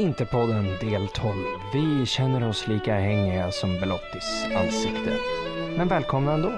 [0.00, 1.34] Interpodden del 12.
[1.72, 5.16] Vi känner oss lika hängiga som Belottis ansikte.
[5.76, 6.52] Men välkomna ändå.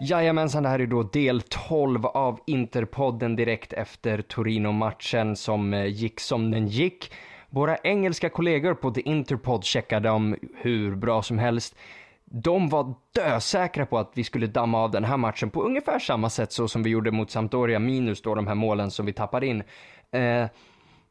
[0.00, 6.20] Jajamensan, det här är då del 12 av Interpodden direkt efter Torino-matchen som eh, gick
[6.20, 7.12] som den gick.
[7.50, 11.76] Våra engelska kollegor på The Interpod checkade dem hur bra som helst.
[12.24, 16.30] De var dösäkra på att vi skulle damma av den här matchen på ungefär samma
[16.30, 19.46] sätt så som vi gjorde mot Sampdoria minus då de här målen som vi tappade
[19.46, 19.62] in.
[20.10, 20.46] Eh,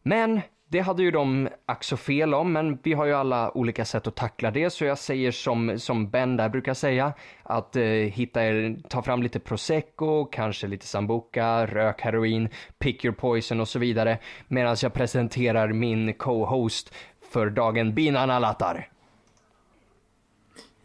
[0.03, 0.41] men
[0.73, 4.07] det hade ju de ack så fel om, men vi har ju alla olika sätt
[4.07, 8.45] att tackla det, så jag säger som, som Ben där brukar säga, att eh, hitta
[8.45, 12.49] er, ta fram lite prosecco, kanske lite sambuca, rök heroin,
[12.79, 16.93] pick your poison och så vidare, medan jag presenterar min co-host
[17.31, 18.92] för dagen, Binan Alatar.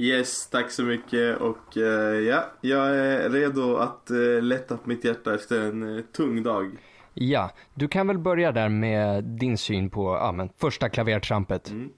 [0.01, 1.85] Yes, tack så mycket och uh,
[2.21, 6.79] ja, jag är redo att uh, lätta på mitt hjärta efter en uh, tung dag.
[7.15, 11.71] Ja, du kan väl börja där med din syn på ja, men första klavertrampet.
[11.71, 11.91] Mm.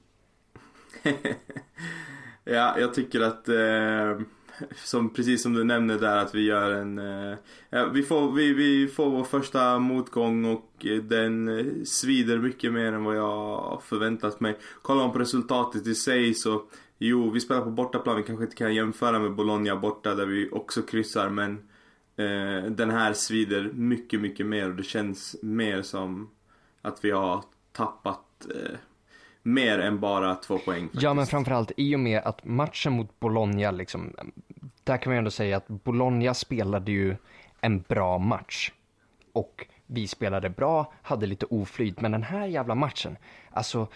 [2.44, 4.26] ja, jag tycker att eh,
[4.76, 7.38] som, precis som du nämnde där att vi gör en eh,
[7.70, 13.04] ja, vi, får, vi, vi får vår första motgång och den svider mycket mer än
[13.04, 14.56] vad jag förväntat mig.
[14.82, 16.62] Kollar man på resultatet i sig så
[17.00, 18.16] jo, vi spelar på bortaplan.
[18.16, 21.68] Vi kanske inte kan jämföra med Bologna borta där vi också kryssar men
[22.20, 26.30] Eh, den här svider mycket, mycket mer och det känns mer som
[26.82, 28.78] att vi har tappat eh,
[29.42, 30.82] mer än bara två poäng.
[30.82, 31.02] Faktiskt.
[31.02, 34.12] Ja, men framförallt i och med att matchen mot Bologna, liksom,
[34.84, 37.16] där kan man ju ändå säga att Bologna spelade ju
[37.60, 38.72] en bra match.
[39.32, 43.16] Och vi spelade bra, hade lite oflyt, men den här jävla matchen,
[43.50, 43.88] alltså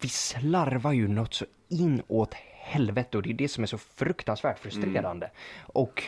[0.00, 2.34] vi slarvar ju något så inåt
[2.70, 5.26] helvete och det är det som är så fruktansvärt frustrerande.
[5.26, 5.36] Mm.
[5.66, 6.02] Och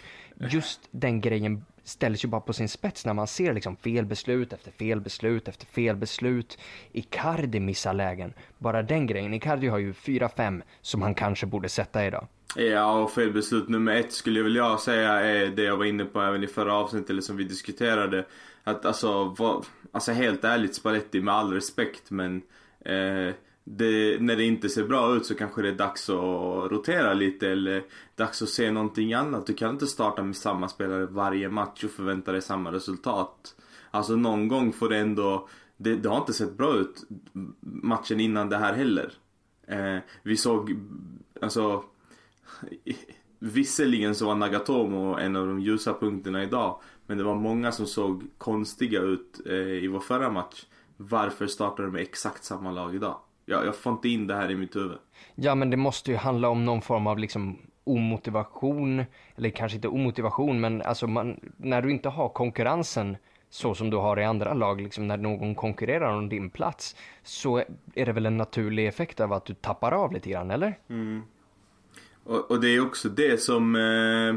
[0.50, 4.52] just den grejen ställs ju bara på sin spets när man ser liksom fel beslut
[4.52, 6.58] efter fel beslut efter fel beslut.
[6.92, 8.32] Icardi missar lägen.
[8.58, 9.34] Bara den grejen.
[9.34, 12.26] Icardi har ju 4-5 som han kanske borde sätta idag.
[12.56, 16.20] Ja, och felbeslut nummer ett skulle jag vilja säga är det jag var inne på
[16.20, 18.26] även i förra avsnittet, eller som vi diskuterade.
[18.64, 22.42] Att alltså, vad, alltså helt ärligt Spalletti med all respekt men
[22.84, 23.34] eh,
[23.64, 27.48] det, när det inte ser bra ut så kanske det är dags att rotera lite
[27.48, 27.84] eller
[28.16, 29.46] dags att se någonting annat.
[29.46, 33.54] Du kan inte starta med samma spelare varje match och förvänta dig samma resultat.
[33.90, 37.04] Alltså någon gång får det ändå, det, det har inte sett bra ut
[37.60, 39.12] matchen innan det här heller.
[39.66, 40.76] Eh, vi såg,
[41.40, 41.84] alltså
[43.38, 46.80] Visserligen så var Nagatomo en av de ljusa punkterna idag.
[47.06, 50.66] Men det var många som såg konstiga ut eh, i vår förra match.
[50.96, 53.20] Varför startar de med exakt samma lag idag?
[53.44, 54.98] Jag, jag får inte in det här i mitt huvud.
[55.34, 59.04] Ja, men det måste ju handla om någon form av liksom omotivation,
[59.36, 63.16] eller kanske inte omotivation, men alltså man, när du inte har konkurrensen
[63.50, 67.62] så som du har i andra lag, liksom när någon konkurrerar om din plats, så
[67.94, 70.78] är det väl en naturlig effekt av att du tappar av lite grann, eller?
[70.88, 71.22] Mm.
[72.24, 74.34] Och, och, det är också det som eh,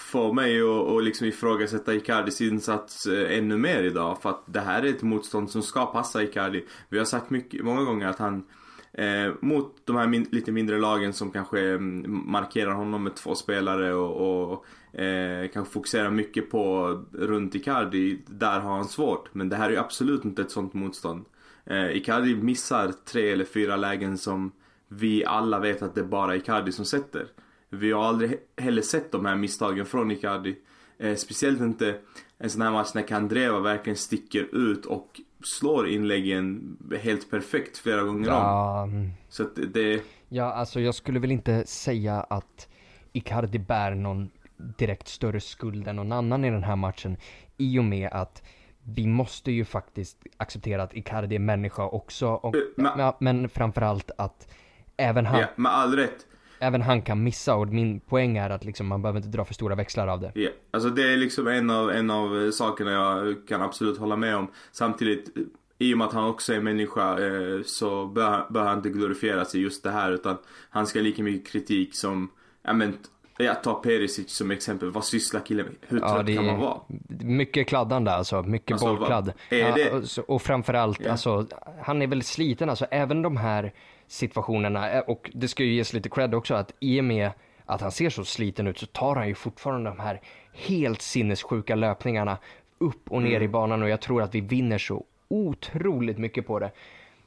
[0.00, 4.22] få mig att och liksom ifrågasätta Icardis insats eh, ännu mer idag.
[4.22, 6.64] För att det här är ett motstånd som ska passa Icardi.
[6.88, 8.44] Vi har sagt mycket, många gånger att han
[8.92, 13.34] eh, mot de här min, lite mindre lagen som kanske mm, markerar honom med två
[13.34, 18.22] spelare och, och eh, kanske fokuserar mycket på runt Icardi.
[18.26, 19.34] Där har han svårt.
[19.34, 21.24] Men det här är ju absolut inte ett sånt motstånd.
[21.64, 24.52] Eh, Icardi missar tre eller fyra lägen som
[24.88, 27.26] vi alla vet att det är bara Icardi som sätter.
[27.70, 30.56] Vi har aldrig heller sett de här misstagen från Icardi.
[30.98, 31.98] Eh, speciellt inte
[32.38, 38.02] en sån här match när Kandreva verkligen sticker ut och slår inläggen helt perfekt flera
[38.02, 38.82] gånger ja.
[38.82, 38.90] om.
[38.90, 39.10] Mm.
[39.28, 40.02] Så att det...
[40.28, 42.68] Ja, alltså jag skulle väl inte säga att
[43.12, 47.16] Icardi bär någon direkt större skuld än någon annan i den här matchen.
[47.56, 48.42] I och med att
[48.84, 52.28] vi måste ju faktiskt acceptera att Icardi är människa också.
[52.28, 54.48] Och, uh, men, men framförallt att
[54.96, 55.40] även han...
[55.40, 56.26] Ja, med all rätt
[56.60, 59.54] även han kan missa och min poäng är att liksom, man behöver inte dra för
[59.54, 60.32] stora växlar av det.
[60.34, 60.54] Ja, yeah.
[60.70, 64.50] alltså det är liksom en av, en av sakerna jag kan absolut hålla med om.
[64.72, 65.36] Samtidigt,
[65.78, 69.54] i och med att han också är människa eh, så bör, bör han inte glorifieras
[69.54, 70.36] i just det här utan
[70.70, 72.30] han ska lika mycket kritik som,
[72.62, 72.96] ja men
[73.38, 74.90] jag tar Perisic som exempel.
[74.90, 75.74] Vad sysslar killen med?
[75.80, 76.80] Hur trött ja, kan man vara?
[77.20, 78.42] Mycket kladdande alltså.
[78.42, 79.32] Mycket alltså, bollkladd.
[79.48, 79.90] Är ja, det?
[79.90, 81.12] Och, och framförallt, yeah.
[81.12, 81.46] alltså,
[81.82, 82.86] han är väl sliten alltså.
[82.90, 83.72] Även de här
[84.10, 84.90] situationerna.
[84.90, 87.30] Eh, och det ska ju ges lite cred också att i och med
[87.66, 90.20] att han ser så sliten ut så tar han ju fortfarande de här
[90.52, 92.38] helt sinnessjuka löpningarna
[92.78, 93.42] upp och ner mm.
[93.42, 96.70] i banan och jag tror att vi vinner så otroligt mycket på det.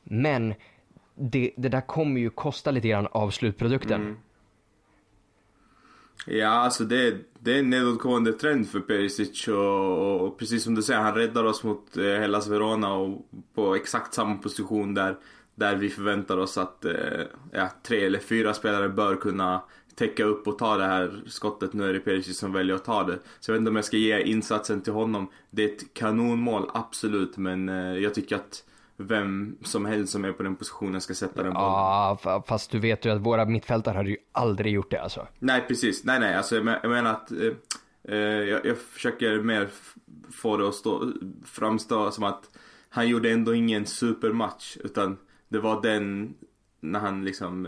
[0.04, 0.54] Men
[1.16, 4.02] det, det där kommer ju kosta lite grann av slutprodukten.
[4.02, 4.18] Mm.
[6.26, 10.82] Ja, alltså det, det är en nedåtgående trend för Perisic och, och, precis som du
[10.82, 15.18] säger, han räddar oss mot eh, Hellas Verona och på exakt samma position där,
[15.56, 16.94] där vi förväntar oss att eh,
[17.52, 19.62] ja, tre eller fyra spelare bör kunna
[19.96, 21.74] täcka upp och ta det här skottet.
[21.74, 23.20] Nu är det Perisic som väljer att ta det.
[23.40, 25.28] Så jag vet inte om jag ska ge insatsen till honom.
[25.50, 28.64] Det är ett kanonmål, absolut, men eh, jag tycker att
[28.98, 31.70] vem som helst som är på den positionen ska sätta den bollen.
[32.24, 35.28] Ja, fast du vet ju att våra mittfältare hade ju aldrig gjort det alltså.
[35.40, 36.04] Nej, precis.
[36.04, 37.52] Nej, nej, alltså jag, menar att eh,
[38.04, 39.70] eh, jag, jag, försöker mer
[40.32, 41.12] få det att stå,
[41.46, 42.50] framstå som att
[42.90, 45.18] han gjorde ändå ingen supermatch, utan
[45.54, 46.34] det var den
[46.80, 47.66] när han liksom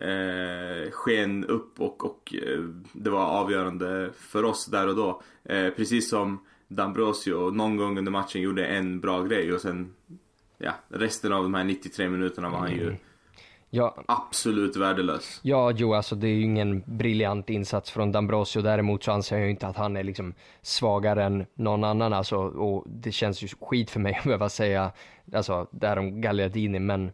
[0.00, 2.60] eh, sken upp och, och eh,
[2.92, 5.22] det var avgörande för oss där och då.
[5.44, 9.94] Eh, precis som D'Ambrosio någon gång under matchen gjorde en bra grej och sen
[10.58, 12.82] ja, resten av de här 93 minuterna var han ju.
[12.82, 12.96] Mm
[13.72, 13.96] ja.
[14.06, 15.40] absolut värdelös.
[15.42, 18.62] Ja, jo, alltså det är ju ingen briljant insats från D'Ambrosio.
[18.62, 22.12] Däremot så anser jag ju inte att han är liksom svagare än någon annan.
[22.12, 24.92] Alltså, och det känns ju skit för mig att behöva säga
[25.34, 27.12] alltså, där om Gagliardini, men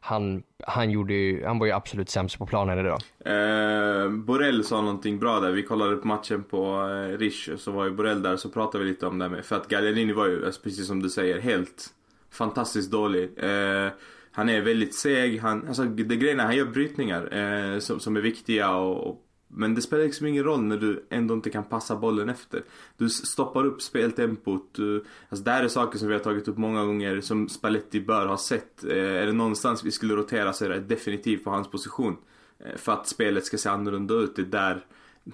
[0.00, 3.00] han, han, gjorde ju, han var ju absolut sämst på planen idag.
[3.24, 5.50] Eh, Borrell sa någonting bra där.
[5.50, 8.90] Vi kollade på matchen på eh, Rish, så var ju Borrell där, så pratade vi
[8.90, 9.44] lite om det med.
[9.44, 11.94] För att Gagliardini var ju, alltså, precis som du säger, helt
[12.30, 13.30] fantastiskt dålig.
[13.36, 13.90] Eh,
[14.32, 18.16] han är väldigt seg, han, alltså det grejen är, han gör brytningar eh, som, som
[18.16, 21.64] är viktiga och, och men det spelar liksom ingen roll när du ändå inte kan
[21.64, 22.62] passa bollen efter.
[22.96, 24.74] Du stoppar upp speltempot.
[24.74, 28.00] Du, alltså det här är saker som vi har tagit upp många gånger som Spalletti
[28.00, 28.84] bör ha sett.
[28.84, 32.16] Eh, är det någonstans vi skulle rotera så är det definitivt på hans position.
[32.58, 34.36] Eh, för att spelet ska se annorlunda ut.
[34.36, 34.84] Det är där,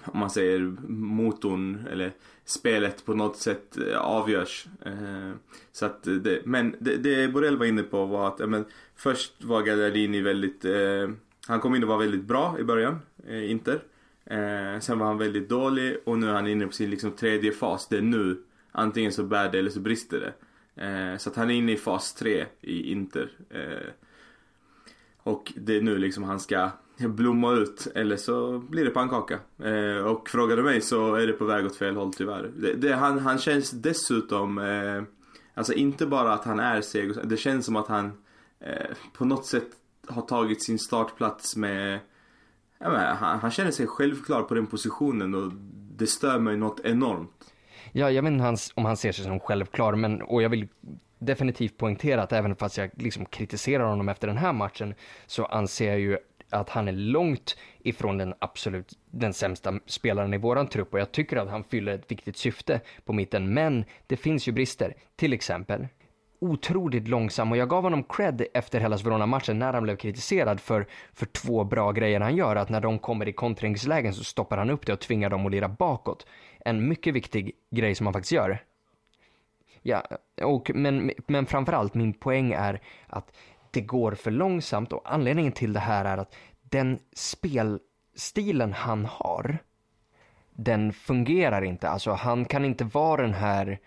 [0.05, 2.13] om man säger motorn eller
[2.47, 4.67] spelet på något sätt eh, avgörs.
[4.85, 5.31] Eh,
[5.71, 8.65] så att det, men det, det Borrell var inne på var att, men,
[8.95, 11.09] först var Gallardini väldigt, eh,
[11.47, 12.99] han kom in och var väldigt bra i början,
[13.29, 13.79] Inter.
[14.79, 17.87] Sen var han väldigt dålig och nu är han inne på sin liksom, tredje fas.
[17.87, 18.43] Det är nu.
[18.71, 20.33] Antingen så bär det eller så brister
[20.75, 21.19] det.
[21.19, 23.29] Så att han är inne i fas 3 i Inter.
[25.17, 29.39] Och det är nu liksom han ska blomma ut eller så blir det pannkaka.
[29.63, 32.51] Eh, och frågar du mig så är det på väg åt fel håll tyvärr.
[32.55, 35.03] Det, det, han, han känns dessutom, eh,
[35.53, 38.11] alltså inte bara att han är seg, det känns som att han
[38.59, 39.67] eh, på något sätt
[40.07, 41.99] har tagit sin startplats med
[42.79, 45.51] Ja, men han, han känner sig självklar på den positionen och
[45.97, 47.53] det stör mig något enormt.
[47.91, 50.67] Ja, jag vet inte om han ser sig som självklar, men och jag vill
[51.19, 54.93] definitivt poängtera att även fast jag liksom kritiserar honom efter den här matchen
[55.27, 56.17] så anser jag ju
[56.49, 61.11] att han är långt ifrån den absolut den sämsta spelaren i våran trupp och jag
[61.11, 63.53] tycker att han fyller ett viktigt syfte på mitten.
[63.53, 65.87] Men det finns ju brister, till exempel
[66.39, 70.87] otroligt långsam och jag gav honom cred efter Hellas Verona-matchen när han blev kritiserad för,
[71.13, 72.55] för två bra grejer han gör.
[72.55, 75.51] Att när de kommer i kontringslägen så stoppar han upp det och tvingar dem att
[75.51, 76.27] lira bakåt.
[76.59, 78.63] En mycket viktig grej som han faktiskt gör.
[79.81, 80.03] Ja,
[80.41, 83.31] och, men, men framförallt min poäng är att
[83.71, 89.57] det går för långsamt och anledningen till det här är att den spelstilen han har,
[90.51, 91.89] den fungerar inte.
[91.89, 93.79] Alltså han kan inte vara den här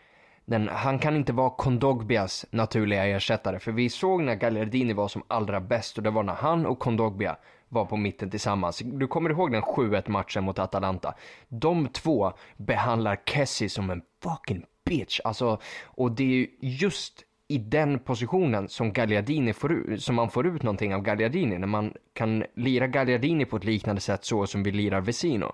[0.45, 3.59] den, han kan inte vara Kondogbias naturliga ersättare.
[3.59, 6.79] För vi såg när Gallardini var som allra bäst och det var när han och
[6.79, 7.37] Kondogbia
[7.69, 8.79] var på mitten tillsammans.
[8.85, 11.15] Du kommer ihåg den 7-1 matchen mot Atalanta?
[11.49, 15.21] De två behandlar Kessie som en fucking bitch.
[15.25, 20.47] Alltså, och det är just i den positionen som Gagliardini får ut, som man får
[20.47, 21.59] ut någonting av Gagliardini.
[21.59, 25.53] När man kan lira Gagliardini på ett liknande sätt så som vi lirar Vesino.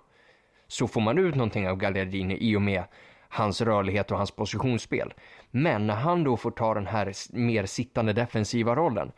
[0.66, 2.84] Så får man ut någonting av Gagliardini i och med
[3.28, 5.14] hans rörlighet och hans positionsspel.
[5.50, 9.12] Men när han då får ta den här mer sittande defensiva rollen,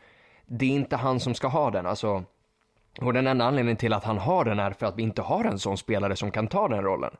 [0.45, 1.85] det är inte han som ska ha den.
[1.85, 2.23] Alltså,
[3.01, 5.45] och den enda anledningen till att han har den är för att vi inte har
[5.45, 7.11] en sån spelare som kan ta den rollen.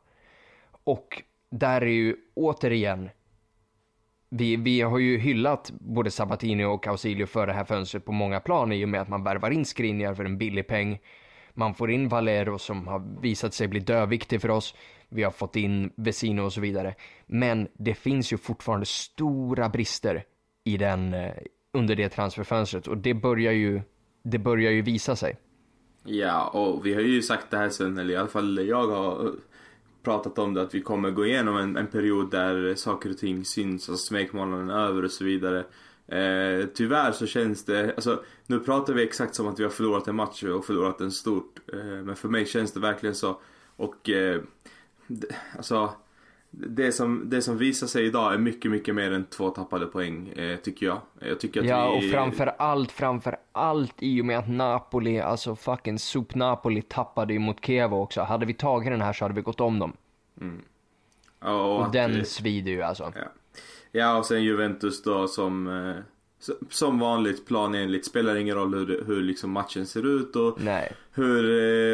[0.84, 3.10] Och där är ju återigen,
[4.30, 8.40] vi, vi har ju hyllat både Sabatini och Ausilio för det här fönstret på många
[8.40, 10.98] plan i och med att man värvar in Skriniar för en billig peng.
[11.54, 14.74] Man får in Valero som har visat sig bli döviktig för oss
[15.08, 16.94] vi har fått in Vesino och så vidare.
[17.26, 20.24] Men det finns ju fortfarande stora brister
[20.64, 21.32] i den, eh,
[21.72, 23.82] under det transferfönstret och det börjar ju,
[24.22, 25.36] det börjar ju visa sig.
[26.04, 29.32] Ja, och vi har ju sagt det här sen, eller i alla fall jag har
[30.02, 33.44] pratat om det, att vi kommer gå igenom en, en period där saker och ting
[33.44, 35.64] syns, alltså smekmånaden är över och så vidare.
[36.06, 40.08] Eh, tyvärr så känns det, alltså nu pratar vi exakt som att vi har förlorat
[40.08, 41.58] en match och förlorat den stort.
[41.72, 43.40] Eh, men för mig känns det verkligen så.
[43.76, 44.40] Och eh,
[45.56, 45.94] alltså
[46.50, 50.28] det som, det som visar sig idag är mycket, mycket mer än två tappade poäng,
[50.28, 51.00] eh, tycker jag.
[51.18, 52.08] Jag tycker att Ja, vi...
[52.08, 57.32] och framför allt, framför allt i och med att Napoli, alltså fucking Sup Napoli tappade
[57.32, 58.20] ju mot Kiev också.
[58.20, 59.92] Hade vi tagit den här så hade vi gått om dem.
[61.40, 63.12] Ja, och Och den eh, svider ju alltså.
[63.16, 63.32] Ja.
[63.92, 65.96] ja, och sen Juventus då som eh,
[66.70, 70.92] som vanligt planenligt spelar ingen roll hur, hur liksom matchen ser ut och Nej.
[71.14, 71.44] hur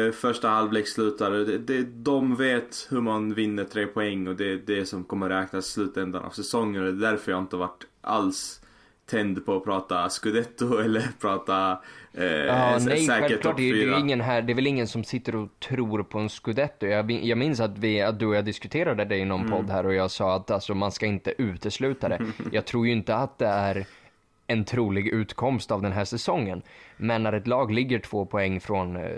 [0.07, 1.31] eh, första halvlek slutar.
[1.31, 5.29] Det, det, de vet hur man vinner tre poäng och det är det som kommer
[5.29, 8.61] räknas i slutändan av säsongen och det är därför jag inte varit alls
[9.09, 11.79] tänd på att prata scudetto eller prata
[12.13, 13.41] eh, Ja, nej, säker självklart.
[13.41, 16.03] topp Det är, det, är ingen här, det är väl ingen som sitter och tror
[16.03, 16.85] på en scudetto.
[16.85, 19.51] Jag, jag minns att, vi, att du och jag diskuterade det i någon Mm.
[19.51, 22.19] podd här och jag sa att alltså, man ska inte utesluta det.
[22.51, 23.85] Jag tror ju inte att det är
[24.47, 26.61] en trolig utkomst av den här säsongen.
[26.97, 29.11] Men när ett lag ligger två poäng från, eh,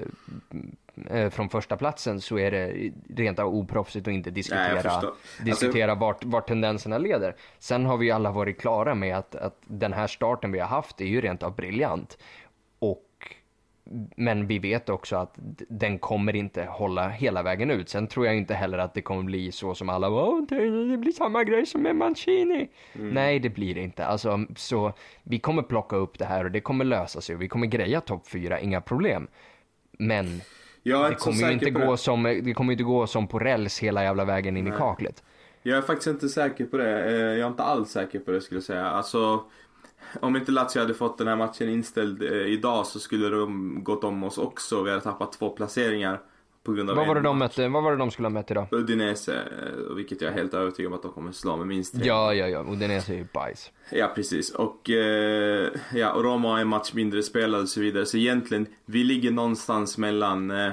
[1.09, 4.89] eh, från första platsen så är det rent av oproffsigt att inte Nej, diskutera, förstår.
[4.89, 7.35] Alltså- diskutera vart, vart tendenserna leder.
[7.59, 11.01] Sen har vi alla varit klara med att, att den här starten vi har haft
[11.01, 12.17] är ju rent av briljant.
[14.15, 15.33] Men vi vet också att
[15.69, 17.89] den kommer inte hålla hela vägen ut.
[17.89, 20.41] Sen tror jag inte heller att det kommer bli så som alla Åh,
[20.91, 22.69] det blir samma grej som med Mancini.
[22.93, 24.05] Nej, det blir det inte.
[24.05, 24.93] Alltså, så
[25.23, 28.01] vi kommer plocka upp det här och det kommer lösa sig och vi kommer greja
[28.01, 29.27] topp fyra, inga problem.
[29.99, 30.41] Men
[30.83, 31.85] det kommer inte på det.
[31.85, 35.23] gå som, det kommer inte gå som på räls hela jävla vägen in i kaklet.
[35.63, 37.05] Jag är faktiskt inte säker på det.
[37.05, 38.85] Eh, Jag är inte alls säker på det skulle jag säga.
[38.85, 39.43] Alltså,
[40.21, 44.03] om inte Lazio hade fått den här matchen inställd eh, idag så skulle de gått
[44.03, 44.83] om oss också.
[44.83, 46.19] Vi hade tappat två placeringar
[46.63, 47.57] på grund av Vad var, det de match.
[47.57, 48.67] mötte, vad var det de skulle ha mött idag?
[48.71, 52.07] Udinese, eh, vilket jag är helt övertygad om att de kommer slå med minst tre.
[52.07, 52.65] Ja, ja, ja.
[52.73, 53.71] Udinese är ju bajs.
[53.91, 54.49] Ja, precis.
[54.55, 58.05] Och, eh, ja, och Roma har en match mindre spelad och så vidare.
[58.05, 60.71] Så egentligen, vi ligger någonstans mellan eh,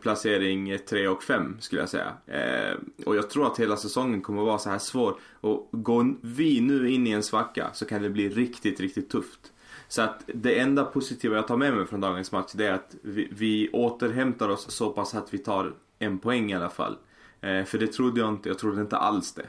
[0.00, 2.12] placering 3 och 5 skulle jag säga.
[2.26, 5.20] Eh, och jag tror att hela säsongen kommer att vara så här svår.
[5.40, 9.52] Och går vi nu in i en svacka så kan det bli riktigt, riktigt tufft.
[9.88, 12.96] Så att det enda positiva jag tar med mig från dagens match det är att
[13.02, 16.96] vi, vi återhämtar oss så pass att vi tar en poäng i alla fall.
[17.40, 19.46] Eh, för det trodde jag inte, jag trodde inte alls det.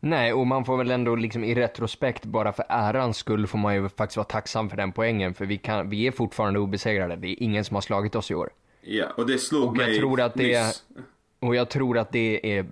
[0.00, 3.74] Nej, och man får väl ändå liksom i retrospekt, bara för ärans skull, får man
[3.74, 5.34] ju faktiskt vara tacksam för den poängen.
[5.34, 7.16] För vi, kan, vi är fortfarande obesegrade.
[7.16, 8.50] Det är ingen som har slagit oss i år.
[8.82, 10.84] Ja, och det slog Och jag mig tror att det är- nyss.
[11.40, 12.66] Och jag tror att det är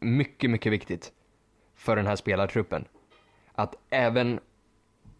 [0.00, 1.12] mycket, mycket viktigt
[1.74, 2.84] för den här spelartruppen.
[3.52, 4.40] Att även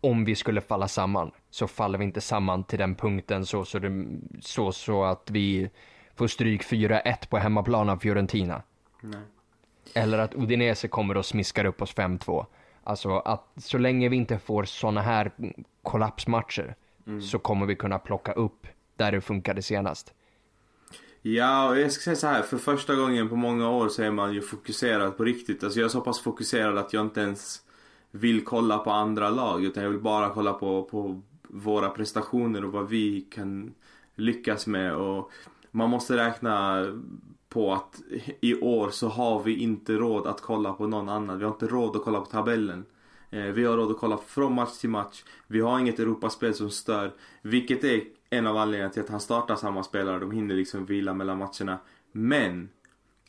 [0.01, 3.79] om vi skulle falla samman, så faller vi inte samman till den punkten så, så,
[3.79, 4.07] det,
[4.41, 5.71] så, så att vi
[6.15, 8.63] får stryk 4-1 på hemmaplan av Fiorentina.
[9.01, 9.21] Nej.
[9.95, 12.47] Eller att Udinese kommer och smiskar upp oss 5-2.
[12.85, 15.31] Alltså att så länge vi inte får såna här
[15.83, 16.75] kollapsmatcher
[17.23, 20.15] så kommer vi kunna plocka upp där det funkade senast.
[21.23, 22.43] Ja, och jag ska säga så här.
[22.43, 25.65] För första gången på många år så är man ju fokuserad på riktigt.
[25.65, 27.63] Alltså jag är så pass fokuserad att jag inte ens
[28.11, 29.65] vill kolla på andra lag.
[29.65, 33.75] Utan jag vill bara kolla på, på våra prestationer och vad vi kan
[34.15, 34.95] lyckas med.
[34.95, 35.31] Och
[35.71, 36.87] man måste räkna
[37.49, 38.03] på att
[38.41, 41.39] i år så har vi inte råd att kolla på någon annan.
[41.39, 42.85] Vi har inte råd att kolla på tabellen.
[43.31, 45.25] Eh, vi har råd att kolla från match till match.
[45.47, 47.13] Vi har inget Europaspel som stör.
[47.43, 50.19] Vilket är en av anledningarna till att han startar samma spelare.
[50.19, 51.79] De hinner liksom vila mellan matcherna.
[52.13, 52.69] Men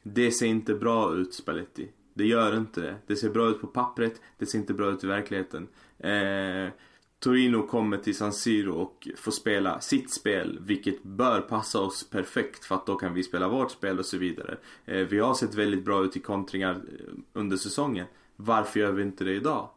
[0.04, 1.90] det ser inte bra ut Spalletti.
[2.14, 2.96] Det gör inte det.
[3.08, 4.22] Det ser bra ut på pappret.
[4.38, 5.68] Det ser inte bra ut i verkligheten.
[6.00, 6.74] Eh,
[7.20, 10.60] Torino kommer till San Siro och får spela sitt spel.
[10.62, 14.18] Vilket bör passa oss perfekt för att då kan vi spela vårt spel och så
[14.18, 14.58] vidare.
[14.86, 18.06] Eh, vi har sett väldigt bra ut i kontringar eh, under säsongen.
[18.36, 19.70] Varför gör vi inte det idag?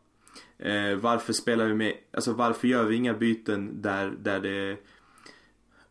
[0.58, 4.76] Eh, varför spelar vi med, alltså varför gör vi inga byten där, där det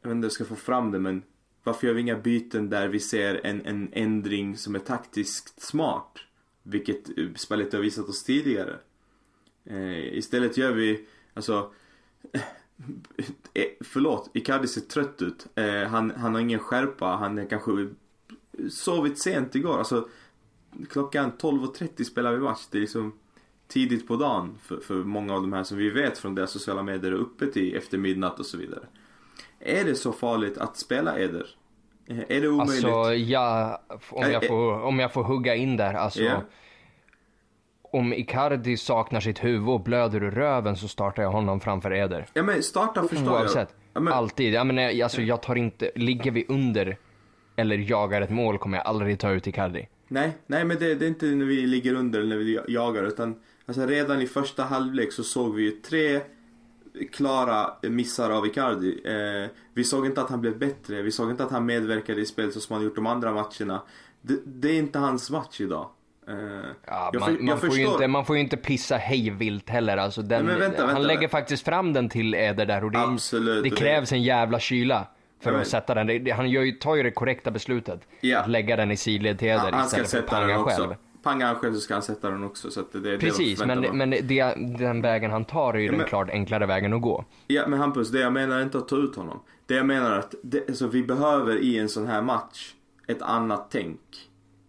[0.06, 1.24] jag vet inte hur jag ska få fram det men
[1.64, 6.20] Varför gör vi inga byten där vi ser en, en ändring som är taktiskt smart?
[6.64, 8.80] Vilket spelet Spalletti har visat oss tidigare.
[9.64, 11.74] Eh, istället gör vi, alltså
[13.54, 15.48] eh, Förlåt, Icardi ser trött ut.
[15.56, 17.90] Eh, han, han har ingen skärpa, han är kanske
[18.70, 19.78] sovit sent igår.
[19.78, 20.10] Alltså
[20.90, 22.68] klockan 12.30 spelar vi match.
[22.72, 23.14] Det är liksom
[23.68, 26.84] tidigt på dagen för, för många av de här som vi vet från deras sociala
[26.84, 28.88] medier är uppe till efter midnatt och så vidare.
[29.66, 31.46] Är det så farligt att spela Eder?
[32.08, 32.86] Är det omöjligt?
[32.86, 36.24] Alltså, ja, om jag får, om jag får hugga in där, alltså.
[36.24, 36.42] Ja.
[37.82, 42.26] Om Icardi saknar sitt huvud och blöder ur röven så startar jag honom framför Eder.
[42.34, 43.56] Ja men starta förstår Oavsett.
[43.56, 43.68] jag.
[43.94, 44.54] Ja, men, Alltid.
[44.54, 46.98] Ja, men, eh, alltså, jag tar inte, ligger vi under
[47.56, 49.88] eller jagar ett mål kommer jag aldrig ta ut Icardi.
[50.08, 53.04] nej, nej men det, det är inte när vi ligger under eller när vi jagar
[53.04, 56.22] utan alltså redan i första halvlek så såg vi ju tre
[57.12, 59.02] klara missar av Icardi.
[59.06, 62.25] Eh, vi såg inte att han blev bättre, vi såg inte att han medverkade i
[62.25, 63.82] spelet så som han gjort de andra matcherna.
[64.22, 65.90] Det, det är inte hans match idag.
[66.28, 66.36] Eh,
[66.88, 69.98] Ja, jag man, för- man, jag får inte, man får ju inte pissa hejvilt heller.
[69.98, 71.38] Alltså den, Nej, men vänta, han vänta, lägger vänta.
[71.38, 75.08] faktiskt fram den till Eder där och det, Absolut, det krävs en jävla kyla
[75.44, 76.32] för Ja, att sätta den.
[76.32, 78.02] Han gör ju, tar ju det korrekta beslutet.
[78.22, 78.40] Ja.
[78.40, 80.96] Att lägga den i sidled till Eder ska istället för att panga själv.
[81.25, 82.72] Pangar han själv så ska han sätta den också.
[82.72, 85.88] Så att det, det, Precis, men, förväntat men det, den vägen han tar är ju
[85.88, 87.25] den men- klart enklare vägen att gå.
[87.48, 89.39] Ja men Hampus, det jag menar är inte att ta ut honom.
[89.65, 92.74] Det jag menar är att det, alltså, vi behöver i en sån här match
[93.08, 94.00] ett annat tänk.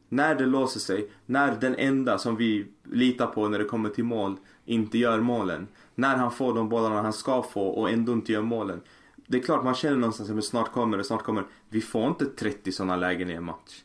[0.09, 4.05] När det låser sig, när den enda som vi litar på när det kommer till
[4.05, 5.69] mål inte gör målen.
[5.95, 8.81] När han får de bollarna han ska få och ändå inte gör målen.
[9.27, 11.47] Det är klart man känner någonstans att snart kommer det, snart kommer det.
[11.69, 13.83] Vi får inte 30 sådana lägen i en match.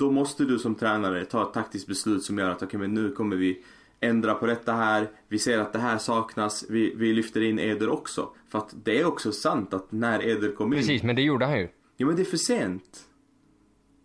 [0.00, 3.10] Då måste du som tränare ta ett taktiskt beslut som gör att okej men nu
[3.12, 3.62] kommer vi
[4.00, 5.10] ändra på detta här.
[5.28, 6.64] Vi ser att det här saknas.
[6.68, 8.28] Vi, vi lyfter in Eder också.
[8.48, 10.78] För att det är också sant att när Eder kom in.
[10.78, 11.68] Precis, men det gjorde han ju.
[11.96, 13.00] Ja men det är för sent.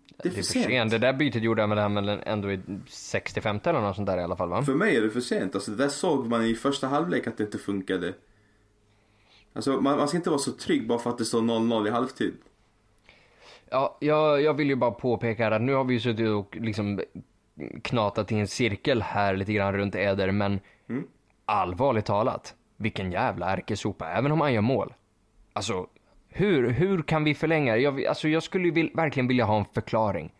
[0.07, 0.65] Det är Det för är för sent.
[0.65, 0.91] sent.
[0.91, 4.23] Det där bytet gjorde han väl väl ändå i 65 eller något sånt där i
[4.23, 4.63] alla fall va?
[4.63, 5.55] För mig är det för sent.
[5.55, 8.13] Alltså det där såg man i första halvlek att det inte funkade.
[9.53, 11.89] Alltså man, man ska inte vara så trygg bara för att det står 0-0 i
[11.91, 12.33] halvtid.
[13.75, 17.01] Ja, jag, jag vill ju bara påpeka att nu har vi ju suttit och liksom
[17.83, 21.07] knatat i en cirkel här lite grann runt Eder, men Mm.
[21.45, 24.93] allvarligt talat, vilken jävla ärkesopa, även om han gör mål.
[25.53, 25.87] Alltså,
[26.29, 27.77] hur, hur kan vi förlänga?
[27.77, 30.31] Jag, alltså, jag skulle vill, verkligen vilja ha en förklaring.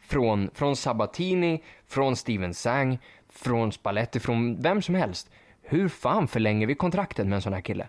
[0.00, 5.30] Från, från Sabatini, från Steven Sang, från Spalletti, från vem som helst.
[5.62, 7.88] Hur fan förlänger vi kontraktet med en sån här kille?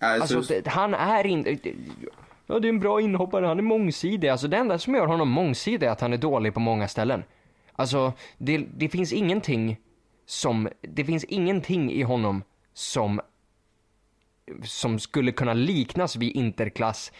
[0.00, 1.56] Alltså, Alltså, det, han är inte...
[2.46, 4.28] Ja, det är en bra inhoppare, han är mångsidig.
[4.28, 7.24] Alltså det enda som gör honom mångsidig är att han är dålig på många ställen.
[7.72, 9.80] Alltså, det, det finns ingenting
[10.26, 10.68] som...
[10.80, 13.20] Det finns ingenting i honom som...
[14.64, 17.12] Som skulle kunna liknas vid interklass.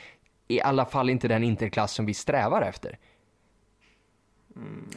[0.49, 2.99] I alla fall inte den interklass som vi strävar efter.
[4.57, 4.89] Mm.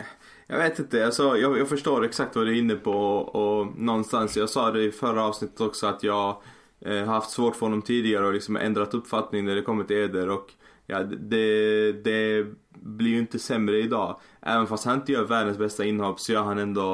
[0.48, 3.80] Jag vet inte, alltså, jag, jag förstår exakt vad du är inne på och, och
[3.80, 6.42] någonstans, jag sa det i förra avsnittet också att jag
[6.82, 10.30] eh, haft svårt för honom tidigare och liksom ändrat uppfattning när det kommer till Eder
[10.30, 10.54] och
[10.86, 14.20] ja, det, det blir ju inte sämre idag.
[14.42, 16.94] Även fast han inte gör världens bästa inhopp så gör han ändå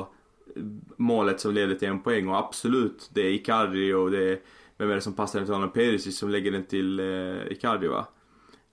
[0.56, 0.64] eh,
[0.98, 4.40] målet som leder till en poäng och absolut, det är Icardi och det är,
[4.78, 5.72] vem är det som passar den till honom?
[5.72, 8.08] Perisic som lägger den till eh, Icardi va?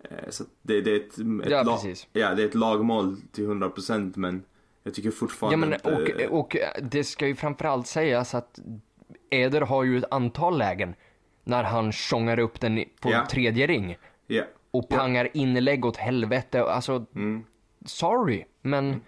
[0.04, 1.78] Eh, Så det, det är ett, ett, Ja, lag,
[2.12, 4.44] ja, det är ett lagmål till 100% men
[4.82, 6.28] jag tycker Ja, fortfarande men, inte...
[6.28, 8.58] och, och det ska ju framförallt sägas att
[9.34, 10.94] Eder har ju ett antal lägen
[11.44, 13.26] när han tjongar upp den på Ja.
[13.30, 13.96] tredje ring.
[14.26, 14.42] Ja.
[14.70, 16.62] och pangar inlägg åt helvete.
[16.64, 17.44] Alltså, Mm.
[17.86, 19.00] sorry, men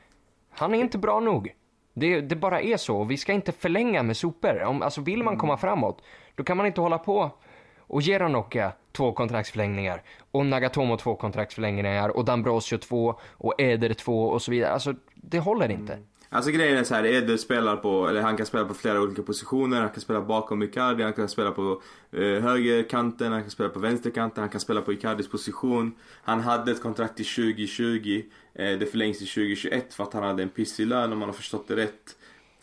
[0.51, 1.55] han är inte bra nog.
[1.95, 3.05] Det, det bara är så.
[3.05, 4.63] Vi ska inte förlänga med sopor.
[4.63, 5.25] Om, alltså vill Mm.
[5.25, 6.03] man komma framåt,
[6.35, 7.31] då kan man inte hålla på
[7.79, 14.25] och ge Ranocchia två kontraktsförlängningar och Nagatomo två kontraktsförlängningar och Dambrosio två och Eder två
[14.29, 14.73] och så vidare.
[14.73, 15.99] Alltså, det håller inte.
[16.35, 19.23] Alltså grejen är så här, Eder spelar på, eller han kan spela på flera olika
[19.23, 19.81] positioner.
[19.81, 23.79] Han kan spela bakom Icardi, han kan spela på eh, högerkanten, han kan spela på
[23.79, 25.95] vänsterkanten, han kan spela på Icardis position.
[26.23, 28.23] Han hade ett kontrakt till 2020,
[28.55, 31.35] eh, det förlängs till 2021 för att han hade en pissig lön om man har
[31.35, 32.17] förstått det rätt.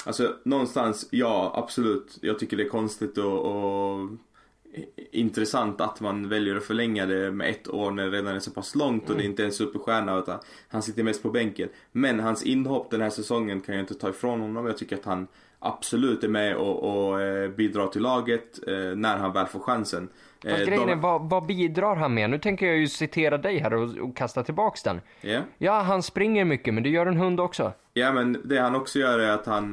[0.05, 2.17] Alltså någonstans, ja absolut.
[2.21, 4.09] Jag tycker det är konstigt och, och
[5.11, 8.51] intressant att man väljer att förlänga det med ett år när det redan är så
[8.51, 11.69] pass långt och det inte är en superstjärna utan han sitter mest på bänken.
[11.91, 14.65] Men hans inhopp den här säsongen kan jag inte ta ifrån honom.
[14.65, 15.27] Jag tycker att han
[15.59, 20.09] absolut är med och, och eh, bidrar till laget eh, när han väl får chansen.
[20.43, 22.29] Fast Eh, grejen de- är, vad, vad bidrar han med?
[22.29, 25.01] Nu tänker jag ju citera dig här och, och kasta tillbaks den.
[25.21, 25.39] Ja.
[25.57, 27.73] Ja, han springer mycket, men det gör en hund också.
[27.93, 29.69] Ja men det han också gör är att han,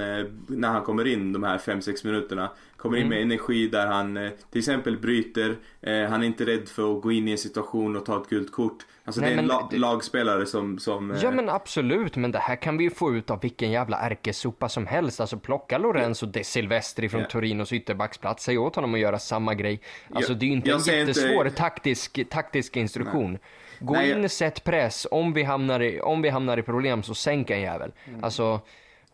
[0.47, 4.31] när han kommer in de här 5-6 minuterna, kommer in med energi där han eh,
[4.53, 7.97] till exempel bryter, eh, han är inte rädd för att gå in i en situation
[7.97, 8.87] och ta ett gult kort.
[9.05, 12.33] Alltså Nej, det är en la- det- lagspelare som, som eh, Ja men absolut, men
[12.33, 15.21] det här kan vi ju få ut av vilken jävla ärkesopa som helst.
[15.21, 17.27] Alltså plocka Lorenzo De Silvestri från Ja.
[17.27, 19.81] Torinos ytterbacksplats, säg åt honom att göra samma grej.
[20.15, 23.39] Alltså Jag- det är ju inte jag en säger inte- jättesvår taktisk, taktisk instruktion.
[23.81, 27.03] Gå Nej, jag- in, sätt press, om vi, hamnar i, om vi hamnar i problem
[27.03, 27.93] så sänk en jävel.
[28.09, 28.25] Mm.
[28.25, 28.61] Alltså,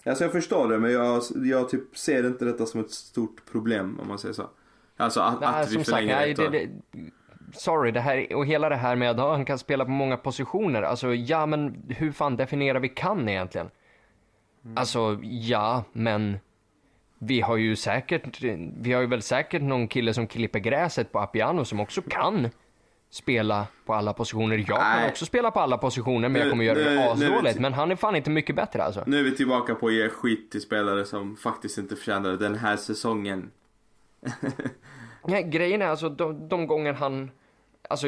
[0.07, 4.01] Alltså jag förstår det men jag, jag typ ser inte detta som ett stort problem
[4.03, 4.51] om man säger så.
[4.97, 6.71] Alltså att, nej, att vi som sagt, förlänger nej, det, det,
[7.53, 10.83] sorry, det här, och hela det här med att han kan spela på många positioner.
[10.83, 13.71] Alltså ja, men hur fan definierar vi kan egentligen?
[14.65, 14.77] Mm.
[14.77, 16.39] Alltså ja, men
[17.19, 18.43] vi har ju säkert,
[18.81, 22.51] vi har ju väl säkert någon kille som klipper gräset på Appiano som också kan
[23.15, 24.57] spela på alla positioner.
[24.57, 25.09] Jag kan Nej.
[25.11, 27.59] också spela på alla positioner, men jag Nu- kommer göra nu- det asdåligt.
[27.61, 29.05] Men han är fan inte mycket bättre alltså.
[29.07, 32.37] Nu är vi tillbaka på att ge skit till spelare som faktiskt inte förtjänar det
[32.37, 33.51] den här säsongen.
[35.25, 37.31] Nej, grejen är alltså de, de gånger han,
[37.89, 38.07] alltså.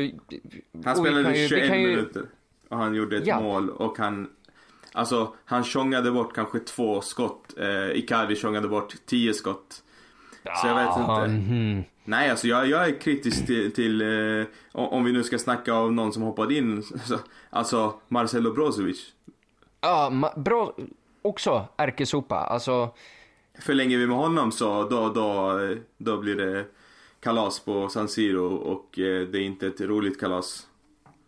[0.84, 2.22] Han spelade 21 minuter.
[2.68, 3.40] Och han gjorde ett ja.
[3.40, 4.28] mål och han
[4.92, 7.54] Alltså han tjongade bort kanske två skott.
[7.58, 9.82] Eh, Icardi tjongade bort tio skott.
[10.54, 11.52] Så jag vet inte.
[11.52, 11.84] Mm.
[12.04, 15.96] Nej alltså jag, jag är kritisk till, till eh, om vi nu ska snacka om
[15.96, 16.82] någon som hoppade in.
[17.50, 19.12] Alltså Marcelo Brozovic.
[19.80, 20.74] Ja, ma- bro,
[21.22, 22.36] också ärkesopa.
[22.36, 22.90] Alltså.
[23.60, 25.60] Förlänger vi med honom så då, då,
[25.98, 26.64] då blir det
[27.20, 30.66] kalas på San Siro och eh, det är inte ett roligt kalas.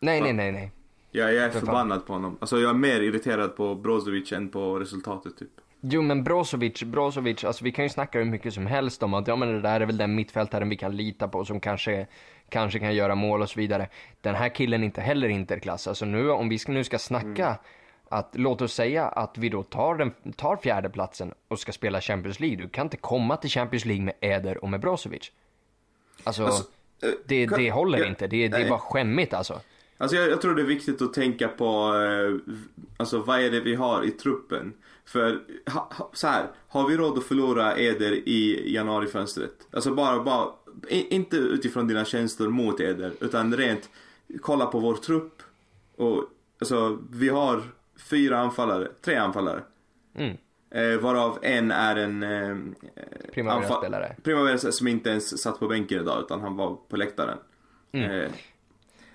[0.00, 0.72] Nej, nej, nej, nej.
[1.10, 2.06] Jag, jag är För förbannad fan.
[2.06, 2.36] på honom.
[2.40, 5.50] Alltså jag är mer irriterad på Brozovic än på resultatet typ.
[5.80, 9.28] Jo men Brozovic, Brozovic, alltså vi kan ju snacka hur mycket som helst om att
[9.28, 12.06] ja men det där är väl den mittfältaren vi kan lita på som kanske,
[12.48, 13.88] kanske kan göra mål och så vidare.
[14.20, 15.88] Den här killen är inte heller interklass.
[15.88, 17.58] Alltså nu om vi ska, nu ska snacka mm.
[18.08, 22.40] att låt oss säga att vi då tar, den, tar fjärdeplatsen och ska spela Champions
[22.40, 22.56] League.
[22.56, 25.32] Du kan inte komma till Champions League med Eder och med Brozovic.
[26.24, 26.62] Alltså, alltså
[27.02, 28.26] eh, det, det håller inte.
[28.26, 29.60] Det, det är bara skämmigt alltså.
[29.98, 32.54] Alltså jag, jag, tror det är viktigt att tänka på, eh,
[32.96, 34.74] alltså vad är det vi har i truppen?
[35.08, 35.40] För
[35.70, 39.52] ha, ha, så här, har vi råd att förlora Eder i januarifönstret?
[39.70, 40.48] Alltså bara, bara,
[40.88, 43.90] inte utifrån dina känslor mot Eder, utan rent
[44.40, 45.42] kolla på vår trupp.
[45.96, 46.24] Och
[46.60, 47.62] alltså vi har
[48.10, 49.62] fyra anfallare, tre anfallare.
[50.14, 50.36] Mm.
[50.70, 52.56] Eh, varav en är en eh,
[53.32, 54.16] Primavera-spelare.
[54.22, 57.38] Primavera som inte ens satt på bänken idag utan han var på läktaren.
[57.92, 58.10] Mm.
[58.10, 58.30] Eh,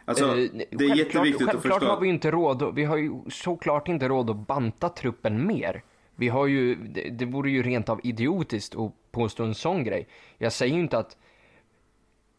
[0.06, 1.86] Alltså, eh, det är jätteviktigt att förstå.
[1.86, 5.84] Har vi inte råd, vi har ju såklart inte råd att banta truppen mer.
[6.16, 10.08] Vi har ju, det, det vore ju rent av idiotiskt att påstå en sån grej.
[10.38, 11.18] Jag säger ju inte att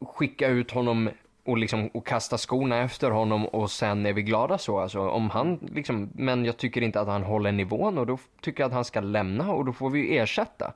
[0.01, 1.11] skicka ut honom
[1.45, 4.79] och, liksom, och kasta skorna efter honom och sen är vi glada så.
[4.79, 8.63] Alltså, om han liksom, men jag tycker inte att han håller nivån och då tycker
[8.63, 10.73] jag att han ska lämna och då får vi ersätta.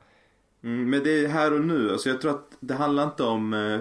[0.65, 1.93] Mm, men det är här och nu.
[1.93, 3.55] Alltså, jag tror att det handlar inte om...
[3.55, 3.81] Eh,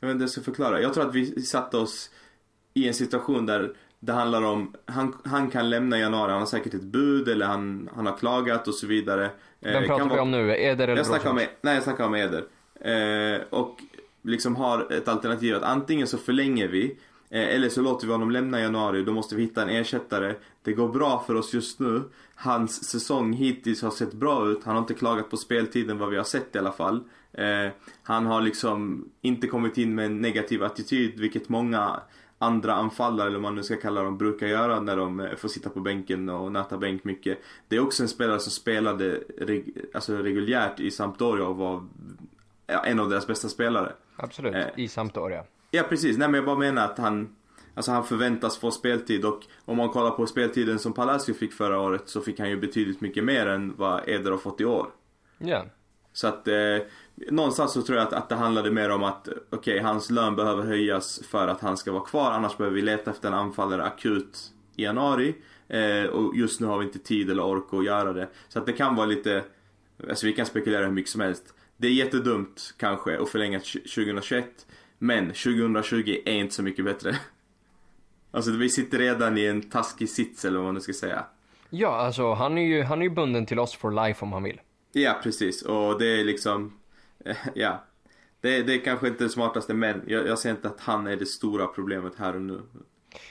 [0.00, 0.80] jag vet inte hur jag ska förklara.
[0.80, 2.10] Jag tror att vi satte oss
[2.74, 6.46] i en situation där det handlar om, han, han kan lämna i januari, han har
[6.46, 9.30] säkert ett bud eller han, han har klagat och så vidare.
[9.60, 10.56] Vem eh, pratar vi om nu?
[10.56, 12.44] Eder eller jag snackar om, Nej jag snackar om Eder.
[12.80, 13.82] Eh, och
[14.22, 16.96] liksom har ett alternativ att antingen så förlänger vi
[17.30, 20.34] eh, eller så låter vi honom lämna i januari, då måste vi hitta en ersättare.
[20.62, 22.02] Det går bra för oss just nu.
[22.34, 24.64] Hans säsong hittills har sett bra ut.
[24.64, 27.04] Han har inte klagat på speltiden vad vi har sett i alla fall.
[27.32, 32.00] Eh, han har liksom inte kommit in med en negativ attityd, vilket många
[32.42, 35.48] andra anfallare eller vad man nu ska kalla dem brukar göra när de eh, får
[35.48, 37.38] sitta på bänken och nöta bänk mycket.
[37.68, 41.84] Det är också en spelare som spelade reg alltså reguljärt i Sampdoria och var
[42.66, 43.92] en av deras bästa spelare.
[44.16, 45.44] Absolut, eh, i Sampdoria.
[45.70, 47.36] Ja precis, nej men jag bara menar att han
[47.74, 51.80] Alltså han förväntas få speltid och om man kollar på speltiden som Palacio fick förra
[51.80, 54.86] året så fick han ju betydligt mycket mer än vad Eder har fått i år.
[55.38, 55.64] Ja.
[56.12, 56.54] Så att eh,
[57.30, 60.36] någonstans så tror jag att, att det handlade mer om att okej, okay, hans lön
[60.36, 62.30] behöver höjas för att han ska vara kvar.
[62.30, 65.34] Annars behöver vi leta efter en anfallare akut i januari.
[65.68, 68.28] Eh, och just nu har vi inte tid eller ork att göra det.
[68.48, 69.44] Så att det kan vara lite,
[70.08, 71.54] alltså vi kan spekulera hur mycket som helst.
[71.76, 74.66] Det är jättedumt kanske att förlänga 2021.
[74.98, 77.16] Men 2020 är inte så mycket bättre.
[78.34, 81.24] Alltså vi sitter redan i en taskig sits eller vad man nu ska säga.
[81.70, 84.42] Ja, alltså han är ju, han är ju bunden till oss for life om han
[84.42, 84.60] vill.
[84.92, 85.62] Ja, precis.
[85.62, 86.72] Och det är liksom,
[87.54, 87.84] ja.
[88.40, 91.16] Det, det är kanske inte det smartaste men jag, jag ser inte att han är
[91.16, 92.60] det stora problemet här och nu.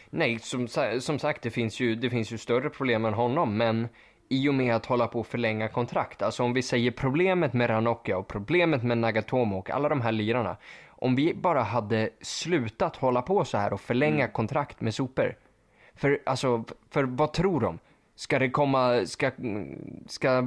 [0.10, 0.68] Nej, som,
[1.00, 3.88] som sagt det finns, ju, det finns ju större problem än honom men
[4.30, 6.22] i och med att hålla på att förlänga kontrakt.
[6.22, 10.12] Alltså om vi säger problemet med Ranocchia och problemet med Nagatomo och alla de här
[10.12, 10.58] lirarna.
[10.88, 14.32] Om vi bara hade slutat hålla på så här och förlänga mm.
[14.32, 15.36] kontrakt med sopor.
[15.96, 17.80] För alltså, för vad tror de?
[18.16, 19.32] Ska det komma, ska,
[20.08, 20.44] ska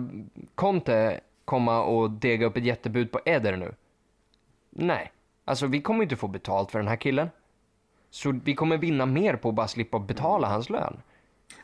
[0.55, 3.75] Conte komma och dega upp ett jättebud på Eder nu?
[4.71, 5.13] Nej,
[5.45, 7.31] alltså vi kommer inte få betalt för den här killen.
[8.11, 11.03] Så vi kommer vinna mer på att bara slippa betala hans lön.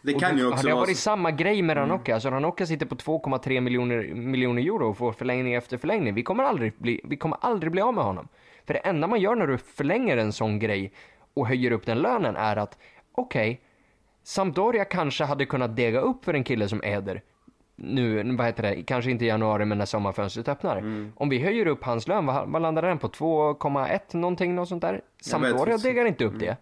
[0.03, 2.15] Det kan ju också Hade det varit samma grej med Ranocchia, mm.
[2.15, 6.15] alltså Ranocchia sitter på 2,3 miljoner, miljoner euro och får förlängning efter förlängning.
[6.15, 8.29] Vi kommer, aldrig bli, vi kommer aldrig bli av med honom.
[8.67, 10.93] För det enda man gör när du förlänger en sån grej
[11.35, 12.79] och höjer upp den lönen är att
[13.13, 13.59] okej, okay,
[14.23, 17.23] Sampdoria kanske hade kunnat dega upp för en kille som Eder.
[17.83, 20.77] Nu, vad heter det, kanske inte i januari men när sommarfönstret öppnar.
[20.77, 21.13] Mm.
[21.17, 23.09] Om vi höjer upp hans lön, vad, vad landar den på?
[23.09, 25.01] 2,1 någonting, något sånt där?
[25.23, 26.47] Sampdoria degar inte upp mm.
[26.47, 26.57] det.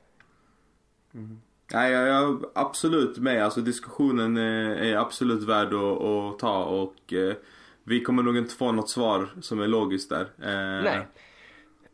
[1.14, 1.40] Mm.
[1.72, 3.44] Nej, jag är absolut med.
[3.44, 7.34] Alltså diskussionen är absolut värd att, att ta och eh,
[7.84, 10.20] vi kommer nog inte få något svar som är logiskt där.
[10.20, 11.06] Eh, Nej.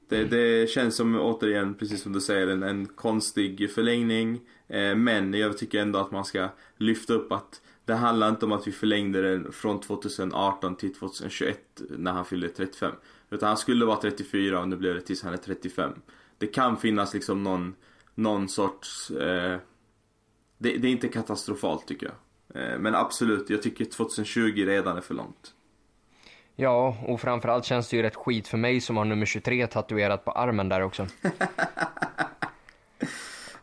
[0.08, 4.40] Det, det, känns som, återigen, precis som du säger, en, en konstig förlängning.
[4.68, 8.52] Eh, men jag tycker ändå att man ska lyfta upp att det handlar inte om
[8.52, 12.92] att vi förlängde den från 2018 till 2021 när han fyllde 35.
[13.30, 15.92] Utan han skulle vara 34 och nu blev det tills han är 35.
[16.38, 17.74] Det kan finnas liksom någon,
[18.14, 19.10] någon sorts...
[19.10, 19.58] Eh,
[20.58, 22.62] det, det, är inte katastrofalt tycker jag.
[22.62, 25.54] Eh, men absolut, jag tycker 2020 redan är för långt.
[26.56, 30.24] Ja, och framförallt känns det ju rätt skit för mig som har nummer 23 tatuerat
[30.24, 31.06] på armen där också.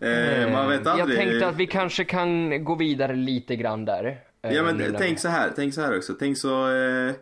[0.01, 1.17] eh, man vet aldrig.
[1.17, 4.19] Jag tänkte att vi kanske kan gå vidare lite grann där.
[4.41, 6.13] Eh, ja men tänk så här, tänk så här också.
[6.19, 7.13] Tänk så, eh,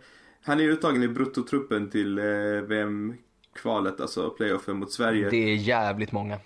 [0.44, 2.24] han är uttagen i bruttotruppen till eh,
[2.68, 5.30] VM-kvalet, alltså playoffen mot Sverige.
[5.30, 6.38] Det är jävligt många.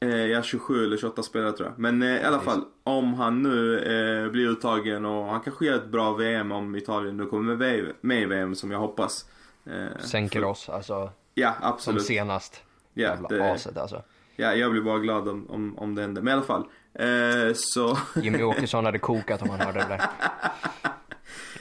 [0.00, 1.78] Eh, ja, 27 eller 28 spelare tror jag.
[1.78, 5.76] Men eh, i alla fall, om han nu eh, blir uttagen och han kanske gör
[5.76, 9.26] ett bra VM om Italien nu kommer med, med i VM som jag hoppas.
[9.66, 10.46] Eh, Sänker för...
[10.46, 11.10] oss, alltså.
[11.34, 12.00] Ja, absolut.
[12.00, 12.62] Som senast.
[12.94, 13.52] Ja, Jävla det...
[13.52, 14.02] aset alltså.
[14.40, 16.22] Ja, jag blir bara glad om, om, om det händer.
[16.22, 16.64] Men i alla fall.
[16.94, 17.98] Eh, så...
[18.22, 20.00] Jimmy Åkesson hade kokat om han hörde det där.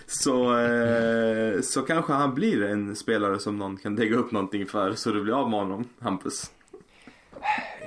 [0.07, 4.93] Så, eh, så kanske han blir en spelare som någon kan lägga upp någonting för
[4.93, 6.51] så du blir av med honom, Hampus.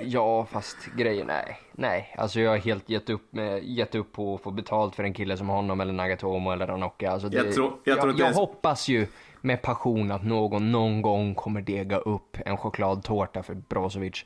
[0.01, 1.59] Ja, fast grejen, nej.
[1.71, 5.03] Nej, alltså jag har helt gett upp, med, gett upp på att få betalt för
[5.03, 7.11] en kille som honom eller Nagatomo eller Ranocchia.
[7.11, 8.37] Alltså det, jag, tror, jag, tror jag, jag ens...
[8.37, 9.07] hoppas ju
[9.41, 14.25] med passion att någon någon gång kommer dega upp en chokladtårta för Brozovic.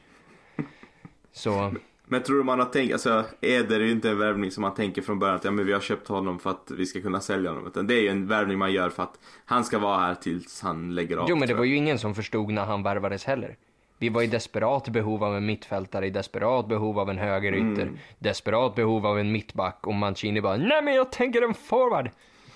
[1.38, 1.73] Så...
[2.06, 4.73] Men tror du man har tänkt, alltså Eder är ju inte en värvning som man
[4.73, 7.19] tänker från början att ja, men vi har köpt honom för att vi ska kunna
[7.19, 7.67] sälja honom.
[7.67, 10.62] Utan det är ju en värvning man gör för att han ska vara här tills
[10.62, 11.26] han lägger av.
[11.30, 13.56] Jo men det var ju ingen som förstod när han värvades heller.
[13.97, 17.97] Vi var i desperat behov av en mittfältare, i desperat behov av en högerytter, mm.
[18.19, 22.10] desperat behov av en mittback och Mancini bara Nej men jag tänker en forward!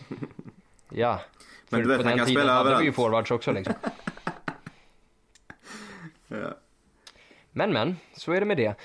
[0.89, 1.19] ja.
[1.69, 2.81] Men du vet, på han den kan tiden spela hade överallt.
[2.81, 3.73] vi ju forwards också liksom.
[6.27, 6.55] ja.
[7.51, 8.75] Men men, så är det med det.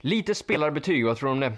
[0.00, 1.52] Lite spelarbetyg, vad tror du om det?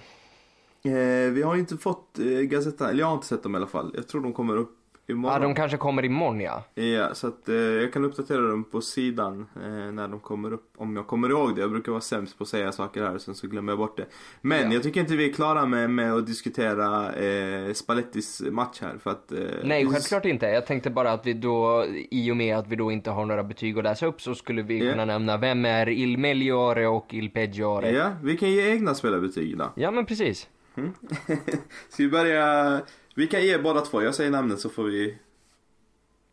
[0.85, 3.67] Eh, vi har inte fått eh, Gazetta, eller jag har inte sett dem i alla
[3.67, 3.93] fall.
[3.95, 5.43] Jag tror de kommer upp Imorgon.
[5.43, 6.65] Ja, de kanske kommer imorgon ja.
[6.75, 10.73] Ja, så att eh, jag kan uppdatera dem på sidan eh, när de kommer upp.
[10.77, 11.61] Om jag kommer ihåg det.
[11.61, 13.97] Jag brukar vara sämst på att säga saker här och sen så glömmer jag bort
[13.97, 14.07] det.
[14.41, 14.73] Men ja.
[14.73, 19.11] jag tycker inte vi är klara med, med att diskutera eh, Spallettis match här för
[19.11, 19.33] att...
[19.33, 20.47] Eh, Nej, självklart inte.
[20.47, 23.45] Jag tänkte bara att vi då, i och med att vi då inte har några
[23.45, 24.93] betyg att läsa upp så skulle vi yeah.
[24.93, 27.91] kunna nämna vem är Il Meliore och Il Peggiore.
[27.91, 29.73] Ja, vi kan ge egna spelarbetyg då.
[29.75, 30.49] Ja, men precis.
[30.75, 30.95] Mm.
[31.89, 32.81] Ska vi börja
[33.15, 35.19] vi kan ge båda två, jag säger namnet så får vi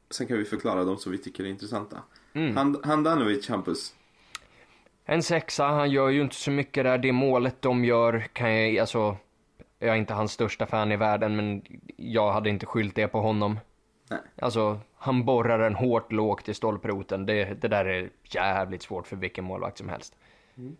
[0.10, 1.97] Sen kan vi förklara dem som vi tycker är intressanta.
[2.34, 2.58] Mm.
[2.58, 3.95] Hand, Handanovic, Hampus.
[5.06, 6.97] En sexa, han gör ju inte så mycket där.
[6.97, 9.17] Det målet de gör kan jag, alltså
[9.80, 11.62] Jag är inte hans största fan i världen men
[11.95, 13.60] jag hade inte skyllt det på honom.
[14.10, 14.19] Nej.
[14.41, 17.25] Alltså, han borrar den hårt lågt i stolproten.
[17.25, 20.15] Det, det där är jävligt svårt för vilken målvakt som helst.
[20.58, 20.75] Mm.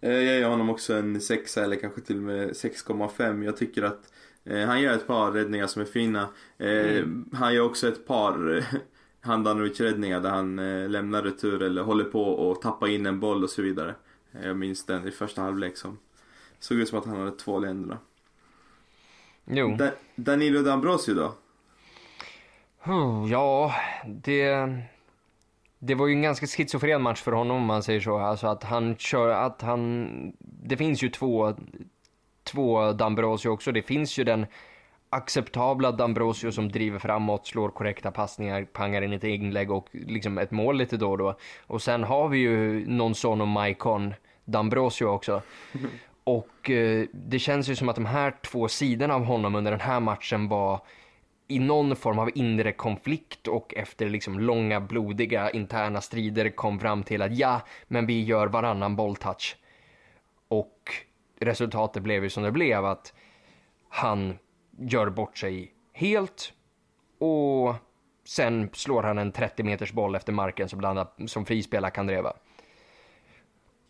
[0.00, 3.44] Eh, jag ger honom också en sexa eller kanske till och med 6,5.
[3.44, 4.10] Jag tycker att
[4.44, 6.28] Eh, han gör ett par räddningar som är fina.
[6.58, 7.30] Eh, mm.
[7.32, 8.64] Han gör också ett par
[9.20, 10.56] Handanovic-räddningar där han
[10.92, 13.94] lämnar retur eller håller på och tappar in en boll och så vidare.
[14.42, 15.98] Jag minns den i första halvlek som
[16.58, 17.98] såg ut som att han hade två länderna.
[19.44, 19.76] Jo.
[19.76, 21.34] Da Danilo D'Ambrosio då?
[23.30, 23.74] Ja,
[24.06, 24.78] det...
[25.86, 28.18] Det var ju en ganska schizofren match för honom om man säger så.
[28.18, 30.08] Alltså att han kör, att han...
[30.38, 31.54] Det finns ju två
[32.44, 33.72] två Dambrosio också.
[33.72, 34.46] Det finns ju den
[35.10, 40.50] acceptabla Dambrosio som driver framåt, slår korrekta passningar, pangar in ett inlägg och liksom ett
[40.50, 41.36] mål lite då och då.
[41.66, 45.42] Och sen har vi ju någon sån och Maikon Dambrosio också.
[46.26, 49.80] Och eh, det känns ju som att de här två sidorna av honom under den
[49.80, 50.80] här matchen var
[51.48, 57.02] i någon form av inre konflikt och efter liksom långa blodiga interna strider kom fram
[57.02, 59.56] till att ja, men vi gör varannan bolltouch.
[60.48, 60.92] Och
[61.40, 63.14] resultatet blev ju som det blev att
[63.88, 64.38] han
[64.78, 66.52] gör bort sig helt
[67.18, 67.74] och
[68.24, 72.06] sen slår han en 30 meters boll efter marken som, bland annat, som frispelare kan
[72.06, 72.32] dreva.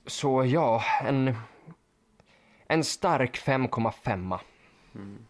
[0.07, 1.35] Så ja, en,
[2.67, 4.39] en stark 5,5.
[4.95, 5.27] Mm.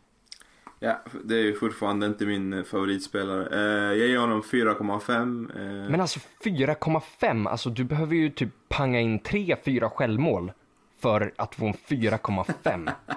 [0.79, 3.49] Ja, det är ju fortfarande inte min favoritspelare.
[3.53, 5.51] Eh, jag ger honom 4,5.
[5.57, 5.91] Eh.
[5.91, 10.53] Men alltså 4,5, alltså du behöver ju typ panga in 3-4 självmål
[11.01, 12.93] för att få en 4,5.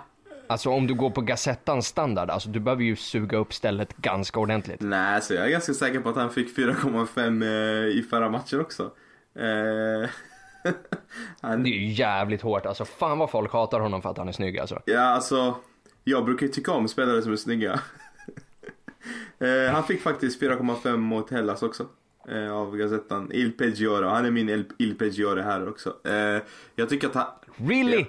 [0.50, 4.40] Alltså om du går på Gazettans standard, alltså du behöver ju suga upp stället ganska
[4.40, 4.82] ordentligt.
[4.82, 8.62] Nej, så jag är ganska säker på att han fick 4,5 eh, i förra matchen
[8.62, 8.92] också.
[9.36, 10.10] Eh,
[11.42, 11.64] han...
[11.64, 14.32] Det är ju jävligt hårt, alltså fan vad folk hatar honom för att han är
[14.32, 14.82] snygg alltså.
[14.86, 15.56] Ja, alltså
[16.08, 17.74] jag brukar ju tycka om spelare som är snygga.
[19.40, 21.88] eh, han fick faktiskt 4,5 mot Hellas också
[22.28, 23.32] eh, av Gazettan.
[23.34, 25.96] Il Peggiore, han är min Il Peggiore här också.
[26.04, 26.42] Eh,
[26.76, 27.28] jag tycker att han...
[27.56, 27.98] Really?
[27.98, 28.08] Yep.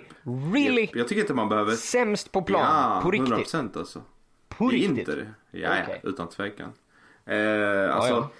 [0.54, 0.82] Really?
[0.82, 0.96] Yep.
[0.96, 1.72] Jag tycker inte man behöver...
[1.72, 2.60] Sämst på plan?
[2.60, 3.54] Ja, på riktigt?
[3.54, 4.02] 100% alltså.
[4.48, 4.98] På riktigt?
[4.98, 5.34] Inter?
[5.50, 5.98] Ja, okay.
[6.02, 6.72] utan tvekan.
[7.24, 8.14] Eh, alltså...
[8.14, 8.30] Ja, ja.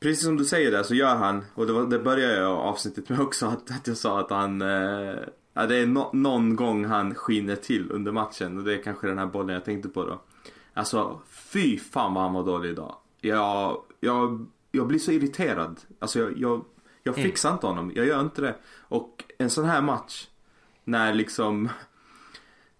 [0.00, 3.08] precis som du säger där så gör han, och det, var, det började jag avsnittet
[3.08, 5.16] med också, att, att jag sa att han eh,
[5.56, 9.06] Ja, det är no någon gång han skiner till under matchen och det är kanske
[9.06, 10.20] den här bollen jag tänkte på då.
[10.74, 12.96] Alltså, fy fan vad han var dålig idag.
[13.20, 15.80] Jag, jag, jag blir så irriterad.
[15.98, 16.64] Alltså jag, jag,
[17.02, 17.30] jag mm.
[17.30, 17.56] fixar mm.
[17.56, 17.92] inte honom.
[17.94, 18.54] Jag gör inte det.
[18.78, 20.26] Och en sån här match,
[20.84, 21.68] när liksom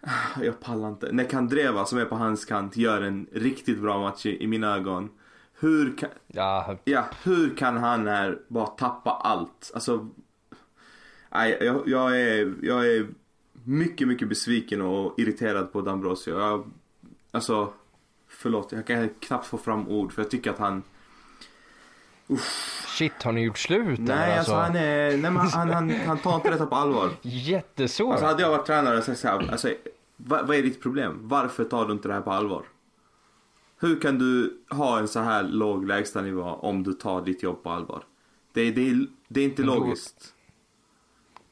[0.43, 1.13] jag pallar inte.
[1.13, 4.77] När Kandreva som är på hans kant gör en riktigt bra match i, i mina
[4.77, 5.11] ögon.
[5.59, 6.77] Hur kan, ja.
[6.85, 9.71] Ja, hur kan han här bara tappa allt?
[9.75, 10.09] Alltså
[11.35, 13.07] Nej, jag, jag, är, jag är
[13.65, 16.39] mycket, mycket besviken och irriterad på Dambrosio.
[16.39, 16.71] Jag,
[17.31, 17.73] alltså,
[18.29, 20.83] förlåt, jag kan knappt få fram ord för jag tycker att han...
[22.27, 22.85] Uff.
[22.89, 26.19] Shit, har ni gjort slut Nej, alltså, alltså han är, nej men han, han, han
[26.19, 27.11] tar inte detta på allvar.
[27.23, 28.13] Jättesårt.
[28.13, 29.75] Alltså hade jag varit tränare så här, alltså,
[30.17, 31.19] vad, vad är ditt problem?
[31.23, 32.65] Varför tar du inte det här på allvar?
[33.81, 37.71] Hur kan du ha en så här låg lägstanivå om du tar ditt jobb på
[37.71, 38.05] allvar?
[38.53, 40.34] Det, det, det är inte logiskt.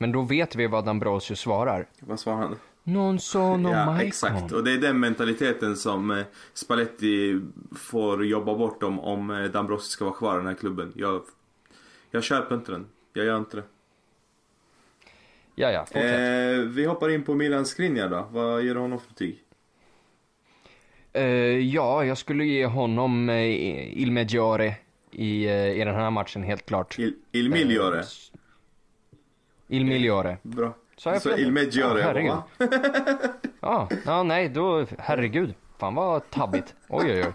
[0.03, 1.87] Men då vet vi vad Ambrosius svarar.
[2.01, 2.59] Vad svarar han?
[2.83, 4.07] Non sono ja, Maicon.
[4.07, 4.53] exakt.
[4.53, 7.41] Och det är den mentaliteten som eh, Spalletti
[7.77, 10.93] får jobba bort om, om eh, Dambrosio ska vara kvar i den här klubben.
[10.97, 11.23] Jag,
[12.11, 12.87] jag köper inte den.
[13.13, 13.63] Jag gör inte det.
[15.55, 18.29] Ja, ja, eh, Vi hoppar in på Milan Skriniar då.
[18.31, 19.43] Vad ger du honom för betyg?
[21.13, 21.25] Eh,
[21.59, 24.75] ja, jag skulle ge honom eh, Il Meggiore
[25.11, 26.99] i, eh, i den här matchen helt klart.
[26.99, 28.05] Il, il Migliore?
[29.73, 30.39] Il migliore.
[30.43, 30.75] Bra.
[31.05, 32.37] Jag Så il meggiore, ja, herregud.
[33.61, 35.55] ja, ja, nej, då, herregud.
[35.79, 36.75] Fan vad tabbigt.
[36.89, 37.33] Oj, oj, oj.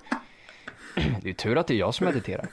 [1.22, 2.48] Det är tur att det är jag som mediterar.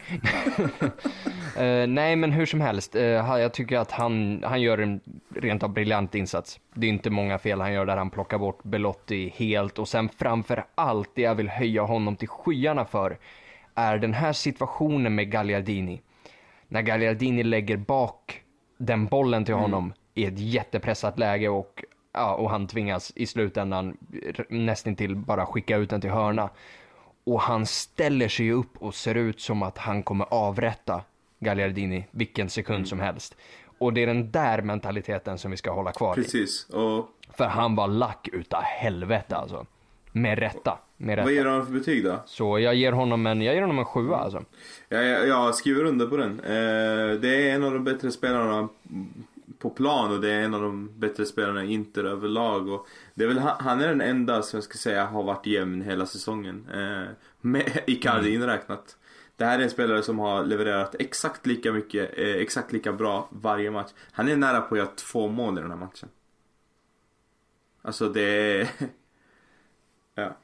[1.56, 2.96] uh, nej, men hur som helst.
[2.96, 5.00] Uh, jag tycker att han, han gör en
[5.34, 6.60] rent av briljant insats.
[6.74, 10.08] Det är inte många fel han gör där han plockar bort Belotti helt och sen
[10.08, 13.18] framför allt det jag vill höja honom till skyarna för
[13.74, 16.00] är den här situationen med Gagliardini.
[16.68, 18.43] När Gagliardini lägger bak
[18.86, 19.62] den bollen till mm.
[19.62, 19.96] honom mm.
[20.14, 23.96] i ett jättepressat läge och, ja, och han tvingas i slutändan
[24.48, 26.50] nästan till bara skicka ut den till hörna.
[27.24, 31.02] Och han ställer sig upp och ser ut som att han kommer avrätta
[31.38, 32.86] Gagliardini vilken sekund mm.
[32.86, 33.36] som helst.
[33.78, 36.68] Och det är den där mentaliteten som vi ska hålla kvar Precis.
[36.68, 37.08] Och...
[37.30, 39.66] För han var lack utav helvete alltså.
[40.16, 40.78] Med rätta.
[40.96, 41.24] Med rätta.
[41.24, 42.22] Vad ger du honom för betyg då?
[42.26, 44.44] Så jag ger honom en, jag ger honom en sjua alltså.
[44.88, 46.40] Ja, jag, jag skriver under på den.
[46.40, 48.68] Eh, det är en av de bättre spelarna
[49.58, 52.68] på plan och det är en av de bättre spelarna i Inter överlag.
[52.68, 55.82] Och det är väl, han är den enda som jag ska säga har varit jämn
[55.82, 56.66] hela säsongen.
[56.74, 57.08] Eh,
[57.40, 58.42] med Icardi mm.
[58.42, 58.96] inräknat.
[59.36, 63.28] Det här är en spelare som har levererat exakt lika mycket, eh, exakt lika bra
[63.30, 63.90] varje match.
[64.12, 66.08] Han är nära på att göra två mål i den här matchen.
[67.82, 68.68] Alltså det är...
[70.14, 70.36] ja.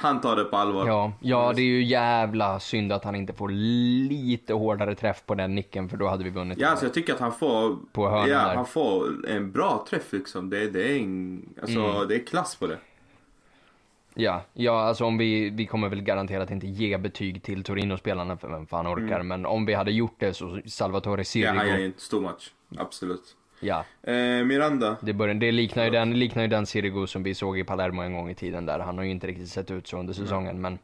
[0.00, 0.86] Han tar det på allvar.
[0.86, 5.34] Ja, ja, det är ju jävla synd att han inte får lite hårdare träff på
[5.34, 6.58] den nicken för då hade vi vunnit.
[6.58, 8.54] Ja, alltså jag tycker att han får, på ja, där.
[8.54, 10.50] han får en bra träff liksom.
[10.50, 12.08] Det, det, är, en, alltså, mm.
[12.08, 12.78] det är klass på det.
[14.14, 18.48] Ja, ja alltså om vi, vi kommer väl garanterat inte ge betyg till Torino-spelarna för
[18.48, 19.14] vem fan orkar.
[19.14, 19.28] Mm.
[19.28, 21.54] Men om vi hade gjort det så Salvatore Sirigo.
[21.54, 22.50] Ja, han gör en stor match.
[22.78, 23.36] Absolut.
[23.60, 23.84] Ja.
[24.02, 24.96] Eh, Miranda.
[25.00, 28.02] Det, börjar, det liknar, ju den, liknar ju den Sirigu som vi såg i Palermo
[28.02, 28.78] en gång i tiden där.
[28.78, 30.78] Han har ju inte riktigt sett ut så under säsongen men...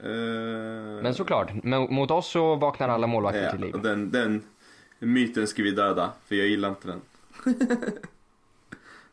[0.00, 1.02] Eh...
[1.02, 3.74] Men såklart, mot oss så vaknar alla målvakter ja, till liv.
[3.82, 4.42] Den, den
[4.98, 7.00] myten ska vi döda, för jag gillar inte den.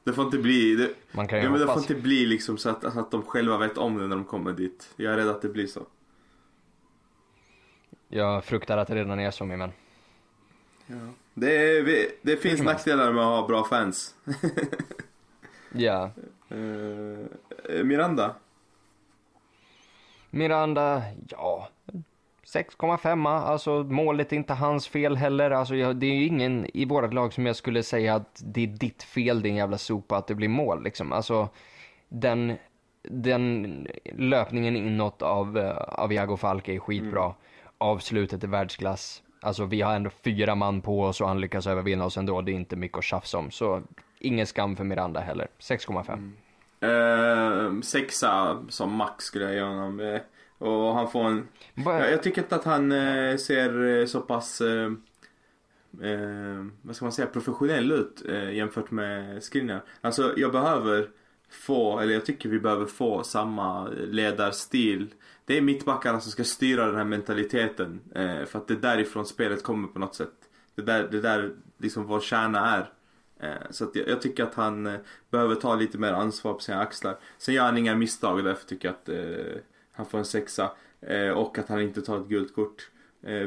[0.03, 2.57] det får inte bli, det, Man kan ju ja, men det får inte bli liksom
[2.57, 4.89] så att, att de själva vet om det när de kommer dit.
[4.95, 5.81] Jag är rädd att det blir så.
[8.07, 9.71] Jag fruktar att det redan är så min vän.
[10.87, 10.95] Ja.
[11.37, 14.15] Det, är, det finns nackdelar med att ha bra fans.
[15.73, 16.11] ja.
[16.51, 18.35] Uh, Miranda?
[20.29, 21.69] Miranda, ja.
[22.45, 25.51] 6,5 alltså målet är inte hans fel heller.
[25.51, 28.67] Alltså, det är ju ingen i vårt lag som jag skulle säga att det är
[28.67, 30.83] ditt fel, din jävla sopa, att det blir mål.
[30.83, 31.11] Liksom.
[31.11, 31.49] Alltså,
[32.09, 32.57] den,
[33.03, 37.23] den löpningen inåt av, eh, av Iago Falk är skitbra.
[37.23, 37.35] Mm.
[37.77, 39.23] Avslutet är världsklass.
[39.45, 42.41] Alltså vi har ändå fyra man på oss och han lyckas övervinna oss ändå.
[42.41, 43.51] Det är inte mycket att tjafsa om.
[43.51, 43.81] Så
[44.19, 45.47] ingen skam för Miranda heller.
[45.59, 46.13] 6,5.
[46.13, 47.75] Mm.
[47.75, 49.99] Uh, sexa som max skulle jag ge honom.
[49.99, 50.19] Uh,
[50.57, 51.47] och han får en...
[51.73, 54.61] Jag, jag tycker inte att han uh, ser så pass...
[56.81, 57.27] vad ska man säga?
[57.27, 59.83] Professionell ut jämfört med Skriniar.
[60.01, 61.09] Alltså jag behöver
[61.49, 65.13] få, eller jag tycker vi behöver få samma ledarstil
[65.45, 68.01] det är mittbackarna som ska styra den här mentaliteten.
[68.15, 70.33] Eh, för att det är därifrån spelet kommer på något sätt.
[70.75, 72.89] Det är där, det där liksom vår kärna är.
[73.39, 76.79] Eh, så jag, jag, tycker att han eh, behöver ta lite mer ansvar på sina
[76.79, 77.17] axlar.
[77.37, 80.71] Sen gör han inga misstag och därför tycker jag att eh, han får en sexa.
[81.01, 82.89] Eh, och att han inte tar ett gult kort.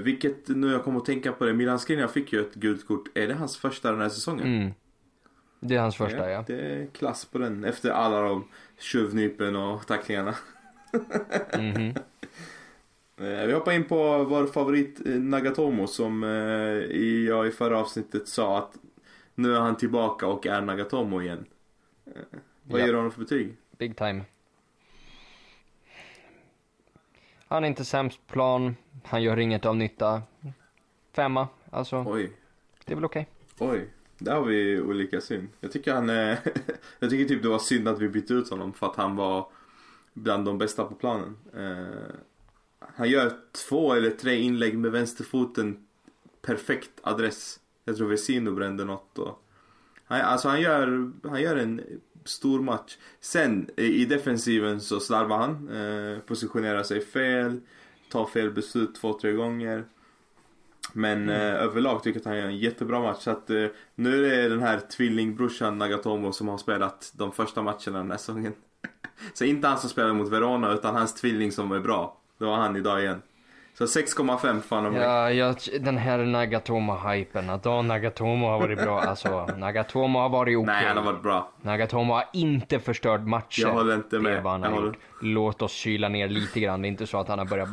[0.03, 3.09] Vilket, nu jag kommer att tänka på det, Milan Skriniar fick ju ett gult kort.
[3.15, 4.47] Är det hans första den här säsongen?
[4.47, 4.75] Mm.
[5.61, 6.45] Det är hans första ja.
[6.47, 10.35] Det är klass på den efter alla de tjuvnypen och tacklingarna.
[11.59, 11.95] Mhm.
[13.17, 16.31] Eh, Vi hoppar in på vår favorit eh, Nagatomo som eh,
[17.27, 18.73] jag i förra avsnittet sa att
[19.35, 21.45] nu är han tillbaka och är Nagatomo igen.
[22.63, 22.85] Vad Ja.
[22.87, 23.57] ger du honom för betyg?
[23.79, 24.25] Big time.
[27.49, 30.23] Han är inte sämst plan, han gör inget av nytta.
[31.13, 32.33] Femma, alltså Oj,
[32.85, 33.27] det är väl okej.
[33.59, 33.89] oj.
[34.19, 35.49] Där har vi olika syn.
[35.61, 36.39] Jag tycker han är...
[36.99, 39.47] jag tycker typ det var synd att vi bytte ut honom för att han var
[40.23, 41.37] bland de bästa på planen.
[41.57, 42.15] Eh,
[42.79, 43.33] han gör
[43.69, 45.87] två eller tre inlägg med vänsterfoten
[46.43, 47.61] perfekt adress.
[47.85, 49.45] Jag tror Vesino brände något och...
[50.05, 51.81] Han, alltså han gör, han gör en
[52.25, 52.97] stor match.
[53.21, 55.69] Sen i i defensiven så slarvar han.
[55.69, 57.61] Eh, positionerar sig fel.
[58.11, 59.85] Tar fel beslut två, tre gånger.
[60.93, 63.23] Men eh, överlag tycker jag att han gör en jättebra match.
[63.23, 67.63] Så att, eh, nu är det den här tvillingbrorsan Nagatomo som har spelat de första
[67.63, 68.53] matcherna den här säsongen.
[69.35, 72.17] Så inte han som spelar mot Verona utan hans tvilling som är bra.
[72.39, 73.23] Det var han idag igen.
[73.79, 74.95] Så 6,5 fan om.
[74.95, 80.57] Ja, jag, den här Nagatomo-hypen, att då Nagatomo har varit bra, alltså Nagatomo har varit
[80.59, 80.67] okej.
[80.67, 81.51] Nej, han har varit bra.
[81.63, 83.63] Nagatomo har inte förstört matcher.
[83.63, 84.43] Jag håller inte med.
[84.43, 84.99] Han Jag har håller- gjort.
[85.23, 86.83] Låt oss kyla ner lite grann.
[86.83, 87.69] Det är inte så att han har börjat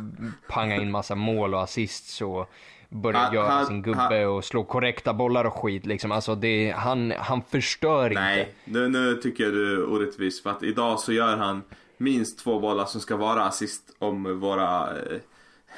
[0.48, 2.50] panga in massa mål och assists och
[2.96, 6.12] börjat Han- göra han- sin gubbe och slå korrekta bollar och skit liksom.
[6.12, 8.78] Alltså det, han, han förstör Nej, inte.
[8.80, 10.42] nu, nu tycker jag du är orättvis.
[10.42, 11.62] För att idag så gör han
[11.96, 14.88] minst två bollar som ska vara assist om våra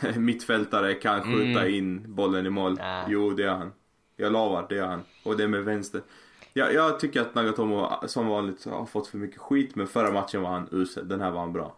[0.02, 2.74] eh, mittfältare kan skjuta in bollen i mål.
[2.78, 3.04] Nej.
[3.08, 3.72] Jo, det gör han.
[4.16, 5.02] Jag lovar, det gör han.
[5.24, 6.00] Och det är med vänster.
[6.52, 10.42] Jag, jag tycker att Nagatomo som vanligt har fått för mycket skit men förra matchen
[10.42, 11.08] var han usel.
[11.08, 11.76] Den här var han bra.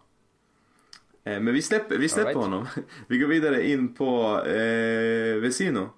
[1.25, 2.43] Eh, men vi släpper, vi släpper right.
[2.43, 2.66] honom.
[3.09, 5.89] Vi går vidare in på eh, Vesino.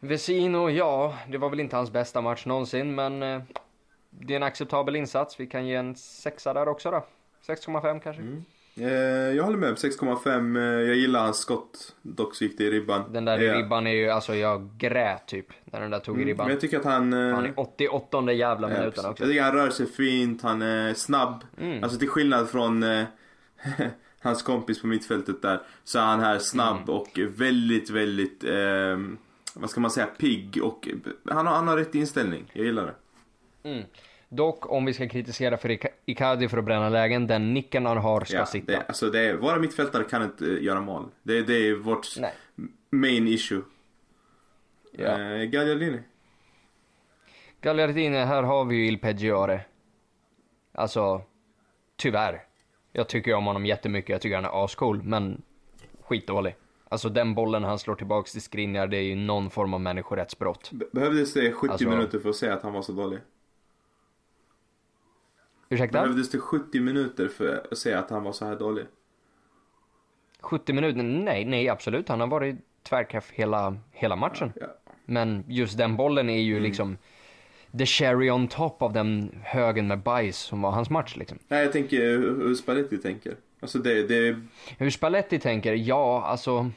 [0.00, 3.42] Vesino, ja, det var väl inte hans bästa match någonsin, men eh,
[4.10, 5.40] det är en acceptabel insats.
[5.40, 7.06] Vi kan ge en sexa där också då.
[7.46, 8.22] 6,5 kanske.
[8.76, 8.90] Eh,
[9.36, 10.56] jag håller med, 6,5.
[10.58, 11.96] Eh, jag gillar hans skott.
[12.02, 13.12] Dock så gick det i ribban.
[13.12, 16.14] Den där i Eh, ribban är ju, alltså jag grät typ när den där tog
[16.14, 16.50] i Men ribban.
[16.50, 17.12] jag tycker att han...
[17.12, 19.04] eh, Han är 88 jävla ja, minuten precis.
[19.10, 19.22] också.
[19.22, 21.44] Jag tycker han rör sig fint, han är snabb.
[21.60, 21.82] Mm.
[21.84, 22.82] Alltså till skillnad från
[24.20, 25.60] hans kompis på mittfältet där.
[25.84, 26.88] Så är han här snabb Mm.
[26.94, 28.98] och väldigt, väldigt, eh,
[29.54, 30.88] vad ska man säga, pigg och
[31.30, 32.50] han har, han har rätt inställning.
[32.52, 32.94] Jag gillar det.
[33.70, 33.84] Mm.
[34.28, 37.96] Dock, om vi ska kritisera för Ica- Icardi för att bränna lägen, den nicken han
[37.96, 38.72] har ska Ja, sitta.
[38.72, 41.08] det, alltså det är, våra mittfältare kan inte eh, göra mål.
[41.22, 42.34] Det, det är vårt Nej.
[42.90, 43.62] main issue.
[44.92, 45.04] Ja.
[45.20, 46.00] Eh, Gagliardini.
[47.60, 49.60] Gagliardini, här har vi ju Il Peggiore.
[50.72, 51.22] Alltså,
[51.96, 52.42] tyvärr.
[52.92, 55.42] Jag tycker om honom jättemycket, jag tycker han är ascool, men
[56.02, 56.56] skitdålig.
[56.88, 60.70] Alltså den bollen han slår tillbaks till Skriniar, det är ju någon form av människorättsbrott.
[60.72, 63.18] Be- Behövdes det 70 Alltså- minuter för att säga att han var så dålig?
[65.68, 66.02] Ursäkta?
[66.02, 68.84] Behövdes det 70 minuter för att säga att han var så här dålig?
[70.40, 71.02] 70 minuter?
[71.02, 72.08] Nej, nej absolut.
[72.08, 74.52] Han har varit tvärkaff hela, hela matchen.
[74.60, 74.66] Ja.
[75.04, 76.62] Men just den bollen är ju Mm.
[76.62, 76.96] liksom
[77.78, 81.38] the cherry on top av den högen med bajs som var hans match liksom.
[81.48, 83.36] Nej, jag tänker hur Spalletti tänker.
[83.60, 84.40] Alltså det, det,
[84.78, 85.74] Hur Spalletti tänker?
[85.74, 86.70] Ja, alltså.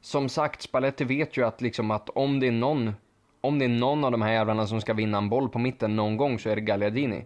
[0.00, 2.92] Som sagt, Spalletti vet ju att liksom att om det är någon,
[3.40, 5.96] om det är någon av de här jävlarna som ska vinna en boll på mitten
[5.96, 7.24] någon gång så är det Gagliardini.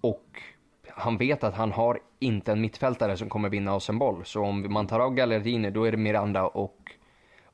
[0.00, 0.42] Och
[0.88, 4.24] han vet att han har inte en mittfältare som kommer vinna oss en boll.
[4.24, 6.79] Så om man tar av Gagliardini då är det Miranda och,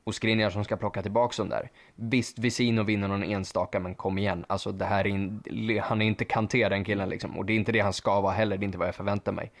[0.07, 1.69] och Skriniar som ska plocka tillbaka dem där.
[1.95, 4.45] Visst, Visino vinner någon enstaka, men kom igen.
[4.49, 5.41] Alltså det här är in,
[5.83, 7.37] han är inte Kanté den killen liksom.
[7.37, 9.31] Och det är inte det han ska vara heller, det är inte vad jag förväntar
[9.31, 9.51] mig.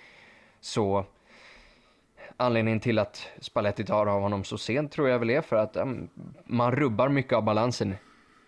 [0.59, 1.05] Så
[2.37, 5.75] anledningen till att Spalletti tar av honom så sent tror jag väl är för att
[5.75, 6.09] em,
[6.45, 7.95] man rubbar mycket av balansen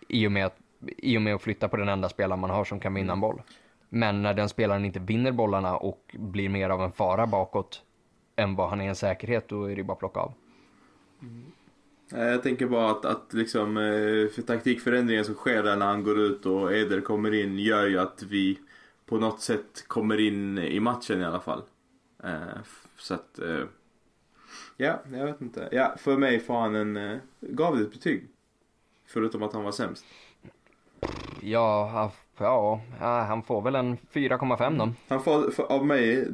[0.08, 0.56] i och, med att,
[0.98, 3.20] i och med att flytta på den enda spelaren man har som kan vinna en
[3.20, 3.42] boll.
[3.88, 7.82] Men när den spelaren inte vinner bollarna och blir mer av en fara bakåt
[8.36, 10.32] än vad han är en säkerhet, då är det bara att plocka av.
[11.22, 11.52] Mm
[12.10, 16.18] jag tänker bara att, att liksom, eh, för taktikförändringen som sker där när han går
[16.20, 18.58] ut och Eder kommer in gör ju att vi
[19.06, 21.62] på något sätt kommer in i matchen i alla fall.
[22.24, 22.58] Eh,
[22.96, 23.64] Så att, eh,
[24.76, 25.68] ja, jag vet inte.
[25.72, 28.28] Ja, för mig får han en, gav det ett betyg.
[29.06, 30.04] Förutom att han var sämst.
[31.42, 34.92] Ja, ja, han får väl en 4,5 då.
[35.08, 36.28] Han får av mig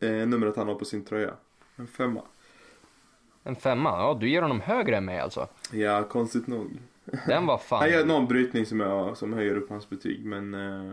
[0.00, 1.34] eh, numret han har på sin tröja.
[1.76, 2.22] En femma.
[3.46, 3.90] En femma?
[3.90, 5.48] Ja, du ger honom högre än mig alltså.
[5.70, 6.78] Ja, konstigt nog.
[7.26, 7.80] Den var fan...
[7.80, 10.92] Han gör någon brytning som, jag, som höjer upp hans betyg men eh,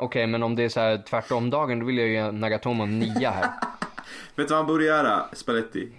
[0.00, 2.98] Okej, men om det är så här tvärtom dagen, då vill jag ge Nagatomo en
[2.98, 3.50] nia här.
[4.34, 5.92] Vet du vad han borde göra, Spalletti?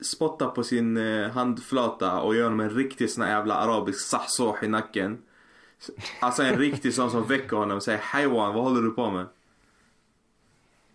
[0.00, 4.64] Spotta på sin eh, handflata och göra honom en riktig sån här jävla arabisk sahsoh
[4.64, 5.22] i nacken.
[6.20, 9.26] Alltså en riktig sån som väcker honom och säger Hejwan, vad håller du på med?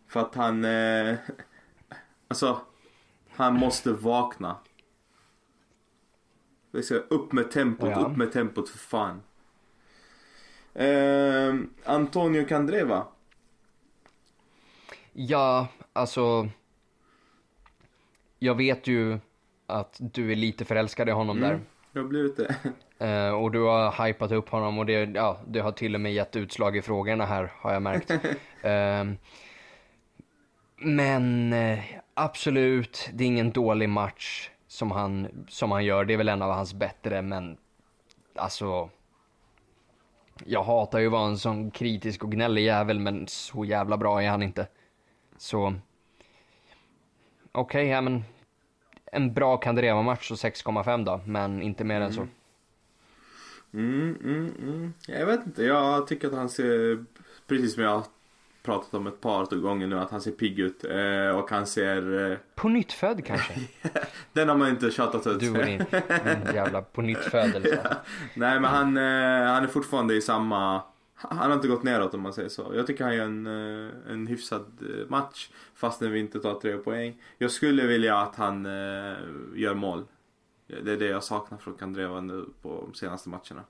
[0.07, 0.65] För att han...
[0.65, 1.15] Eh,
[2.27, 2.61] alltså,
[3.35, 4.57] han måste vakna.
[6.71, 7.95] Vi ska upp med tempot, Ja.
[7.99, 9.21] upp med tempot för fan.
[10.73, 11.55] Eh,
[11.85, 13.05] Antonio Candreva.
[15.13, 16.49] Ja, alltså.
[18.39, 19.19] Jag vet ju
[19.67, 21.61] att du är lite förälskad i honom Mm,
[21.91, 22.43] jag har blivit det.
[22.63, 22.71] där.
[22.97, 26.13] Eh, och du har hypat upp honom och det, ja, det har till och med
[26.13, 28.11] gett utslag i frågorna här har jag märkt.
[28.61, 29.05] Eh,
[30.77, 31.79] men eh,
[32.13, 36.05] absolut, det är ingen dålig match som han, som han gör.
[36.05, 37.57] Det är väl en av hans bättre, men
[38.35, 38.89] alltså.
[40.45, 44.23] Jag hatar ju att vara en sån kritisk och gnällig jävel, men så jävla bra
[44.23, 44.67] är han inte.
[45.37, 45.73] Så.
[47.51, 48.23] Okej, ja men.
[49.11, 52.21] En bra Kandreva-match och 6,5 då, men inte mer än så.
[52.21, 52.31] Mm.
[53.73, 54.93] mm, mm, mm.
[55.07, 57.05] Jag vet inte, jag tycker att han ser,
[57.47, 58.03] precis som jag
[58.65, 60.83] pratat om ett par gånger nu, att han ser pigg ut.
[60.83, 63.53] Eh, och han ser, eh, På nytt född kanske?
[64.33, 65.39] den har man inte tjatat ut.
[65.39, 67.79] Du och din, din jävla på nytt födelse.
[67.83, 67.95] ja.
[68.33, 70.81] Nej men han, eh, han är fortfarande i samma,
[71.15, 72.71] han har inte gått neråt om man säger så.
[72.75, 76.77] Jag tycker han gör en, eh, en hyfsad eh, match fastän vi inte tar tre
[76.77, 77.21] poäng.
[77.37, 79.17] Jag skulle vilja att han eh,
[79.55, 80.05] gör mål.
[80.67, 83.63] Det är det jag saknar från Kandreva nu på de senaste matcherna.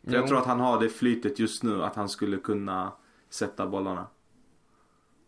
[0.00, 2.92] Jag tror att han har det flytet just nu att han skulle kunna
[3.30, 4.06] sätta bollarna.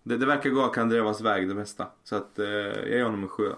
[0.02, 1.86] Det, det verkar gå Kandrevas väg det mesta.
[2.04, 3.56] Så att eh, jag ger honom en sjua.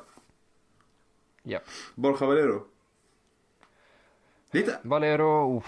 [1.42, 1.58] Ja.
[1.94, 2.62] Borja Valero.
[4.52, 4.78] Lite.
[4.82, 5.64] Valero oh,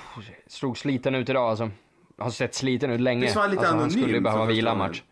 [0.47, 1.71] såg sliten ut idag alltså.
[2.19, 3.21] Har sett sliten ut länge.
[3.21, 5.03] Visst var han lite alltså, han anonym skulle för behöva vila match.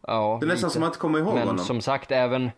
[0.00, 0.74] Ja, Det är nästan lite.
[0.74, 1.64] som att kommer ihåg Men honom.
[1.64, 2.50] som sagt, även,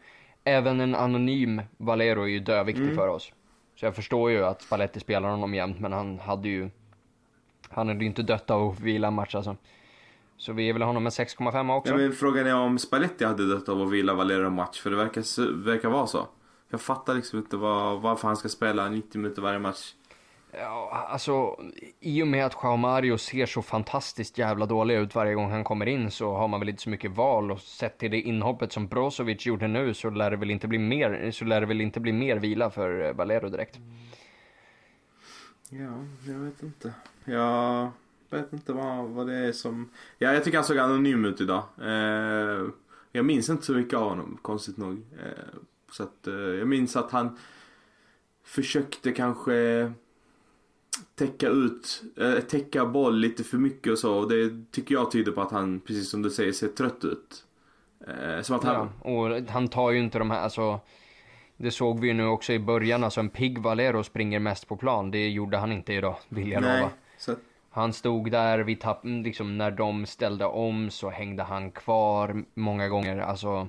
[0.45, 2.97] även en anonym Valero är ju döviktig Mm.
[2.97, 3.33] för oss.
[3.75, 6.71] Så jag förstår ju att Spalletti spelar honom jämt, men han hade ju...
[7.71, 9.57] Han hade ju inte dött av att vila match alltså.
[10.39, 11.93] Så vi ger väl honom en 6,5 också.
[11.93, 14.81] Ja, men frågan är om Spalletti hade dött av att vila Valero match.
[14.81, 16.29] För det verkar, verkar vara så.
[16.71, 19.95] Jag fattar liksom inte vad, varför han ska spela 90 minuter varje match.
[20.53, 21.61] Ja, alltså
[22.01, 25.65] i och med att Joao Mario ser så fantastiskt jävla dålig ut varje gång han
[25.65, 28.73] kommer in så har man väl inte så mycket val och sett till det inhoppet
[28.73, 31.81] som Brozovic gjorde nu så lär det väl inte bli mer, så lär det väl
[31.81, 33.79] inte bli mer vila för eh, Valero direkt.
[35.69, 35.93] Ja,
[36.27, 36.95] jag vet inte.
[37.25, 37.91] Jag
[38.31, 39.91] vet inte vad, vad det är som...
[40.19, 41.63] Ja, jag tycker han såg anonym ut idag.
[41.83, 42.67] Eh,
[43.13, 45.07] jag minns inte så mycket av honom, konstigt nog.
[45.19, 45.59] Eh,
[45.93, 47.39] så att eh, jag minns att han
[48.45, 49.93] försökte kanske
[51.15, 54.19] täcka ut, eh, täcka boll lite för mycket och så.
[54.19, 57.45] Och det tycker jag tyder på att han, precis som du säger, ser trött ut.
[58.07, 58.89] Eh, som att han...
[59.05, 60.81] Ja, och han tar ju inte de här, alltså
[61.57, 64.77] det såg vi ju nu också i början, alltså en pigg Valero springer mest på
[64.77, 65.11] plan.
[65.11, 66.93] Det gjorde han inte idag, vill jag Nej, lova.
[67.19, 67.39] så att,
[67.71, 72.89] Han stod där, vid tapp, liksom när de ställde om så hängde han kvar många
[72.89, 73.19] gånger.
[73.19, 73.69] Alltså,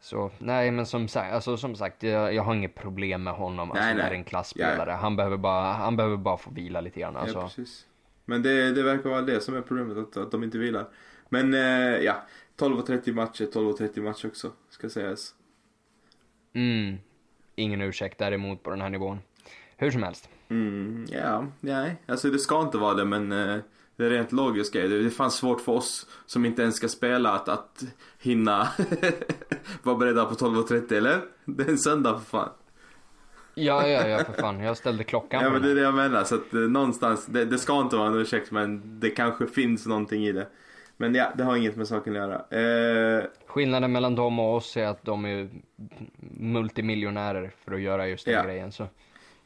[0.00, 3.70] så nej men som sagt, alltså, som sagt jag, jag har inget problem med honom.
[3.70, 4.10] Alltså, Nej, det nej.
[4.10, 4.90] är en klassspelare.
[4.90, 7.14] Han, behöver bara, han behöver bara få vila lite grann.
[7.14, 7.40] ja, Alltså.
[7.42, 7.86] precis.
[8.24, 10.86] Men det, det verkar vara det som är problemet, att, att de inte vilar.
[11.28, 11.60] Men eh,
[12.04, 12.22] ja,
[12.58, 15.34] 12.30 matcher, 12.30 matcher också, ska sägas.
[16.52, 16.96] Mm,
[17.54, 19.18] ingen ursäkt däremot på den här nivån.
[19.76, 20.28] Hur som helst.
[20.48, 21.96] Mm, ja, nej.
[22.06, 23.56] Alltså det ska inte vara det men eh,
[23.96, 24.88] det är rent logiskt grej.
[24.88, 27.84] Det, det fanns svårt för oss som inte ens ska spela att, att
[28.18, 28.68] hinna
[29.82, 31.20] vara beredda på 12.30 eller?
[31.44, 32.48] Det är en söndag för fan.
[33.54, 34.60] Ja, ja, ja för fan.
[34.60, 36.24] Jag ställde klockan Ja men det är det jag menar.
[36.24, 39.86] Så att eh, någonstans, det, det ska inte vara en ursäkt men det kanske finns
[39.86, 40.46] någonting i det.
[40.96, 42.18] Men ja, det har inget med saken att
[42.50, 43.18] göra.
[43.18, 45.48] Eh, Skillnaden mellan dem och oss är att de är
[46.40, 48.42] multimiljonärer för att göra just den Ja.
[48.44, 48.72] grejen.
[48.72, 48.86] Så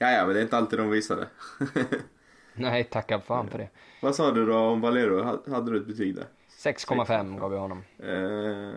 [0.00, 1.28] ja, ja, men det är inte alltid de visar det.
[2.54, 3.68] nej, tacka fan för det.
[4.02, 5.22] Vad sa du då om Valero?
[5.22, 6.26] Ha- Hade du ett betyg där?
[6.58, 7.82] 6,5 gav vi honom.
[7.98, 8.74] Eh,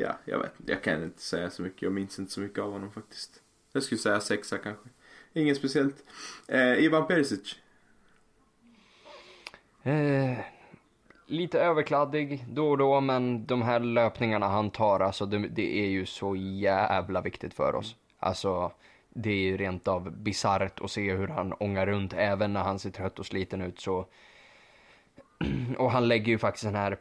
[0.00, 1.82] ja, jag vet Jag kan inte säga så mycket.
[1.82, 3.42] Jag minns inte så mycket av honom faktiskt.
[3.72, 4.88] Jag skulle säga sexa kanske.
[5.32, 5.96] Inget speciellt.
[6.48, 7.56] Eh, Ivan Perisic.
[9.82, 10.38] Eh,
[11.26, 15.86] lite överkladdig då och då, men de här löpningarna han tar, alltså det, det är
[15.86, 17.96] ju så jävla viktigt för oss.
[18.18, 18.72] Alltså,
[19.16, 22.78] det är ju rent av bisarrt att se hur han ångar runt även när han
[22.78, 24.06] ser trött och sliten ut så.
[25.78, 26.98] Och han lägger ju faktiskt den här,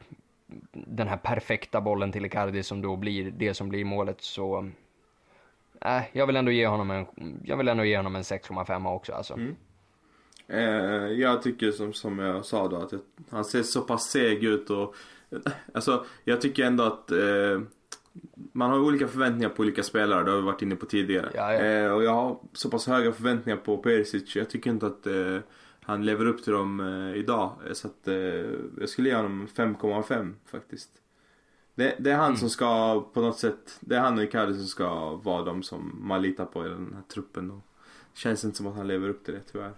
[0.72, 4.70] den här perfekta bollen till Icardi som då blir det som blir målet så.
[5.82, 7.06] Äh, jag vill ändå ge honom en,
[7.44, 9.34] jag vill ändå ge honom en 6,5 också alltså.
[9.34, 9.56] Mm.
[10.48, 14.44] Eh, jag tycker som, som jag sa då att jag, han ser så pass seg
[14.44, 14.96] ut och
[15.74, 17.62] Alltså, jag tycker ändå att eh,
[18.52, 21.32] man har olika förväntningar på olika spelare, det har vi varit inne på tidigare.
[21.36, 21.60] Ja, ja.
[21.60, 25.38] Eh, och jag har så pass höga förväntningar på Perisic, jag tycker inte att eh,
[25.82, 27.52] han lever upp till dem eh, idag.
[27.74, 28.16] Så att eh,
[28.80, 30.90] jag skulle ge honom 5,5 faktiskt.
[31.76, 32.38] Det, det är han Mm.
[32.38, 36.00] som ska på något sätt, det är han och Icardi som ska vara de som
[36.02, 37.52] man litar på i den här truppen.
[37.52, 37.62] Och
[38.14, 39.74] det känns inte som att han lever upp till det tyvärr.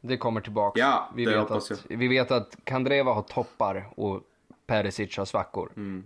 [0.00, 0.80] Det kommer tillbaka.
[0.80, 4.22] Ja, vi, det vet hoppas att, vi vet att Kandreva har toppar och
[4.66, 5.72] Perisic har svackor.
[5.76, 6.04] Mm.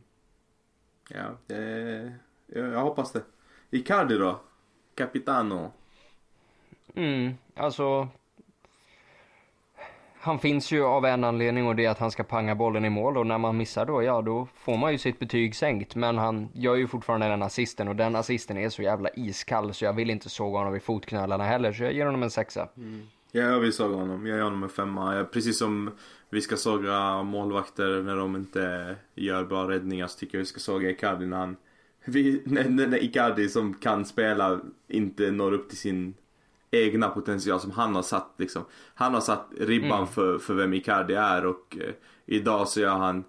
[1.14, 2.12] Ja, det,
[2.46, 3.22] jag, jag hoppas det.
[3.70, 4.40] Icardi då?
[4.94, 5.72] Capitano.
[6.94, 8.08] Mm, alltså.
[10.22, 12.90] Han finns ju av en anledning och det är att han ska panga bollen i
[12.90, 15.94] mål och när man missar då, ja då får man ju sitt betyg sänkt.
[15.94, 19.84] Men han gör ju fortfarande den assisten och den assisten är så jävla iskall så
[19.84, 22.68] jag vill inte såga honom i fotknölarna heller så jag ger honom en sexa.
[23.32, 24.26] Ja, jag vill såga honom.
[24.26, 25.16] Jag ger honom en femma.
[25.16, 25.90] Jag, precis som
[26.30, 30.60] vi ska såga målvakter när de inte gör bra räddningar så tycker jag vi ska
[30.60, 31.56] såga Icardi när han...
[32.04, 36.14] Vi, när, när när Icardi som kan spela inte når upp till sin
[36.70, 38.64] egna potential som han har satt liksom.
[38.94, 40.06] Han har satt ribban Mm.
[40.06, 41.94] för, för vem Icardi är och eh,
[42.26, 43.24] idag så gör han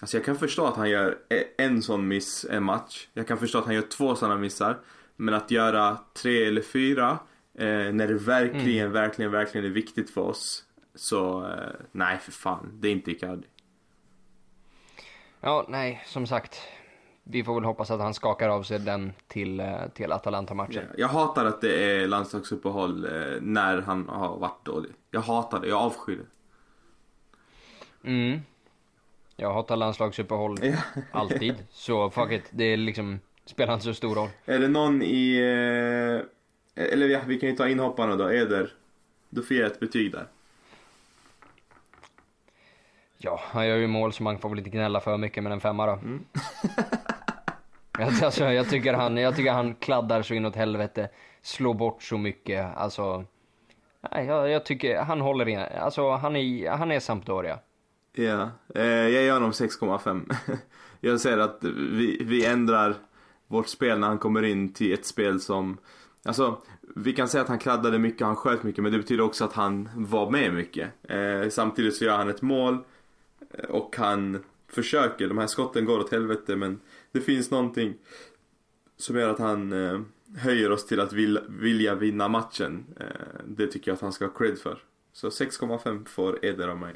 [0.00, 3.08] Alltså jag kan förstå att han gör e- en sån miss en match.
[3.12, 4.78] Jag kan förstå att han gör två såna missar.
[5.16, 7.18] Men att göra tre eller fyra
[7.58, 10.64] eh, när det verkligen, verkligen, verkligen är viktigt för oss.
[10.94, 13.46] Så eh, nej för fan, det är inte Icardi.
[15.40, 16.60] Ja, nej, som sagt.
[17.24, 20.84] Vi får väl hoppas att han skakar av sig den till, eh, till Atalanta-matchen.
[20.96, 24.92] Jag hatar att det är landslagsuppehåll eh, när han har varit dålig.
[25.10, 26.26] Jag hatar det, jag avskyr det.
[28.10, 28.40] Mm.
[29.36, 30.74] Jag hatar landslagsuppehåll Ja.
[31.12, 31.54] alltid.
[31.70, 34.28] Så fuck it, det är liksom, spelar inte så stor roll.
[34.44, 35.36] Är det någon i...
[36.20, 36.26] Eh,
[36.76, 38.72] eller ja, vi kan ju ta inhopparna då, Eder.
[39.28, 40.26] Du får ge ett betyg där.
[43.18, 45.60] Ja, han gör ju mål så man får väl inte gnälla för mycket med en
[45.60, 45.92] femma då.
[45.92, 46.24] Mm.
[47.98, 51.08] Jag- alltså, jag, tycker han, jag tycker han kladdar så inåt helvete,
[51.42, 52.76] slår bort så mycket.
[52.76, 53.24] Alltså,
[54.10, 55.58] jag, jag tycker han håller in.
[55.80, 57.58] Alltså, han är, han är Sampdoria.
[58.12, 60.34] Ja, eh, jag ger honom 6,5.
[61.00, 62.94] jag säger att vi, vi ändrar
[63.46, 65.78] vårt spel när han kommer in till ett spel som...
[66.26, 66.62] Alltså,
[66.94, 69.52] vi kan säga att han kladdade mycket, han sköt mycket, men det betyder också att
[69.52, 70.90] han var med mycket.
[71.02, 72.78] Eh, samtidigt så gör han ett mål
[73.50, 75.28] eh, och han försöker.
[75.28, 76.80] De här skotten går åt helvete, men
[77.12, 77.94] det finns någonting
[78.96, 80.00] som gör att han eh,
[80.36, 82.84] höjer oss till att vil, vilja vinna matchen.
[83.00, 83.06] Eh,
[83.44, 84.78] det tycker jag att han ska ha cred för.
[85.12, 86.94] Så 6,5 får Eder av mig.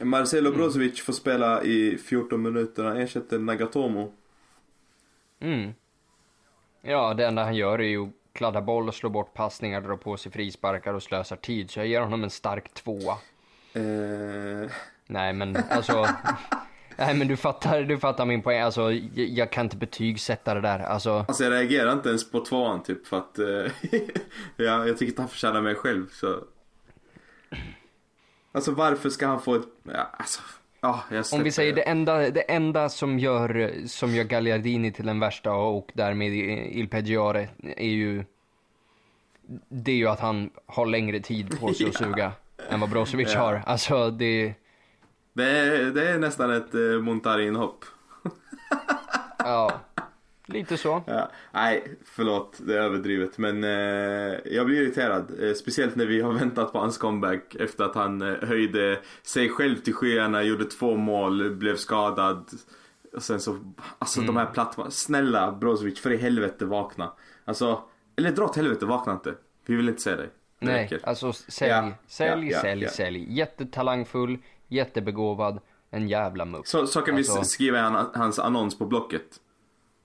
[0.00, 4.12] Marcelo Brozovic får spela i 14 minuter, han ersätter Nagatomo.
[5.40, 5.72] Mm.
[6.86, 9.96] Ja, det enda han gör är ju att kladda boll och slå bort passningar, dra
[9.96, 11.70] på sig frisparkar och slösar tid.
[11.70, 13.16] Så jag ger honom en stark tvåa.
[13.72, 14.70] Eh,
[15.06, 16.08] Nej men alltså.
[16.96, 18.60] nej men du fattar, du fattar min poäng.
[18.60, 20.78] Alltså jag, jag kan inte betygsätta det där.
[20.78, 21.24] Alltså.
[21.28, 23.46] alltså jag reagerar inte ens på tvåan typ för att eh,
[24.56, 26.44] ja, jag tycker att han förtjänar mig själv så.
[28.52, 30.40] Alltså varför ska han få ett, ja, alltså,
[30.84, 35.06] ja jag Om vi säger det enda, det enda som gör, som gör Gagliardini till
[35.06, 38.24] den värsta och därmed Il Peggiore är ju
[39.68, 42.06] Det är ju att han har längre tid på sig att Ja.
[42.06, 42.32] suga
[42.70, 43.40] än vad Brozovic Ja.
[43.40, 43.62] har.
[43.66, 44.54] Alltså det,
[45.32, 47.84] Det är, det är nästan ett eh, Montari-inhopp.
[49.38, 49.80] ja,
[50.46, 51.02] lite så.
[51.06, 53.38] Ja, nej, förlåt, det är överdrivet.
[53.38, 53.70] Men eh,
[54.44, 55.32] jag blir irriterad.
[55.42, 59.48] Eh, speciellt när vi har väntat på hans comeback efter att han eh, höjde sig
[59.48, 62.44] själv till skyarna, gjorde två mål, blev skadad.
[63.16, 63.56] Och sen så,
[63.98, 64.90] alltså de här plattformarna.
[64.90, 67.12] Snälla Brozovic, för i helvete vakna.
[67.44, 67.82] Alltså,
[68.16, 69.34] eller dra åt helvete, vakna inte.
[69.66, 70.30] Vi vill inte se dig.
[70.58, 71.00] Det Nej, räcker.
[71.08, 73.26] alltså sälj, Ja, sälj, ja, sälj, sälj.
[73.38, 74.38] Jättetalangfull,
[74.68, 76.66] jättebegåvad, en jävla mupp.
[76.66, 79.40] Så, så kan vi Alltså- s- skriva hans annons på Blocket.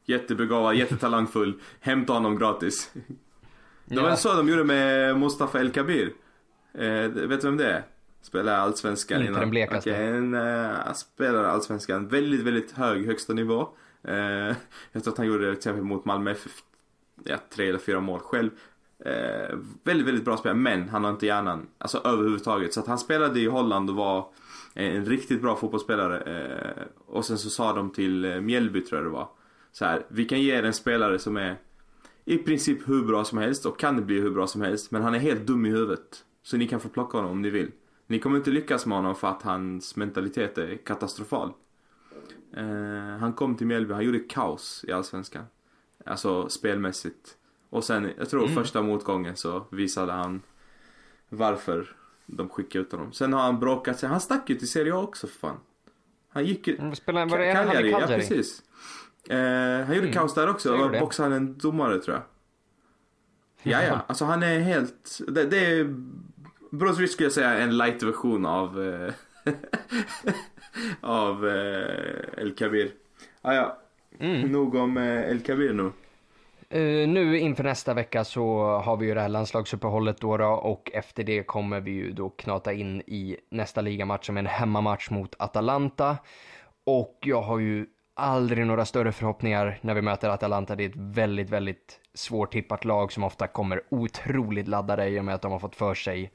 [0.09, 2.91] Jättebegåvad, jättetalangfull, hämta honom gratis.
[3.85, 4.15] Det var Ja.
[4.15, 6.13] så de gjorde med Mustafa El Kabir.
[6.73, 7.83] Eh, vet du vem det är?
[8.21, 9.91] Spelar allsvenskan Inte den blekaste.
[9.91, 12.07] Okej, en uh, spelar allsvenskan.
[12.07, 13.67] Väldigt, väldigt hög högsta nivå.
[14.03, 14.15] Eh,
[14.91, 16.51] jag tror att han gjorde det till exempel mot Malmö FF.
[17.23, 18.49] Ja, tre eller fyra mål själv.
[19.05, 21.67] Eh, väldigt, väldigt bra spelare, men han har inte hjärnan.
[21.77, 22.73] Alltså överhuvudtaget.
[22.73, 24.27] Så att han spelade i Holland och var
[24.73, 26.19] en riktigt bra fotbollsspelare.
[26.19, 29.27] Eh, och sen så sa de till eh, Mjällby tror jag det var.
[29.71, 31.55] Så här, vi kan ge er en spelare som är
[32.25, 34.91] i princip hur bra som helst och kan bli hur bra som helst.
[34.91, 36.25] Men han är helt dum i huvudet.
[36.43, 37.71] Så ni kan få plocka honom om ni vill.
[38.07, 41.51] Ni kommer inte lyckas med honom för att hans mentalitet är katastrofal.
[42.53, 45.43] Eh, han kom till Mjällby, han gjorde kaos i Allsvenskan.
[46.05, 47.35] Alltså spelmässigt.
[47.69, 48.55] Och sen, jag tror Mm.
[48.55, 50.41] första motgången så visade han
[51.29, 51.95] varför
[52.25, 53.11] de skickade ut honom.
[53.13, 54.09] Sen har han bråkat sig.
[54.09, 55.57] Han stack ju till Serie A också för fan.
[56.29, 56.77] Han gick ju...
[56.77, 58.63] Mm, Spelar, var det Cagliari, ja precis.
[59.29, 60.13] Eh, han gjorde Mm.
[60.13, 61.23] kaos där också.
[61.23, 62.23] Han en domare tror jag.
[63.63, 63.99] Ja, ja.
[64.07, 65.19] Alltså han är helt...
[65.27, 65.95] Det, det är...
[66.71, 68.83] Brozovic skulle jag säga är en light version av...
[68.83, 69.13] Eh,
[71.01, 72.91] av eh, El Kabir.
[73.41, 73.77] Ah, ja.
[74.19, 74.51] Mm.
[74.51, 75.91] Nog om eh, El Kabir nu.
[76.69, 80.91] Eh, nu inför nästa vecka så har vi ju det här landslagsuppehållet då, då och
[80.93, 85.09] efter det kommer vi ju då knata in i nästa ligamatch som är en hemmamatch
[85.09, 86.17] mot Atalanta.
[86.83, 87.85] Och jag har ju
[88.19, 90.75] aldrig några större förhoppningar när vi möter Atalanta.
[90.75, 95.35] Det är ett väldigt, väldigt svårtippat lag som ofta kommer otroligt laddade i och med
[95.35, 96.31] att de har fått för sig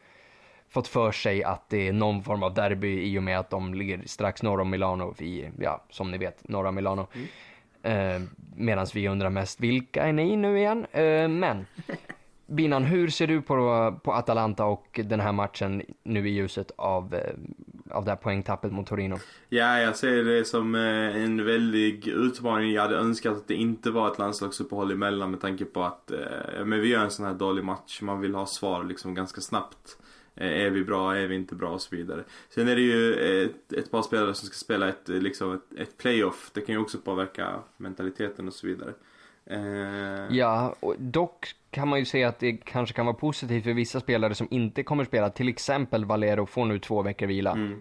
[0.68, 3.74] fått för sig att det är någon form av derby i och med att de
[3.74, 7.06] ligger strax norr om Milano i, ja, som ni vet, norra Milano.
[7.82, 8.20] Eh,
[8.56, 10.86] Medan vi undrar mest, vilka är ni nu igen?
[10.92, 11.66] Eh, men,
[12.46, 13.54] Binan, hur ser du på,
[14.04, 17.34] på Atalanta och den här matchen nu i ljuset av, eh,
[17.90, 19.16] av det här poängtappet mot Torino?
[19.48, 22.72] Ja, jag ser det som eh, en väldig utmaning.
[22.72, 26.64] Jag hade önskat att det inte var ett landslagsuppehåll emellan med tanke på att eh,
[26.64, 28.00] men vi gör en sån här dålig match.
[28.02, 29.98] Man vill ha svar liksom ganska snabbt.
[30.34, 32.24] Eh, är vi bra, är vi inte bra och så vidare.
[32.48, 33.14] Sen är det ju
[33.44, 36.50] ett, ett par spelare som ska spela ett, liksom ett, ett playoff.
[36.54, 38.92] Det kan ju också påverka mentaliteten och så vidare.
[39.46, 43.72] Eh, Ja, och dock kan man ju säga att det kanske kan vara positivt för
[43.72, 45.30] vissa spelare som inte kommer spela.
[45.30, 47.52] Till exempel Valero får nu två veckor vila.
[47.52, 47.80] Mm.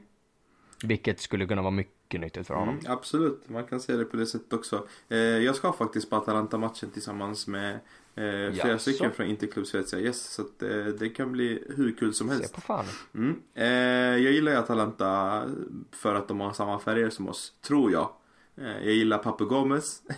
[0.84, 2.80] Vilket skulle kunna vara mycket nyttigt för honom.
[2.80, 4.88] Mm, absolut, man kan se det på det sättet också.
[5.09, 7.80] Eh, jag ska faktiskt på Atalanta-matchen tillsammans med eh,
[8.16, 8.78] flera Jaså?
[8.80, 9.99] stycken från Interklubb Svezia.
[9.99, 12.55] Yes, så att, eh, det kan bli hur kul som Se helst.
[12.55, 12.86] på fan.
[13.16, 13.41] Mm.
[13.53, 15.43] Eh, jag gillar ju Atalanta
[15.91, 18.09] för att de har samma färger som oss, tror jag.
[18.58, 20.01] Eh, jag gillar Papu Gomez.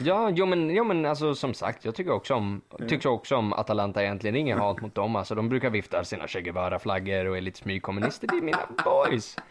[0.00, 3.52] Ja, jo men, jo, men alltså som sagt, jag tycker också om, tycker också om
[3.52, 4.36] Atalanta egentligen.
[4.36, 5.16] Inget hat mot dem.
[5.16, 8.28] Alltså de brukar vifta sina Che Guevara-flaggor och är lite smygkommunister.
[8.28, 9.36] Det är mina boys.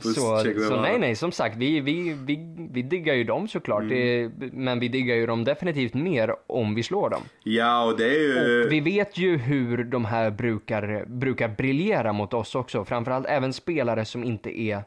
[0.00, 2.38] Så, så nej, nej, som sagt, vi, vi, vi,
[2.70, 3.88] vi diggar ju dem såklart.
[3.88, 7.22] Det, men vi diggar ju dem definitivt mer om vi slår dem.
[7.42, 8.64] Ja, och det är ju...
[8.64, 12.84] Och vi vet ju hur de här brukar, brukar briljera mot oss också.
[12.84, 14.84] Framförallt även spelare som inte är,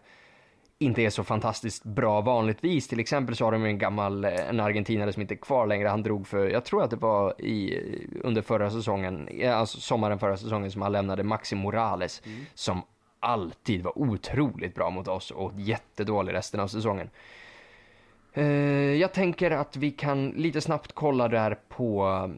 [0.79, 2.87] inte är så fantastiskt bra vanligtvis.
[2.87, 5.87] Till exempel så har de en gammal, eh, en argentinare som inte är kvar längre.
[5.87, 7.79] Han drog för, jag tror att det var i,
[8.23, 12.21] under förra säsongen, ja, alltså sommaren förra säsongen som han lämnade Maxi Morales.
[12.53, 12.81] Som
[13.19, 17.09] alltid var otroligt bra mot oss och jättedålig resten av säsongen.
[18.33, 18.45] Eh,
[18.93, 22.29] jag tänker att vi kan lite snabbt kolla där på,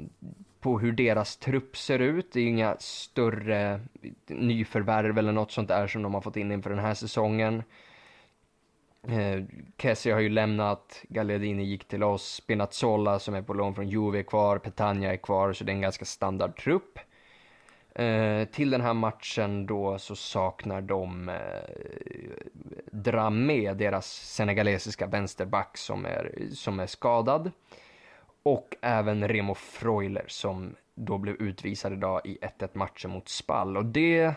[0.59, 2.33] på hur deras trupp ser ut.
[2.33, 3.81] Det är inga större
[4.27, 7.63] nyförvärv eller något sånt där som de har fått in inför den här säsongen.
[9.09, 9.43] Eh,
[9.77, 14.19] Kessie har ju lämnat, Gagliardini gick till oss, Spinazzola som är på lån från Juve
[14.19, 16.99] är kvar, Petagna är kvar, så det är en ganska standard trupp.
[17.95, 21.35] Eh, till den här matchen då så saknar de eh,
[22.91, 27.51] Dramé, deras senegalesiska vänsterback som är, som är skadad.
[28.43, 33.77] Och även Remo Freuler som då blev utvisad idag i 1-1 matchen mot Spall.
[33.77, 34.33] Och det,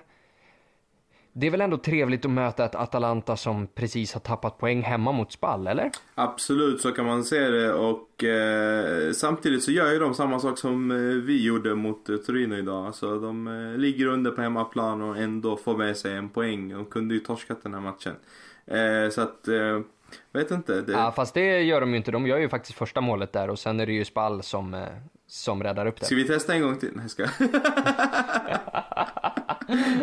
[1.32, 5.12] det är väl ändå trevligt att möta ett Atalanta som precis har tappat poäng hemma
[5.12, 5.90] mot Spall, eller?
[6.14, 10.58] Absolut, så kan man se det och eh, samtidigt så gör ju de samma sak
[10.58, 12.86] som eh, vi gjorde mot eh, Torino idag.
[12.86, 16.68] Alltså de eh, ligger under på hemmaplan och ändå får med sig en poäng.
[16.68, 18.14] De kunde ju torskat den här matchen.
[18.66, 19.80] Eh, så att, eh,
[20.32, 20.80] vet inte.
[20.80, 22.10] Det, Ja, fast det gör de ju inte.
[22.10, 24.86] De gör ju faktiskt första målet där och sen är det ju Spall som,
[25.30, 26.06] som räddar upp det.
[26.06, 26.90] Ska vi testa en gång till?
[26.94, 27.22] Nej, ska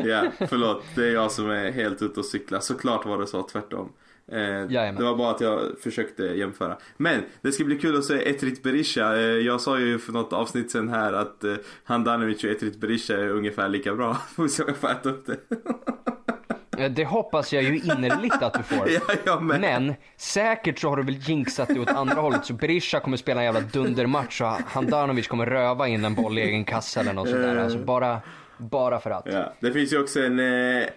[0.04, 0.84] Ja, förlåt.
[0.96, 2.60] Det är jag som är helt ute och cyklar.
[2.60, 3.94] Såklart var det så, tvärtom.
[4.32, 4.96] Eh, Jajamän.
[4.96, 6.78] det var bara att jag försökte jämföra.
[6.98, 9.16] Men det ska bli kul att se Etrit Berisha.
[9.16, 13.14] Eh, jag sa ju för något avsnitt sen här att eh, Handanovic och Etrit Berisha
[13.14, 14.14] är ungefär lika bra.
[14.36, 15.38] Får vi se om jag får äta upp det.
[16.78, 18.90] Eh, Det hoppas jag ju innerligt att du får.
[19.08, 19.62] ja, jag med.
[19.62, 23.40] Men säkert så har du väl jinxat det åt andra hållet så Berisha kommer spela
[23.40, 27.30] en jävla dundermatch och Handanovic kommer röva in en boll i egen kassa eller något
[27.30, 27.56] sånt där.
[27.58, 28.22] Alltså bara,
[28.58, 29.26] bara för att.
[29.26, 30.88] Ja, det finns ju också en eh,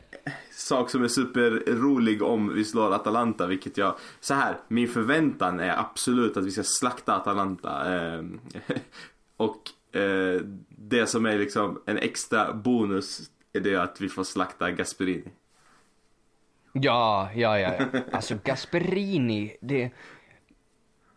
[0.52, 3.94] sak som är superrolig om vi slår Atalanta, vilket jag...
[4.20, 7.94] Så här, min förväntan är absolut att vi ska slakta Atalanta.
[7.94, 8.20] Eh,
[9.36, 9.60] och
[10.00, 13.20] eh, det som är liksom en extra bonus
[13.52, 15.24] är det att vi får slakta Gasperini.
[16.72, 17.74] Ja, ja, ja.
[17.78, 18.00] ja.
[18.12, 19.90] Alltså Gasperini, det,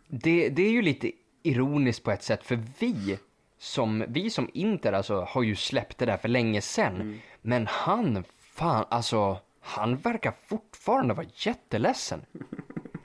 [0.08, 3.18] det, det är ju lite ironiskt på ett sätt för vi
[3.58, 7.20] som, vi som Inter alltså har ju släppt det där för länge sedan.
[7.42, 12.20] Men han, fan alltså, han verkar fortfarande vara jätteledsen.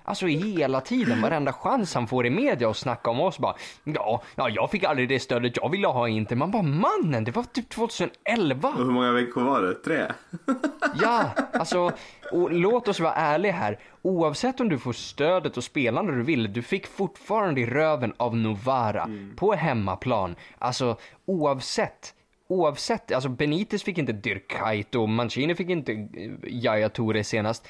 [0.10, 4.22] Alltså hela tiden, varenda chans han får i media och snacka om oss bara Ja,
[4.36, 6.36] ja jag fick aldrig det stödet jag ville ha inte.
[6.36, 8.70] Man bara mannen, det var typ 2011.
[8.70, 9.74] Och hur många veckor var det?
[9.74, 10.06] Tre?
[11.02, 11.92] Ja, alltså
[12.32, 13.80] och låt oss vara ärliga här.
[14.02, 18.38] Oavsett om du får stödet och spelarna du vill, du fick fortfarande i röven av
[18.38, 19.36] Novara mm.
[19.36, 20.36] på hemmaplan.
[20.60, 22.14] Alltså oavsett
[22.50, 27.68] oavsett, alltså Benitez fick inte Dyrkaito, Mancini fick inte eh, Jaya Toure senast.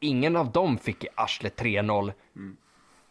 [0.00, 2.56] Ingen av dem fick i arslet 3-0 mm.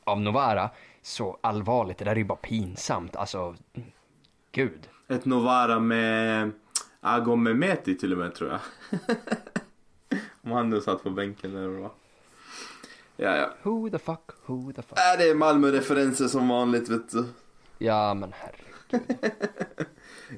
[0.04, 0.70] av Novara.
[1.02, 3.16] Så allvarligt, det där är ju bara pinsamt.
[3.16, 3.56] Alltså,
[4.52, 4.90] gud.
[5.08, 6.52] Ett Novara med
[7.00, 8.60] Agon Mehmeti till och med tror jag.
[10.42, 11.92] Om han nu satt på bänken eller vad
[13.16, 13.54] Ja, ja.
[13.64, 14.98] Who the fuck, who the fuck.
[14.98, 17.26] Äh, det är Malmö-referenser som vanligt vet du.
[17.78, 19.20] Ja, men herregud.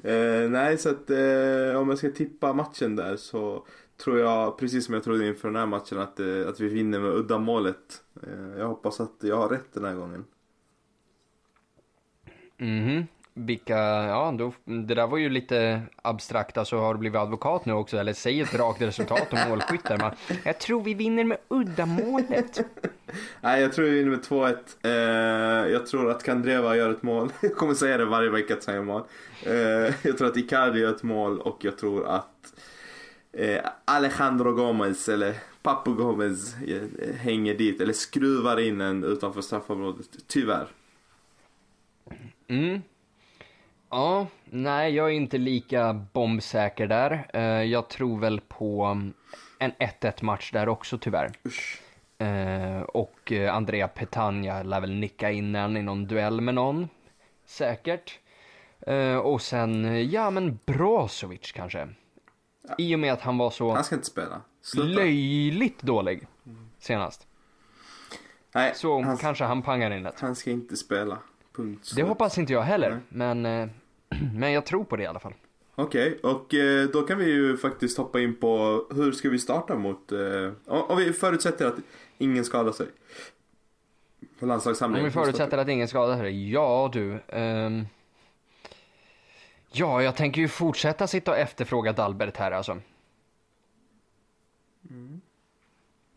[0.44, 3.66] eh, nej, så att eh, om jag ska tippa matchen där så
[3.96, 7.00] tror jag, precis som jag trodde inför den här matchen, att, eh, att vi vinner
[7.00, 8.02] med uddamålet.
[8.22, 10.24] Eh, jag hoppas att jag har rätt den här gången.
[12.56, 13.06] Mhm.
[13.34, 17.72] Vilka, ja då, det där var ju lite abstrakt, alltså har du blivit advokat nu
[17.72, 19.98] också eller säg ett rakt resultat om målskyttar.
[19.98, 20.12] Man,
[20.44, 22.60] jag tror vi vinner med uddamålet.
[23.40, 24.56] Nej jag tror vi vinner med 2-1.
[24.82, 27.32] Eh, jag tror att Kandreva gör ett mål.
[27.40, 29.02] Jag kommer säga det varje vecka att säga mål.
[29.46, 29.54] Eh,
[30.02, 32.54] jag tror att Icardi gör ett mål och jag tror att
[33.84, 40.06] Alejandro Gomez eller Papu Gomez eh, hänger dit eller skruvar in en utanför straffområdet.
[40.26, 40.66] Tyvärr.
[42.48, 42.82] Mm.
[43.90, 47.38] Ja, nej jag är inte lika bombsäker där.
[47.62, 48.84] Jag tror väl på
[49.58, 51.30] en 1-1 match där också tyvärr.
[52.22, 56.88] Uh, och Andrea Petagna lär väl nicka in en i någon duell med någon.
[57.46, 58.18] Säkert.
[59.22, 61.88] och sen, ja men Brozovic kanske.
[62.68, 62.74] Ja.
[62.78, 63.74] I och med att han var så...
[63.74, 64.40] Han ska inte spela.
[64.62, 64.88] Sluta.
[64.88, 66.26] Löjligt dålig
[66.78, 67.26] senast.
[68.54, 70.12] Nej, så han, kanske han pangar in det.
[70.16, 71.18] Han ska inte spela.
[71.56, 71.92] Punkt.
[71.96, 73.00] Det hoppas inte jag heller.
[73.08, 73.34] Nej.
[73.34, 73.70] Men
[74.34, 75.34] Men jag tror på det i alla fall.
[75.74, 79.38] Okej, okay, och eh, då kan vi ju faktiskt hoppa in på hur ska vi
[79.38, 80.12] starta mot...
[80.12, 81.74] Eh, om vi förutsätter att
[82.18, 82.86] ingen skadar sig.
[84.40, 85.04] På landslagssamlingen.
[85.04, 86.52] Om vi förutsätter att ingen skadar sig?
[86.52, 87.20] Ja du.
[87.28, 87.86] Um,
[89.72, 92.78] ja, jag tänker ju fortsätta sitta och efterfråga Dalbert här alltså.
[94.90, 95.20] Mm.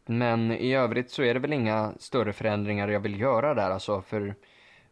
[0.05, 4.01] Men i övrigt så är det väl inga större förändringar jag vill göra där alltså
[4.01, 4.35] för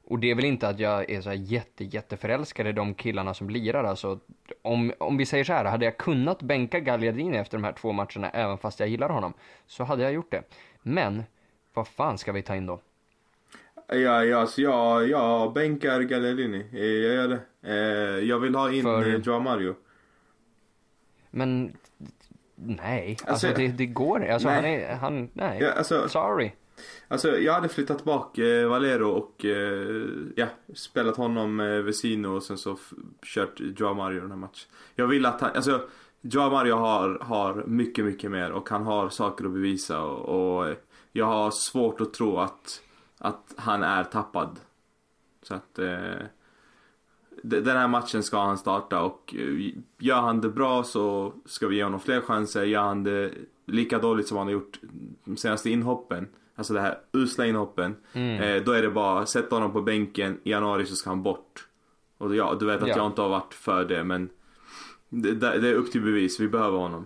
[0.05, 3.33] och det är väl inte att jag är så här jätte, jätteförälskad i de killarna
[3.33, 3.83] som lirar.
[3.83, 4.19] Alltså,
[4.61, 7.91] om, om vi säger så här, hade jag kunnat bänka Gagliardini efter de här två
[7.91, 9.33] matcherna, även fast jag gillar honom,
[9.67, 10.43] så hade jag gjort det.
[10.81, 11.23] Men,
[11.73, 12.79] vad fan ska vi ta in då?
[13.87, 16.65] Ja, ja, alltså jag, jag bänkar Gagliardini.
[16.71, 17.39] Jag gör det.
[17.63, 17.73] Eh,
[18.19, 19.17] jag vill ha in För...
[19.17, 19.75] Joao Mario.
[21.31, 21.77] Men,
[22.55, 23.09] nej.
[23.09, 24.55] Alltså, alltså det, det går Alltså nej.
[24.55, 25.61] han är, han, nej.
[25.61, 26.51] Ja, alltså, Sorry.
[27.07, 30.05] Alltså jag hade flyttat bak eh, Valero och eh,
[30.35, 32.77] ja, spelat honom eh, Vesino och sen så
[33.25, 34.69] kört Joao Mario den här matchen.
[34.95, 35.81] Jag vill att han, alltså
[36.21, 40.75] Joao Mario har, har mycket, mycket mer och han har saker att bevisa och, och
[41.11, 42.81] jag har svårt att tro att,
[43.17, 44.59] att han är tappad.
[45.41, 46.25] Så att eh,
[47.43, 51.75] den här matchen ska han starta och eh, gör han det bra så ska vi
[51.75, 52.63] ge honom fler chanser.
[52.63, 53.31] Gör han det
[53.65, 54.79] lika dåligt som han har gjort
[55.25, 57.95] de senaste inhoppen Alltså det här usla inhoppen.
[58.13, 58.41] Mm.
[58.41, 61.67] Eh, då är det bara, sätt honom på bänken, i januari så ska han bort.
[62.17, 62.97] Och ja, du vet att ja.
[62.97, 64.29] jag inte har varit för det men
[65.09, 67.05] det, det, är upp till bevis, vi behöver honom.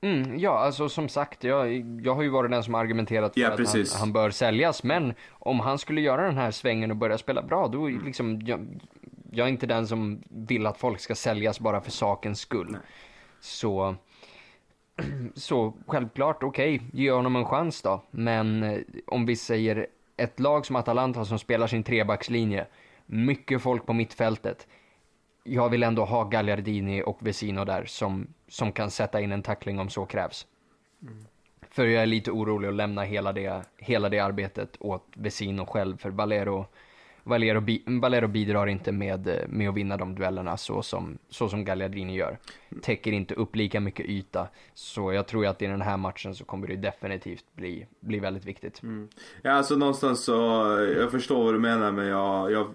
[0.00, 3.52] Mm, ja, alltså som sagt, jag, jag har ju varit den som argumenterat för ja,
[3.52, 4.82] att han, han, bör säljas.
[4.82, 8.04] Men om han skulle göra den här svängen och börja spela bra, då mm.
[8.04, 8.80] liksom, jag,
[9.30, 12.70] jag är inte den som vill att folk ska säljas bara för sakens skull.
[12.70, 12.80] Nej.
[13.40, 13.96] Så
[15.34, 18.02] så självklart, okej, okay, ge honom en chans då.
[18.10, 22.66] Men eh, om vi säger ett lag som Atalanta som spelar sin trebackslinje,
[23.06, 24.66] mycket folk på mittfältet.
[25.44, 29.78] Jag vill ändå ha Gagliardini och Vesino där som, som kan sätta in en tackling
[29.78, 30.46] om så krävs.
[31.02, 31.26] Mm.
[31.70, 35.96] För jag är lite orolig att lämna hela det, hela det arbetet åt Vesino själv,
[35.96, 36.66] för Valero
[37.28, 37.62] Valero,
[38.00, 42.38] Valero bidrar inte med, med att vinna de duellerna så som, så som Gagliardini gör.
[42.82, 44.48] Täcker inte upp lika mycket yta.
[44.74, 48.44] Så jag tror att i den här matchen så kommer det definitivt bli, bli väldigt
[48.44, 48.82] viktigt.
[48.82, 49.08] Mm.
[49.42, 50.32] Ja, alltså någonstans så,
[50.96, 52.66] jag förstår vad du menar men jag, jag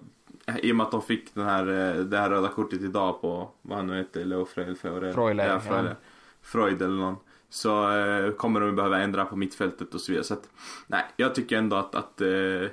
[0.61, 1.65] i och med att de fick den här,
[2.03, 5.95] det här röda kortet idag på, vad han nu heter, Leo Freil, Freud, ja, Freud.
[6.41, 7.15] Freud eller någon
[7.53, 10.23] så eh, kommer de behöva ändra på mittfältet och så vidare.
[10.23, 10.49] Så att,
[10.87, 12.69] nej, jag tycker ändå att, att eh,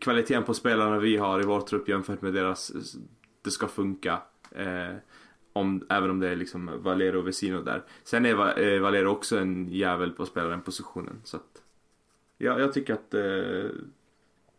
[0.00, 2.72] kvaliteten på spelarna vi har i vår trupp jämfört med deras,
[3.42, 4.22] det ska funka.
[4.50, 4.94] Eh,
[5.52, 7.82] om, även om det är liksom Valero och Vesino där.
[8.04, 11.20] Sen är eh, Valero också en jävel på att spela den positionen.
[11.24, 11.62] Så att,
[12.38, 13.70] jag, jag tycker att eh,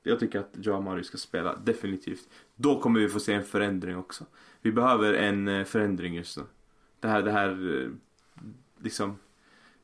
[0.03, 2.29] jag tycker att Joao Mario ska spela, definitivt.
[2.55, 4.25] Då kommer vi få se en förändring också.
[4.61, 6.43] Vi behöver en eh, förändring just nu.
[6.99, 7.89] Det här, det här, eh,
[8.83, 9.17] liksom.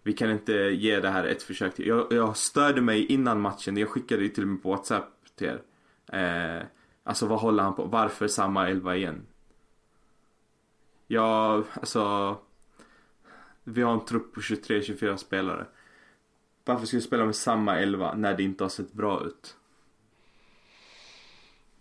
[0.04, 1.88] Vi kan inte ge det här ett försök till.
[1.88, 5.48] Jag, jag störde mig innan matchen, jag skickade det till och med på WhatsApp till
[5.48, 5.62] er.
[6.20, 6.64] Eh,
[7.04, 7.86] alltså vad håller han på?
[7.86, 9.26] Varför samma elva igen?
[11.08, 12.38] Ja, alltså.
[13.64, 15.66] Vi har en trupp på 23-24 spelare.
[16.66, 19.56] Varför ska vi spela med samma elva när det inte har sett bra ut?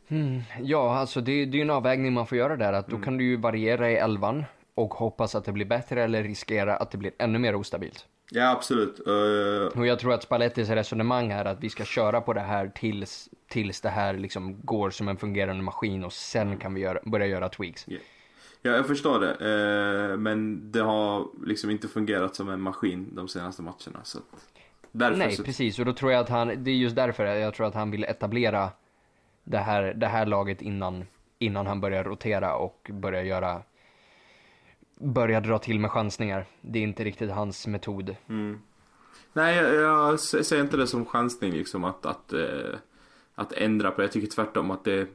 [0.09, 2.73] Mm, ja, alltså det, det är ju en avvägning man får göra där.
[2.73, 3.01] Att Mm.
[3.01, 4.45] Då kan du ju variera i elvan
[4.79, 8.07] och hoppas att det blir bättre eller riskera att det blir ännu mer ostabilt.
[8.31, 9.07] Ja, absolut.
[9.07, 12.69] Eh, Och jag tror att Spallettis resonemang är att vi ska köra på det här
[12.75, 16.99] tills, tills det här liksom går som en fungerande maskin och sen kan vi göra,
[17.05, 17.87] börja göra tweaks.
[18.63, 19.33] Ja, jag förstår det.
[20.11, 24.01] Eh, men det har liksom inte fungerat som en maskin de senaste matcherna.
[24.03, 24.19] Så
[24.93, 25.45] därför Nej, så...
[25.45, 25.79] precis.
[25.79, 28.05] Och då tror jag att han, det är just därför jag tror att han vill
[28.05, 28.71] etablera
[29.45, 31.05] det här, det här laget innan,
[31.39, 33.63] innan han börjar rotera och börjar göra,
[35.01, 36.47] börja dra till med chansningar.
[36.61, 38.17] Det är inte riktigt hans metod.
[38.29, 38.61] Mm.
[39.33, 42.79] Nej, jag, jag s- säger inte det som chansning liksom att, att, eh,
[43.35, 44.05] att ändra på det.
[44.05, 45.07] Jag tycker tvärtom att det är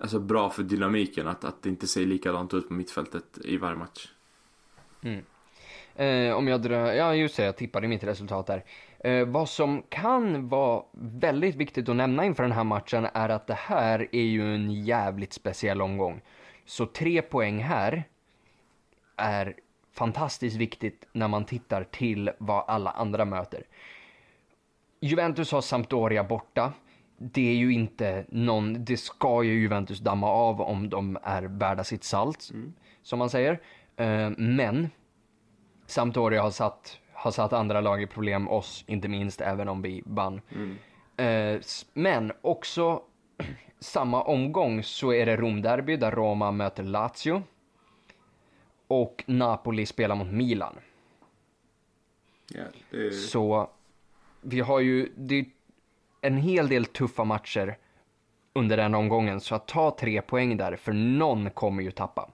[0.00, 3.76] alltså, bra för dynamiken att, att det inte ser likadant ut på mittfältet i varje
[3.76, 4.08] match.
[5.96, 8.64] Eh, om jag drar, ja just det, jag tippade mitt resultat där.
[8.98, 10.82] Eh, vad som kan vara
[11.20, 14.84] väldigt viktigt att nämna inför den här matchen är att det här är ju en
[14.84, 16.20] jävligt speciell omgång.
[16.66, 18.04] Så tre poäng här
[19.20, 19.54] är
[19.92, 23.62] fantastiskt viktigt när man tittar till vad alla andra möter.
[25.00, 26.72] Juventus har Sampdoria borta.
[27.18, 31.84] Det är ju inte någon, det ska ju Juventus damma av om de är värda
[31.84, 32.50] sitt salt,
[33.02, 33.60] som man säger.
[33.96, 34.90] Eh, men
[35.86, 40.02] Sampdoria har satt, har satt andra lag i problem, oss inte minst, även om vi
[40.06, 40.40] vann.
[41.16, 41.26] Eh,
[41.58, 43.02] s- men också
[43.80, 47.42] samma omgång så är det Romderby där Roma möter Lazio.
[48.90, 50.76] Och Napoli spelar mot Milan.
[52.48, 53.70] Ja, det, Så
[54.40, 55.46] vi har ju det är
[56.20, 57.78] en hel del tuffa matcher
[58.52, 59.40] under den omgången.
[59.40, 62.30] Så att ta tre poäng där, för någon kommer ju tappa.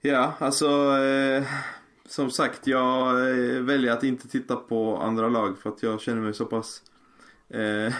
[0.00, 1.44] ja alltså eh,
[2.06, 6.20] som sagt jag eh, väljer att inte titta på andra lag för att jag känner
[6.20, 6.82] mig så pass
[7.48, 7.94] eh,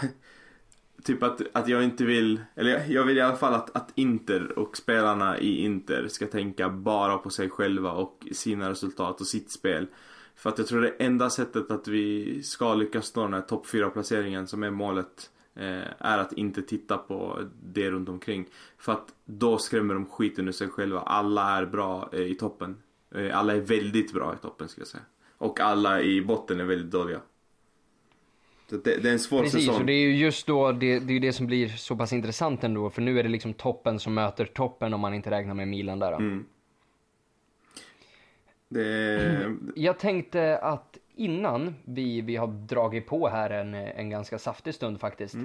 [1.05, 3.93] Typ att, att jag inte vill, eller jag- jag vill i alla fall att, att
[3.95, 9.27] Inter och spelarna i Inter ska tänka bara på sig själva och sina resultat och
[9.27, 9.87] sitt spel.
[10.37, 13.67] För att jag tror det enda sättet att vi ska lyckas nå den här topp
[13.67, 18.47] 4 placeringen som är målet eh, är att inte titta på det runt omkring.
[18.79, 21.01] För att då skrämmer de skiten ur sig själva.
[21.01, 22.77] Alla är bra eh, i toppen.
[23.15, 25.05] Eh, alla är väldigt bra i toppen ska jag säga.
[25.39, 27.21] Och alla i botten är väldigt dåliga.
[28.85, 29.81] Det, det är en svår Precis, säsong.
[29.81, 32.65] och det är ju just då det, det är det som blir så pass intressant
[32.65, 32.91] ändå.
[32.91, 35.99] För nu är det liksom toppen som möter toppen om man inte räknar med Milan
[35.99, 36.13] där.
[36.13, 36.45] Mm.
[38.69, 44.75] Det, Jag tänkte att innan vi, vi har dragit på här en, en ganska saftig
[44.75, 45.37] stund faktiskt.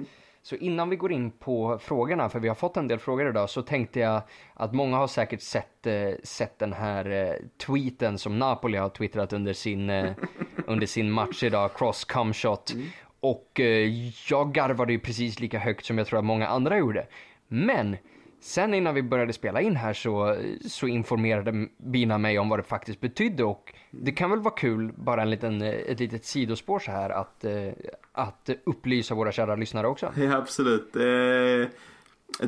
[0.42, 3.50] Så innan vi går in på frågorna, för vi har fått en del frågor idag,
[3.50, 4.22] så tänkte jag
[4.54, 7.34] att många har säkert sett, eh, sett den här eh,
[7.66, 10.12] tweeten som Napoli har twittrat under sin, eh,
[10.66, 12.74] under sin match idag, cross come shot.
[13.20, 13.92] Och eh,
[14.28, 17.06] jag garvade ju precis lika högt som jag tror att många andra gjorde.
[17.48, 17.96] Men
[18.40, 22.62] sen innan vi började spela in här så, så informerade Bina mig om vad det
[22.62, 26.78] faktiskt betydde och det kan väl vara kul, bara en liten, eh, ett litet sidospår
[26.78, 27.68] så här, att, eh,
[28.12, 30.12] att upplysa våra kära lyssnare också.
[30.16, 30.96] Ja, absolut.
[30.96, 31.68] Eh,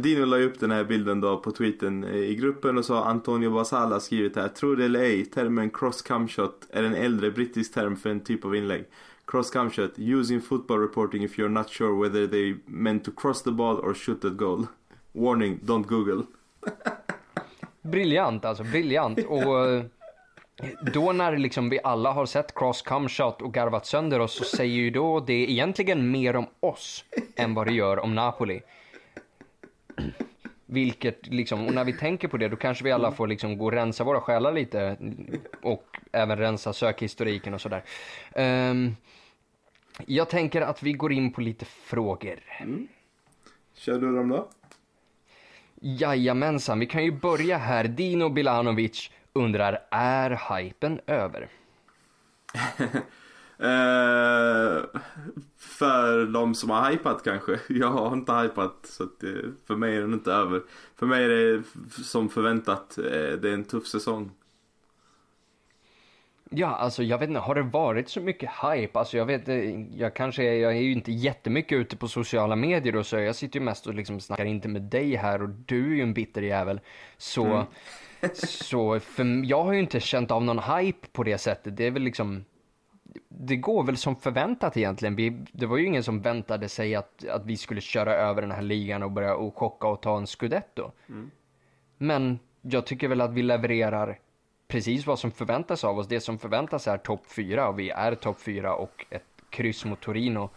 [0.01, 3.05] Dino la ju upp den här bilden då på tweeten i gruppen och så har
[3.05, 4.49] Antonio Basala skrivit här.
[4.49, 8.21] Tror det eller ej, termen cross come shot är en äldre brittisk term för en
[8.21, 8.85] typ av inlägg.
[9.31, 13.13] Cross come shot, used in football reporting if you're not sure whether they meant to
[13.13, 14.67] cross the ball or shoot at goal.
[15.13, 16.27] Warning, don't google.
[17.83, 19.19] Briljant alltså, briljant.
[19.27, 19.85] Och eh,
[20.95, 24.45] då när liksom vi alla har sett cross come shot och garvat sönder oss så
[24.45, 27.05] säger ju då det egentligen mer om oss
[27.37, 28.63] än vad det gör om Napoli.
[30.67, 33.65] Vilket liksom, och när vi tänker på det då kanske vi alla får liksom gå
[33.65, 34.97] och rensa våra själar lite
[35.63, 37.83] och även rensa sökhistoriken och sådär.
[38.35, 38.97] Um,
[40.07, 42.41] jag tänker att vi går in på lite frågor.
[43.75, 44.49] Kör du dem då?
[45.81, 47.85] Jajamensan, vi kan ju börja här.
[47.85, 51.49] Dino Bilanovic undrar, är hypen över?
[53.63, 54.83] Eh,
[55.59, 57.61] för de som har hypat kanske.
[57.69, 59.31] Jag har inte hypat så att, eh,
[59.67, 60.63] för mig är den inte över.
[60.97, 61.63] För mig är det
[62.03, 62.99] som förväntat.
[62.99, 63.05] Eh,
[63.41, 64.31] det är en tuff säsong.
[66.53, 68.99] Ja, alltså jag vet inte, har det varit så mycket hype?
[68.99, 72.97] Alltså jag vet, eh, jag kanske, jag är ju inte jättemycket ute på sociala medier
[72.97, 75.93] och så, jag sitter ju mest och liksom snackar inte med dig här och du
[75.93, 76.81] är ju en bitter jävel.
[77.17, 77.67] Så, mm.
[78.35, 81.91] så för jag har ju inte känt av någon hype på det sättet, det är
[81.91, 82.45] väl liksom,
[83.29, 85.17] det går väl som förväntat egentligen.
[85.17, 88.51] Vi, det var ju ingen som väntade sig att, att vi skulle köra över den
[88.51, 90.91] här ligan och börja och chocka och ta en scudetto.
[91.09, 91.31] Mm.
[91.99, 94.19] Men jag tycker väl att vi levererar
[94.71, 96.09] precis vad som förväntas av oss.
[96.09, 100.01] Det som förväntas är topp fyra och vi är topp fyra och ett kryss mot
[100.01, 100.51] Torino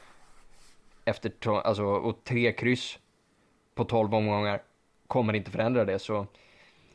[1.05, 2.99] efter alltså, och tre kryss
[3.75, 4.61] på tolv omgångar
[5.07, 5.99] kommer inte förändra det.
[5.99, 6.27] Så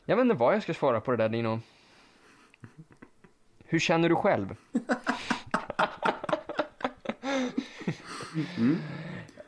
[0.05, 1.59] jag vet inte vad jag ska svara på det där Dino.
[3.65, 4.55] Hur känner du själv?
[8.57, 8.77] mm.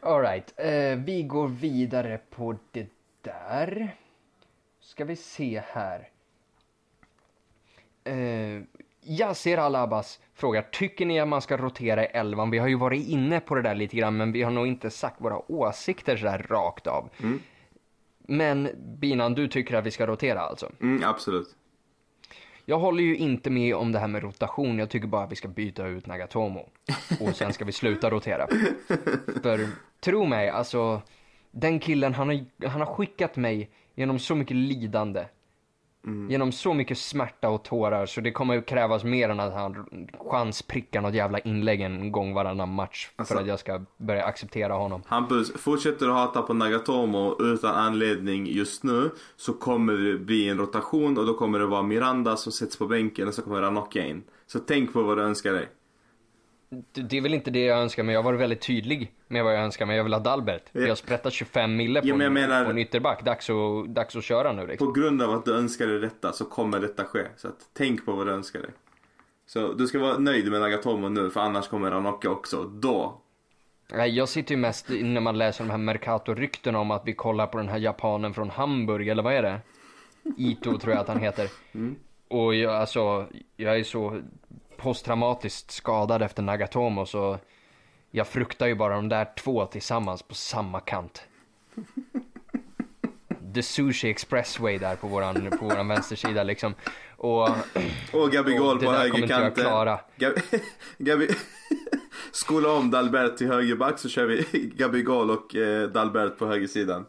[0.01, 2.87] Alright, eh, vi går vidare på det
[3.21, 3.95] där.
[4.79, 6.10] Ska vi se här.
[8.03, 8.61] Eh,
[9.03, 12.51] Yasir Alabas frågar, tycker ni att man ska rotera i elvan?
[12.51, 14.89] Vi har ju varit inne på det där lite grann, men vi har nog inte
[14.89, 17.09] sagt våra åsikter sådär rakt av.
[17.23, 17.39] Mm.
[18.17, 20.71] Men Binan, du tycker att vi ska rotera alltså?
[20.81, 21.55] Mm, absolut.
[22.65, 24.79] Jag håller ju inte med om det här med rotation.
[24.79, 26.69] Jag tycker bara att vi ska byta ut Nagatomo.
[27.19, 28.47] Och sen ska vi sluta rotera.
[29.43, 29.67] För
[29.99, 31.01] tro mig, alltså
[31.51, 35.25] den killen, han har, han har skickat mig genom så mycket lidande
[36.05, 36.31] Mm.
[36.31, 39.87] Genom så mycket smärta och tårar så det kommer att krävas mer än att han
[40.31, 44.73] chansprickar något jävla inlägg en gång varannan match alltså, för att jag ska börja acceptera
[44.73, 45.03] honom.
[45.05, 50.57] Hampus, fortsätter du hata på Nagatomo utan anledning just nu så kommer det bli en
[50.57, 54.05] rotation och då kommer det vara Miranda som sätts på bänken och så kommer Ranocchia
[54.05, 54.23] in.
[54.47, 55.69] Så tänk på vad du önskar dig.
[56.93, 59.63] Det är väl inte det jag önskar men jag var väldigt tydlig med vad jag
[59.63, 59.97] önskar mig.
[59.97, 60.63] Jag vill ha Dalbert.
[60.71, 63.25] Vi har sprättat 25 mille på, ja, en, menar, på en ytterback.
[63.25, 64.87] Dags att, dags att köra nu liksom.
[64.87, 67.25] På grund av att du önskar dig detta så kommer detta ske.
[67.37, 68.69] Så att, tänk på vad du önskar dig.
[69.45, 72.63] Så du ska vara nöjd med Nagatomo nu för annars kommer Ranocchia också.
[72.63, 73.21] Då.
[73.93, 77.47] Nej, jag sitter ju mest när man läser de här Mercato-ryktena om att vi kollar
[77.47, 79.61] på den här japanen från Hamburg, eller vad är det?
[80.37, 81.49] Ito tror jag att han heter.
[81.71, 81.95] Mm.
[82.27, 84.21] Och jag, alltså, jag är så
[84.81, 87.39] posttraumatiskt skadad efter Nagatomo så
[88.11, 91.23] jag fruktar ju bara de där två tillsammans på samma kant.
[93.53, 96.73] The Sushi Expressway där på våran, på våran vänstersida liksom.
[97.17, 97.49] Och,
[98.11, 99.97] och Gabigol på högerkanten.
[100.17, 100.41] Gabi,
[100.97, 101.27] Gabi,
[102.31, 107.05] skola om Dalbert till högerback så kör vi Gabigol och eh, Dalbert på högersidan.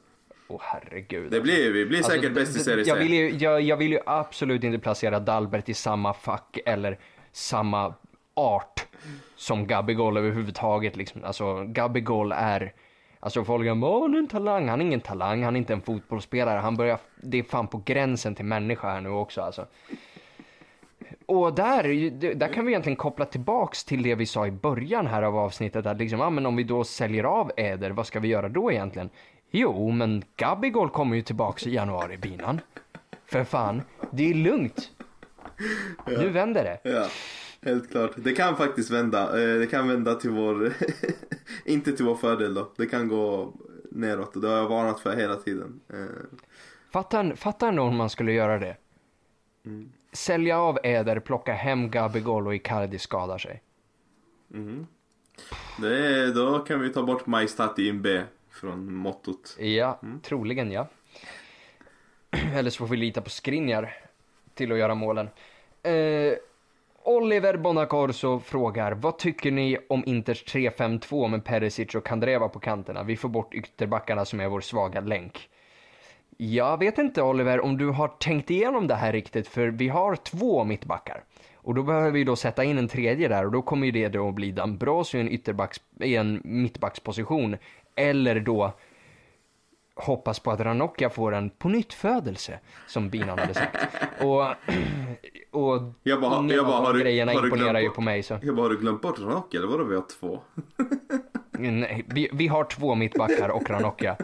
[0.49, 1.31] Åh oh, herregud.
[1.31, 3.93] Det blir vi, blir alltså, säkert bäst i Serie jag vill, ju, jag, jag vill
[3.93, 6.99] ju absolut inte placera Dalbert i samma fack eller
[7.33, 7.95] samma
[8.35, 8.87] art
[9.37, 10.97] som Gabigol överhuvudtaget.
[10.97, 11.25] Liksom.
[11.25, 12.73] Alltså Gabigol är,
[13.21, 15.73] alltså folk säger åh han är en talang, han är ingen talang, han är inte
[15.73, 19.67] en fotbollsspelare, han börjar, det är fan på gränsen till människa här nu också alltså.
[21.27, 25.23] Och där, där kan vi egentligen koppla tillbaks till det vi sa i början här
[25.23, 28.29] av avsnittet att liksom, ah, men om vi då säljer av Eder, vad ska vi
[28.29, 29.11] göra då egentligen?
[29.51, 32.61] Jo, men Gabigol kommer ju tillbaks i januari, binan.
[33.27, 34.91] För fan, det är lugnt.
[36.07, 36.19] Ja.
[36.21, 36.91] Nu vänder det.
[36.91, 37.09] Ja,
[37.63, 38.11] helt klart.
[38.17, 39.43] Det kan faktiskt vända.
[39.43, 40.73] Eh, det kan vända till vår,
[41.65, 42.73] inte till vår fördel då.
[42.77, 43.53] Det kan gå
[43.91, 45.81] neråt och det har jag varnat för hela tiden.
[45.89, 45.97] Eh.
[46.93, 48.77] Fattar, fattar någon man skulle göra det?
[49.65, 49.93] Mm.
[50.13, 53.63] Sälja av Eder, plocka hem Gabigol och Icardi skadar sig.
[54.55, 54.87] Mm.
[55.81, 59.57] Det då kan vi ta bort Majstati in B från mottot.
[59.59, 60.21] Ja, mm.
[60.21, 60.89] troligen ja.
[62.55, 64.02] Eller så får vi lita på Skriniar
[64.55, 65.29] till att göra målen.
[65.83, 66.35] Eh,
[67.05, 73.03] Oliver Bonacorso frågar, vad tycker ni om Inters 3-5-2 med Perisic och Kandreva på kanterna?
[73.03, 75.49] Vi får bort ytterbackarna som är vår svaga länk.
[76.37, 80.17] Jag vet inte Oliver om du har tänkt igenom det här riktigt, för vi har
[80.17, 81.25] två mittbackar.
[81.55, 84.09] Och då behöver vi då sätta in en tredje där och då kommer ju det
[84.09, 87.57] då att bli Dambrosio i en, ytterbacks, i en mittbacksposition.
[87.95, 88.73] Eller då
[90.03, 93.77] hoppas på att Ranocchia får en pånyttfödelse, som Binan hade sagt.
[94.21, 94.43] Och,
[95.63, 98.23] och jag bara, jag bara, de grejerna har imponerar ju på mig.
[98.23, 98.39] Så.
[98.43, 100.41] Jag bara, har du glömt bort Ranocchia eller vadå vi har två?
[101.51, 104.17] Nej, vi, vi har två mittbackar och Ranocchia.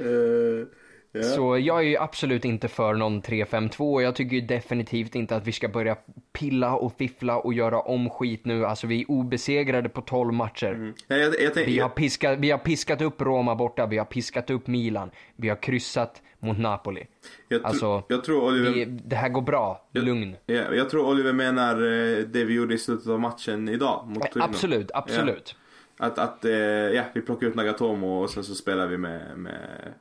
[0.00, 0.66] uh,
[1.12, 1.26] Yeah.
[1.26, 4.02] Så jag är ju absolut inte för någon 3-5-2.
[4.02, 5.96] Jag tycker definitivt inte att vi ska börja
[6.32, 8.66] pilla och fiffla och göra om skit nu.
[8.66, 10.72] Alltså vi är obesegrade på 12 matcher.
[10.72, 10.94] Mm.
[11.08, 14.50] Ja, jag, jag, vi, har piskat, vi har piskat upp Roma borta, vi har piskat
[14.50, 17.06] upp Milan, vi har kryssat mot Napoli.
[17.48, 18.70] Jag, alltså, jag tror Oliver...
[18.70, 20.36] vi, det här går bra, jag, lugn.
[20.46, 24.30] Ja, jag tror Oliver menar eh, det vi gjorde i slutet av matchen idag mot
[24.32, 24.44] Torino.
[24.44, 25.56] Absolut, absolut.
[25.98, 26.06] Ja.
[26.06, 29.92] Att, att eh, ja, vi plockar ut Nagatomo och sen så spelar vi med, med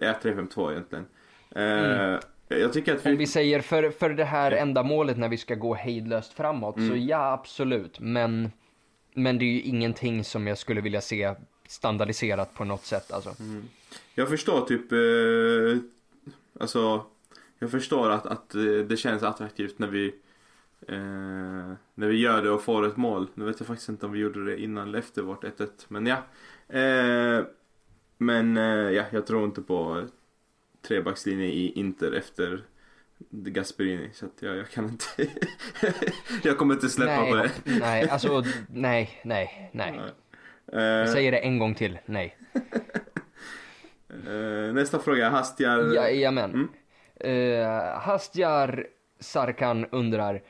[0.00, 1.06] Ja, 352 egentligen.
[1.54, 2.20] Mm.
[2.48, 3.10] Jag tycker att vi...
[3.10, 6.96] Om vi säger för, för det här ändamålet när vi ska gå hejdlöst framåt, så
[6.96, 8.00] ja absolut.
[8.00, 8.52] Men,
[9.14, 11.34] men det är ju ingenting som jag skulle vilja se
[11.66, 13.34] standardiserat på något sätt alltså.
[14.14, 15.82] Jag förstår typ, eh,
[16.60, 17.04] alltså,
[17.58, 20.06] jag förstår att, att eh, det känns attraktivt när vi
[20.88, 23.26] eh, när vi gör det och får ett mål.
[23.34, 25.68] Nu vet jag faktiskt inte om vi gjorde det innan eller efter vårt 1-1.
[25.88, 26.16] Men ja.
[26.78, 27.44] Eh,
[28.24, 30.06] men eh, ja, jag tror inte på
[30.82, 32.64] trebackslinje i Inter efter
[33.30, 34.10] Gasperini.
[34.12, 35.04] Så att jag, jag kan inte.
[36.42, 37.50] jag kommer inte släppa nej, på det.
[37.80, 39.94] nej, alltså nej, nej, nej.
[39.96, 40.10] Jag
[40.72, 42.36] Eh, säger det en gång till, nej.
[44.26, 45.94] eh, nästa fråga, Hastjar.
[45.94, 46.68] Jajamän.
[47.24, 47.66] Uh,
[47.98, 48.86] Hastjar
[49.20, 50.42] Sarkan undrar.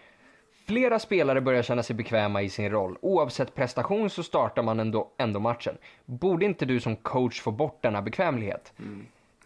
[0.72, 2.96] Flera spelare börjar känna sig bekväma i sin roll.
[3.00, 5.74] Oavsett prestation så startar man ändå, ändå matchen.
[6.04, 8.72] Borde inte du som coach få bort denna bekvämlighet?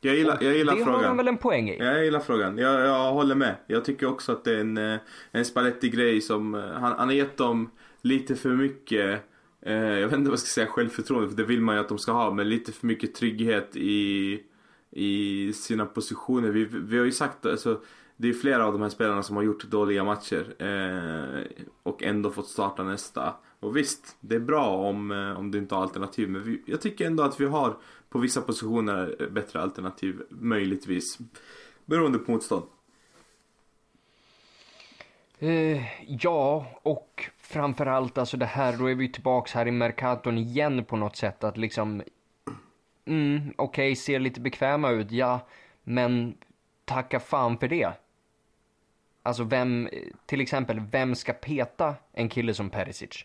[0.00, 1.00] Jag gillar, jag gillar det frågan.
[1.00, 1.78] har han väl en poäng i?
[1.78, 2.58] Jag gillar frågan.
[2.58, 3.54] Jag, jag håller med.
[3.66, 4.98] Jag tycker också att det är en, eh,
[5.32, 6.54] en Spalletti-grej som...
[6.54, 7.70] eh, Han, han har gett dem
[8.02, 9.20] lite för mycket...
[9.62, 11.88] Eh, jag vet inte vad jag ska säga självförtroende, för det vill man ju att
[11.88, 12.30] de ska ha.
[12.30, 14.40] Men lite för mycket trygghet i,
[14.90, 16.48] i sina positioner.
[16.48, 17.80] Vi, vi har ju sagt alltså,
[18.16, 20.54] det är flera av de här spelarna som har gjort dåliga matcher.
[20.58, 21.42] Eh,
[21.82, 23.34] och ändå fått starta nästa.
[23.60, 26.28] Och visst, det är bra om, eh, om du inte har alternativ.
[26.30, 27.76] Men vi, jag tycker ändå att vi har
[28.08, 30.22] på vissa positioner bättre alternativ.
[30.30, 31.18] Möjligtvis.
[31.84, 32.64] Beroende på motstånd.
[35.38, 40.84] Eh, ja, och framförallt alltså det här, då är vi tillbaks här i Mercaton igen
[40.84, 42.02] på något sätt att liksom
[43.06, 45.46] Mm, okej, ser lite bekväma ut, ja,
[45.84, 46.36] men
[46.84, 47.92] tacka fan för det.
[49.26, 49.88] Alltså vem,
[50.26, 53.24] till exempel, vem ska peta en kille som Perisic?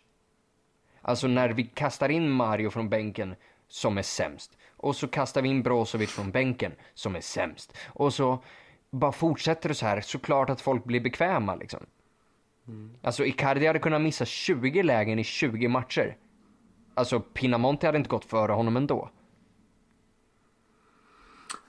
[1.01, 3.35] Alltså när vi kastar in Mario från bänken
[3.67, 4.57] som är sämst.
[4.77, 7.77] Och så kastar vi in Brozovic från bänken som är sämst.
[7.87, 8.43] Och så
[8.89, 11.85] bara fortsätter det så här, såklart att folk blir bekväma liksom.
[13.01, 16.17] Alltså Icardi hade kunnat missa 20 lägen i 20 matcher.
[16.93, 19.09] Alltså Pinamonti hade inte gått före honom ändå.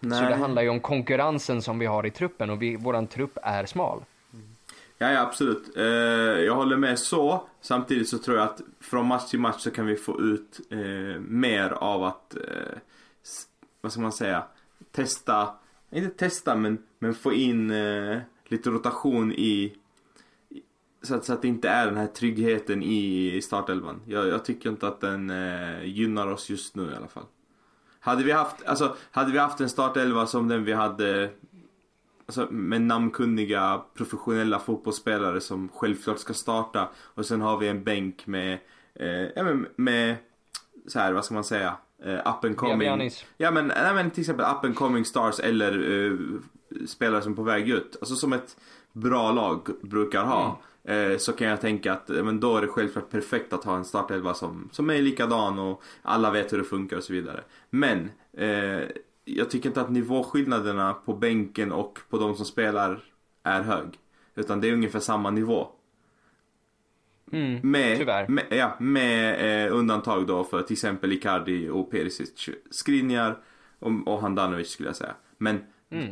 [0.00, 0.18] Nej.
[0.18, 3.38] Så det handlar ju om konkurrensen som vi har i truppen och vi, våran trupp
[3.42, 4.04] är smal.
[5.02, 5.76] Ja, ja absolut.
[5.76, 5.84] Eh,
[6.44, 7.48] jag håller med så.
[7.60, 11.20] Samtidigt så tror jag att från match till match så kan vi få ut eh,
[11.20, 12.78] mer av att, eh,
[13.80, 14.44] vad ska man säga,
[14.92, 15.48] testa,
[15.90, 18.18] inte testa men, men få in eh,
[18.48, 19.74] lite rotation i,
[20.50, 20.62] i-
[21.02, 24.00] så att, så att det inte är den här tryggheten i startelvan.
[24.06, 27.24] Jag, jag tycker inte att den eh, gynnar oss just nu i alla fall.
[28.00, 31.30] Hade vi haft, alltså, hade vi haft en startelva som den vi hade
[32.38, 38.26] Alltså med namnkunniga professionella fotbollsspelare som självklart ska starta och sen har vi en bänk
[38.26, 38.52] med,
[38.94, 40.16] eh, men med
[40.86, 42.78] så här, vad ska man säga, eh, up and coming.
[42.78, 43.24] Biabianis.
[43.36, 46.18] Ja men, nej, men till exempel up and coming stars eller eh,
[46.86, 47.96] spelare som är på väg ut.
[48.00, 48.56] Alltså som ett
[48.92, 50.60] bra lag brukar ha.
[50.84, 53.84] Eh, så kan jag tänka att men då är det självklart perfekt att ha en
[53.84, 57.40] startelva som, som är likadan och alla vet hur det funkar och så vidare.
[57.70, 58.10] Men
[59.24, 63.00] jag tycker inte att nivåskillnaderna på bänken och på de som spelar
[63.42, 63.88] är hög.
[64.34, 65.68] Utan det är ungefär samma nivå.
[67.32, 68.28] Mm, Med, tyvärr.
[68.28, 72.48] med, ja, med eh, undantag då för till exempel Icardi och Perisic.
[72.70, 73.38] Skriniar
[73.78, 75.14] och, och Handanovic skulle jag säga.
[75.38, 75.60] Men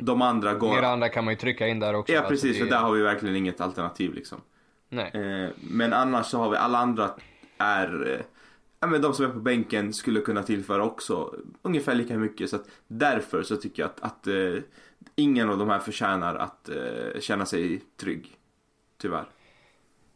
[0.01, 0.75] de andra går...
[0.75, 2.13] Miranda kan man ju trycka in där också.
[2.13, 4.41] Ja alltså, precis, det- för där har vi verkligen inget alternativ liksom.
[4.89, 5.11] Nej.
[5.15, 7.11] Eh, men annars så har vi alla andra
[7.59, 8.21] är eh,
[8.81, 12.57] Ja men de som är på bänken skulle kunna tillföra också ungefär lika mycket så
[12.57, 14.63] att därför så tycker jag att, att eh,
[15.17, 18.37] ingen av de här förtjänar att eh, känna sig trygg.
[18.99, 19.25] Tyvärr.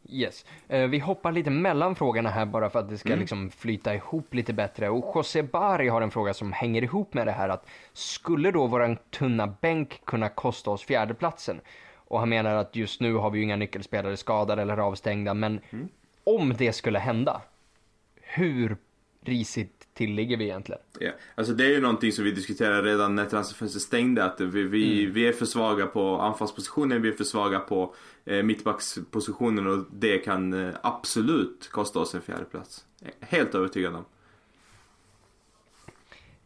[0.09, 0.45] Yes.
[0.67, 3.19] Eh, vi hoppar lite mellan frågorna här bara för att det ska Mm.
[3.19, 4.89] liksom flyta ihop lite bättre.
[4.89, 8.67] Och José Bari har en fråga som hänger ihop med det här att skulle då
[8.67, 11.61] våran tunna bänk kunna kosta oss fjärdeplatsen?
[11.95, 15.59] Och han menar att just nu har vi ju inga nyckelspelare skadade eller avstängda, men
[15.69, 15.89] Mm.
[16.23, 17.41] om det skulle hända,
[18.35, 18.77] hur
[19.21, 20.81] risigt till ligger vi egentligen?
[20.99, 21.11] Ja.
[21.35, 25.05] Alltså det är ju någonting som vi diskuterade redan när transferfönstret stängde att vi, vi,
[25.05, 27.95] vi är för svaga på anfallspositionen, vi är för svaga på
[28.25, 32.85] eh, mittbackspositionen och det kan eh, absolut kosta oss en fjärde plats.
[33.19, 34.05] Helt övertygad om.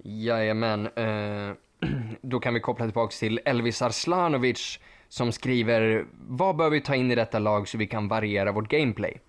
[0.03, 0.88] Jajamän.
[0.88, 1.56] Eh,
[2.22, 4.80] då kan vi koppla tillbaka till Elvis Arslanovic
[5.10, 8.70] som skriver Vad bör vi ta in i detta lag så vi kan variera vårt
[8.70, 9.22] gameplay?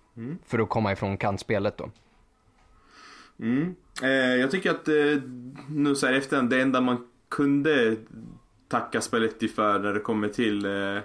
[0.45, 1.89] För att komma ifrån kantspelet då.
[3.41, 3.75] Mm.
[4.03, 5.21] Eh, jag tycker att eh,
[5.69, 7.95] nu så här efterhand, det enda man kunde
[8.67, 10.97] tacka Spalletti för när det kommer till eh,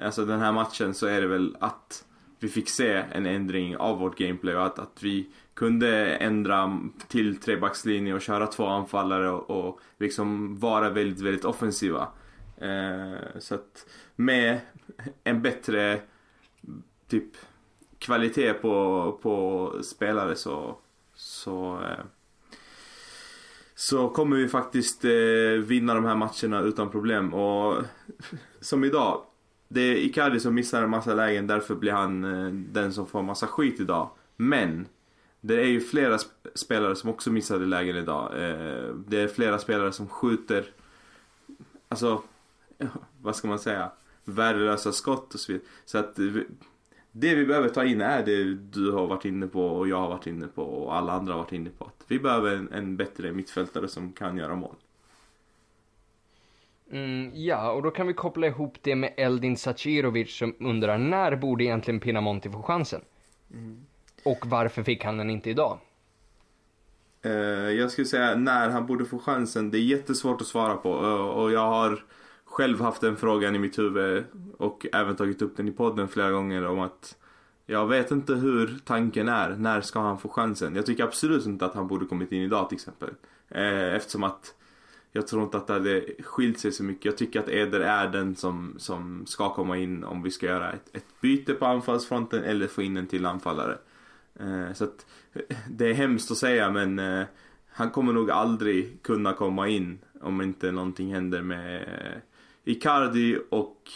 [0.00, 2.04] alltså den här matchen så är det väl att
[2.38, 7.36] vi fick se en ändring av vårt gameplay och att, att vi kunde ändra till
[7.36, 12.08] trebackslinje och köra två anfallare och, och liksom vara väldigt, väldigt offensiva.
[12.56, 13.86] Eh, så att
[14.16, 14.60] med
[15.24, 16.00] en bättre
[17.08, 17.30] typ
[17.98, 20.76] kvalitet på, på spelare så,
[21.22, 22.04] så, eh,
[23.74, 25.10] så kommer vi faktiskt eh,
[25.64, 27.34] vinna de här matcherna utan problem.
[27.34, 27.82] Och
[28.60, 29.22] som idag,
[29.68, 33.22] det är Icardi som missar en massa lägen, därför blir han eh, den som får
[33.22, 34.10] massa skit idag.
[34.36, 34.86] Men
[35.40, 36.18] det är ju flera
[36.54, 38.32] spelare som också missade lägen idag.
[39.06, 40.64] Det är flera spelare som skjuter,
[41.88, 42.22] alltså,
[43.20, 43.92] vad ska man säga,
[44.24, 45.68] värdelösa skott och så vidare.
[45.84, 46.18] Så att
[47.12, 50.08] det vi behöver ta in är det du har varit inne på och jag har
[50.08, 51.84] varit inne på och alla andra har varit inne på.
[51.84, 54.76] Att vi behöver en, en bättre mittfältare som kan göra mål.
[56.90, 61.36] Mm, ja, och då kan vi koppla ihop det med Eldin Sacirovic som undrar när
[61.36, 63.00] borde egentligen Pinamonti få chansen?
[63.50, 63.86] Mm.
[64.24, 65.78] Och varför fick han den inte idag?
[67.26, 67.32] Uh,
[67.72, 69.70] jag skulle säga när han borde få chansen.
[69.70, 72.04] Det är jättesvårt att svara på uh, och jag har
[72.52, 74.24] själv haft den frågan i mitt huvud
[74.58, 77.16] och även tagit upp den i podden flera gånger om att
[77.66, 79.50] jag vet inte hur tanken är.
[79.50, 80.76] När ska han få chansen?
[80.76, 83.10] Jag tycker absolut inte att han borde kommit in idag till exempel.
[83.48, 84.54] Eh, eftersom att
[85.12, 87.04] jag tror inte att det hade skilt sig så mycket.
[87.04, 90.72] Jag tycker att Eder är den som, som ska komma in om vi ska göra
[90.72, 93.78] ett, ett byte på anfallsfronten eller få in en till anfallare.
[94.40, 97.24] Eh, så att eh, det är hemskt att säga men
[97.72, 101.86] han kommer nog aldrig kunna komma in om inte någonting händer med
[102.64, 103.90] Icardi och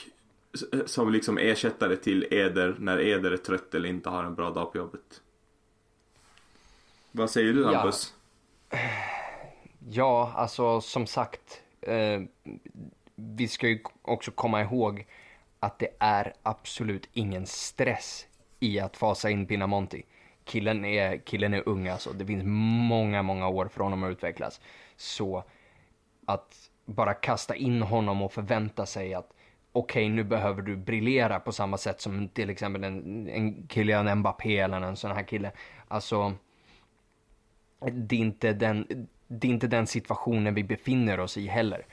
[0.86, 4.72] som liksom ersättare till Eder när Eder är trött eller inte har en bra dag
[4.72, 5.20] på jobbet.
[7.12, 8.14] Vad säger du Hampus?
[8.70, 8.78] Ja.
[9.88, 11.62] ja, alltså som sagt.
[11.80, 12.22] Eh,
[13.14, 15.06] vi ska ju också komma ihåg
[15.60, 18.26] att det är absolut ingen stress
[18.60, 20.02] i att fasa in Pinamonti
[20.46, 22.12] killen är, killen är ung alltså.
[22.12, 22.42] Det finns
[22.88, 24.60] många, många år för honom att utvecklas.
[24.96, 25.44] Så
[26.24, 29.32] att bara kasta in honom och förvänta sig att
[29.72, 34.18] okej, okay, nu behöver du briljera på samma sätt som till exempel en, en Kylian
[34.18, 35.52] Mbappé eller en sån här kille.
[35.88, 36.34] Alltså,
[37.92, 41.86] det är inte den, det är inte den situationen vi befinner oss i heller.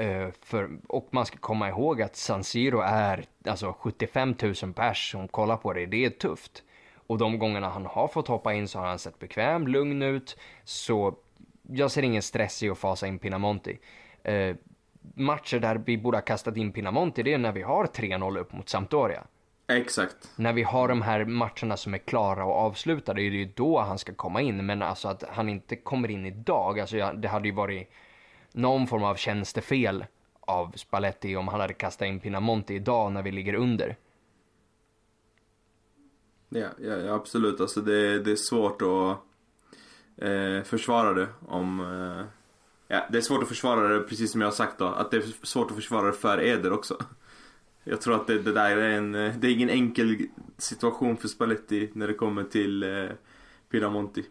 [0.00, 5.10] Uh, för, och man ska komma ihåg att San Siro är alltså 75 000 pers
[5.10, 5.86] som kollar på det.
[5.86, 6.62] Det är tufft.
[6.94, 10.36] Och de gångerna han har fått hoppa in så har han sett bekväm, lugn ut.
[10.64, 11.14] Så
[11.62, 13.78] jag ser ingen stress i att fasa in Pinamonti.
[14.22, 14.56] Eh,
[15.14, 18.52] matcher där vi borde ha kastat in Pinamonti, det är när vi har 3-0 upp
[18.52, 19.24] mot Sampdoria.
[19.66, 20.30] Exakt.
[20.36, 23.80] När vi har de här matcherna som är klara och avslutade, det är ju då
[23.80, 24.66] han ska komma in.
[24.66, 27.90] Men alltså att han inte kommer in idag, alltså det hade ju varit
[28.52, 30.04] någon form av tjänstefel
[30.40, 33.96] av Spalletti om han hade kastat in Pinamonti idag när vi ligger under.
[36.48, 37.60] Ja, ja, absolut.
[37.60, 39.18] Alltså det, det är svårt att
[40.24, 41.80] eh, försvara det om...
[41.80, 42.37] Eh,
[42.88, 44.86] ja, det är svårt att försvara det precis som jag har sagt då.
[44.86, 46.96] Att det är svårt att försvara det för Eder också.
[47.84, 49.12] Jag tror att det, det där är en...
[49.12, 50.16] Det är ingen enkel
[50.58, 53.08] situation för Spalletti när det kommer till eh,
[53.70, 54.24] Piramonti.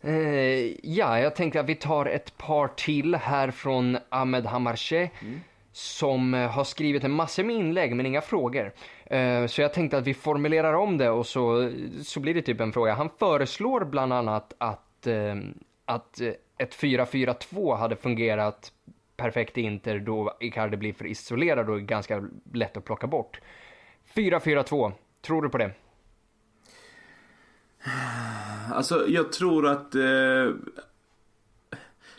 [0.00, 5.10] Eh, ja, jag tänkte att vi tar ett par till här från Ahmed Hamarche.
[5.20, 5.40] Mm
[5.72, 8.72] som eh, har skrivit en massa med inlägg men inga frågor.
[9.06, 11.72] Eh, så jag tänkte att vi formulerar om det och så,
[12.02, 12.94] så blir det typ en fråga.
[12.94, 15.34] Han föreslår bland annat att, eh,
[15.94, 18.72] att eh, ett 4-4-2 hade fungerat
[19.16, 23.40] perfekt i Inter då Icardi blir för isolerad och ganska lätt att plocka bort.
[24.14, 24.92] 4-4-2,
[25.22, 25.70] tror du på det?
[28.72, 30.50] Alltså jag tror att eh,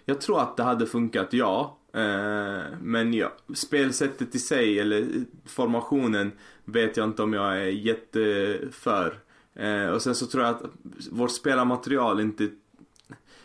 [0.06, 1.78] Jag tror att det hade funkat, ja.
[1.94, 5.08] Eh, men ja, spelsättet i sig eller
[5.45, 6.32] formationen
[6.66, 9.20] vet jag inte om jag är jätteför.
[9.56, 10.64] Eh, och sen så tror jag att
[11.12, 12.50] vårt spelarmaterial inte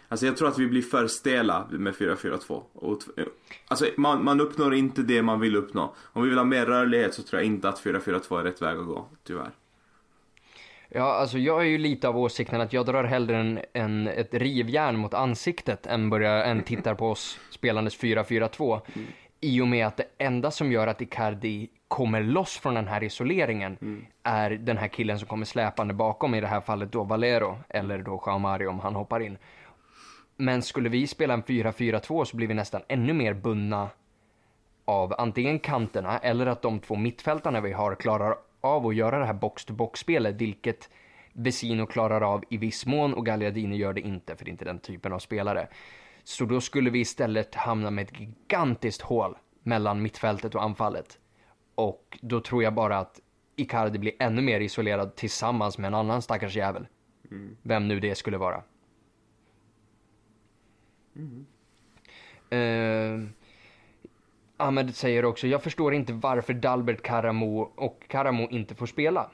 [0.09, 2.63] Alltså jag tror att vi blir för stela med 4-4-2.
[3.69, 5.95] Alltså man, man uppnår inte det man vill uppnå.
[5.99, 8.79] Om vi vill ha mer rörlighet så tror jag inte att 4-4-2 är rätt väg
[8.79, 9.51] att gå, tyvärr.
[10.89, 14.35] Ja, alltså jag är ju lite av åsikten att jag drar hellre en, en, ett
[14.35, 18.81] rivjärn mot ansiktet än, börjar, än tittar på oss spelandes 4-4-2.
[18.95, 19.09] Mm.
[19.41, 23.05] I och med att det enda som gör att Icardi kommer loss från den här
[23.05, 24.07] isoleringen mm.
[24.23, 27.99] är den här killen som kommer släpande bakom, i det här fallet då Valero, eller
[27.99, 29.39] då Jean Mario om han hoppar in.
[30.41, 33.89] Men skulle vi spela en 4-4-2 så blir vi nästan ännu mer bundna
[34.85, 39.25] av antingen kanterna eller att de två mittfältarna vi har klarar av att göra det
[39.25, 40.91] här box-to-box-spelet, vilket
[41.33, 44.65] Vesino klarar av i viss mån och Gagliardini gör det inte, för det är inte
[44.65, 45.69] den typen av spelare.
[46.25, 51.19] Så då skulle vi istället hamna med ett gigantiskt hål mellan mittfältet och anfallet.
[51.75, 53.21] Och då tror jag bara att
[53.57, 56.87] Icardi blir ännu mer isolerad tillsammans med en annan stackars jävel.
[57.31, 57.57] Mm.
[57.63, 58.63] Vem nu det skulle vara.
[61.19, 61.47] Mm.
[62.53, 63.29] Uh,
[64.57, 69.31] Ahmed säger också, jag förstår inte varför Dalbert Karamo och Karamo inte får spela.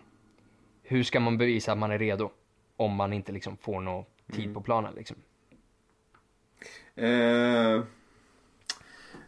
[0.82, 2.30] Hur ska man bevisa att man är redo?
[2.76, 4.54] Om man inte liksom får någon tid Mm.
[4.54, 5.16] på planen liksom.
[6.96, 7.82] Eh,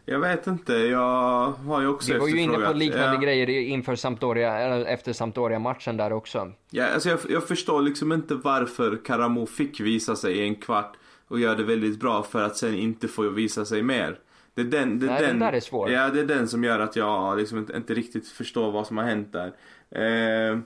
[0.05, 3.21] jag vet inte, jag har ju också Vi var ju inne på liknande ja.
[3.21, 6.51] grejer inför Sampdoria, eller efter Sampdoria-matchen där också.
[6.69, 10.97] Ja, alltså jag, jag förstår liksom inte varför Karamo fick visa sig i en kvart
[11.27, 14.19] och göra det väldigt bra för att sen inte få visa sig mer.
[14.53, 15.91] Det är den, det är Nej, den den, där är svår.
[15.91, 18.97] Ja, det är den som gör att jag liksom inte, inte riktigt förstår vad som
[18.97, 19.53] har hänt där.
[19.89, 20.59] Eh,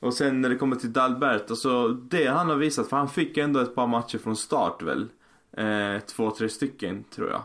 [0.00, 3.36] och sen när det kommer till Dalbert, alltså det han har visat, för han fick
[3.36, 5.08] ändå ett par matcher från start väl?
[5.52, 7.42] Eh, två, tre stycken tror jag.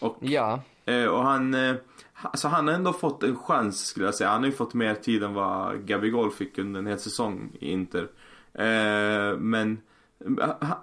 [0.00, 1.74] Och Ja, Eh, och han, eh,
[2.22, 4.30] alltså han har ändå fått en chans skulle jag säga.
[4.30, 7.70] Han har ju fått mer tid än vad Gabigol fick under en hel säsong i
[7.70, 8.08] Inter.
[8.52, 9.80] Eh, men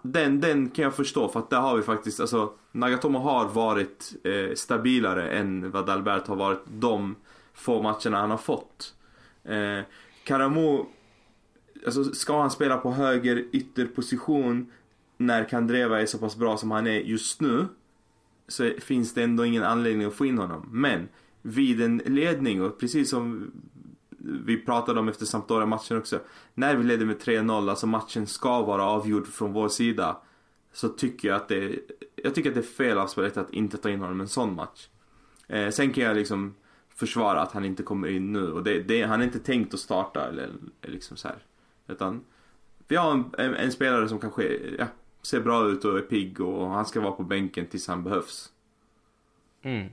[0.01, 4.13] den, den kan jag förstå för att där har vi faktiskt, alltså Nagatomo har varit
[4.23, 7.15] eh, stabilare än vad Dalbert har varit de
[7.53, 8.93] få matcherna han har fått.
[9.43, 9.79] Eh,
[10.23, 10.85] Karamo,
[11.85, 14.71] alltså ska han spela på höger ytterposition
[15.17, 17.67] när Kandreva är så pass bra som han är just nu
[18.47, 20.69] så finns det ändå ingen anledning att få in honom.
[20.71, 21.07] Men
[21.41, 23.51] vid en ledning och precis som
[24.23, 26.19] vi pratade om efter Sampdoria-matchen också.
[26.53, 30.17] När vi leder med 3-0, alltså matchen ska vara avgjord från vår sida.
[30.73, 31.79] Så tycker jag att det,
[32.15, 34.27] jag tycker att det är fel av spelet att inte ta in honom i en
[34.27, 34.87] sån match.
[35.47, 36.55] Eh, sen kan jag liksom
[36.95, 39.79] försvara att han inte kommer in nu och det, det, han är inte tänkt att
[39.79, 40.43] starta eller,
[40.81, 41.37] eller liksom så här.
[41.87, 42.23] Utan
[42.87, 44.87] vi har en, en, en spelare som kanske ja,
[45.21, 48.51] ser bra ut och är pigg och han ska vara på bänken tills han behövs.
[49.61, 49.89] Mm.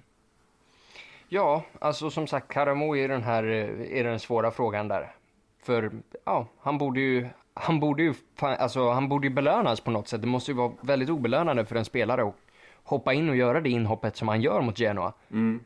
[1.28, 5.14] Ja, alltså som sagt, Karamo är den här, eh, är den svåra frågan där.
[5.62, 5.90] För,
[6.24, 10.20] ja, han borde ju, han borde ju, alltså han borde ju belönas på något sätt.
[10.20, 12.34] Det måste ju vara väldigt obelönande för en spelare att
[12.82, 15.12] hoppa in och göra det inhoppet som han gör mot Genoa.
[15.30, 15.60] Mm.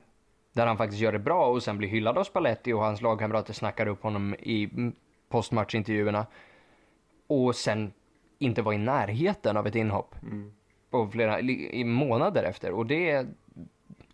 [0.53, 3.53] Där han faktiskt gör det bra och sen blir hyllad av Spalletti och hans lagkamrater
[3.53, 4.93] snackar upp honom i
[5.29, 6.27] postmatchintervjuerna.
[7.27, 7.93] Och sen
[8.39, 10.15] inte vara i närheten av ett inhopp.
[10.23, 10.53] Mm.
[10.91, 12.73] På flera, i månader efter.
[12.73, 13.27] Och det,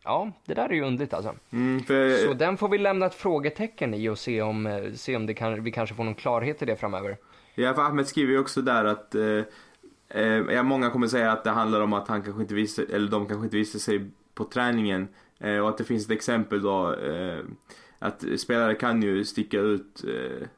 [0.09, 1.35] ja, det där är ju underligt alltså.
[1.51, 5.17] Mm, för, Så den får vi lämna ett frågetecken i och se om, eh, se
[5.17, 7.17] om det kan, vi kanske får någon klarhet i det framöver.
[7.55, 9.43] Ja, för Ahmed skriver ju också där att eh,
[10.09, 13.11] eh, ja, många kommer säga att det handlar om att han kanske inte visar, eller
[13.11, 15.09] de kanske inte visar sig på träningen.
[15.39, 17.39] Eh, och att det finns ett exempel då eh,
[17.99, 20.05] att spelare kan ju sticka ut,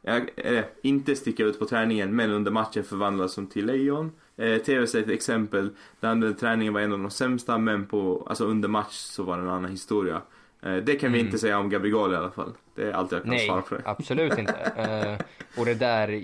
[0.02, 4.12] eller inte sticka ut på träningen men under matchen förvandlas som till lejon.
[4.40, 8.44] Eh, TV säger ett exempel där träningen var en av de sämsta men på, alltså
[8.44, 10.22] under match så var det en annan historia.
[10.62, 11.26] Eh, det kan vi Mm.
[11.26, 12.52] inte säga om Gabigol i alla fall.
[12.74, 13.82] Det är allt jag kan Nej, svara på det.
[13.84, 14.52] absolut inte.
[14.76, 15.26] Eh,
[15.60, 16.20] och det där,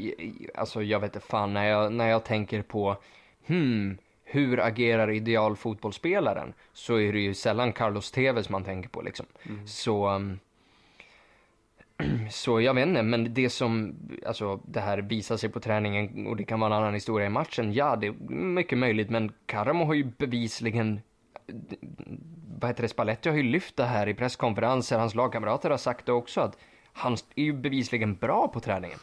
[0.55, 2.97] alltså jag vet inte fan, när jag, när jag tänker på,
[3.47, 6.53] hmm, hur agerar idealfotbollsspelaren?
[6.73, 9.27] Så är det ju sällan Carlos Tevez man tänker på liksom.
[9.67, 10.39] Så, um,
[12.31, 13.95] så jag vet inte, men det som,
[14.27, 17.31] alltså det här visar sig på träningen och det kan vara en annan historia i
[17.31, 21.01] matchen, ja det är mycket möjligt, men Karamo har ju bevisligen
[22.59, 26.07] vad heter det, Spalletti har ju lyft det här i presskonferenser, hans lagkamrater har sagt
[26.07, 26.59] det också att
[26.93, 28.99] han är ju bevisligen bra på träningen.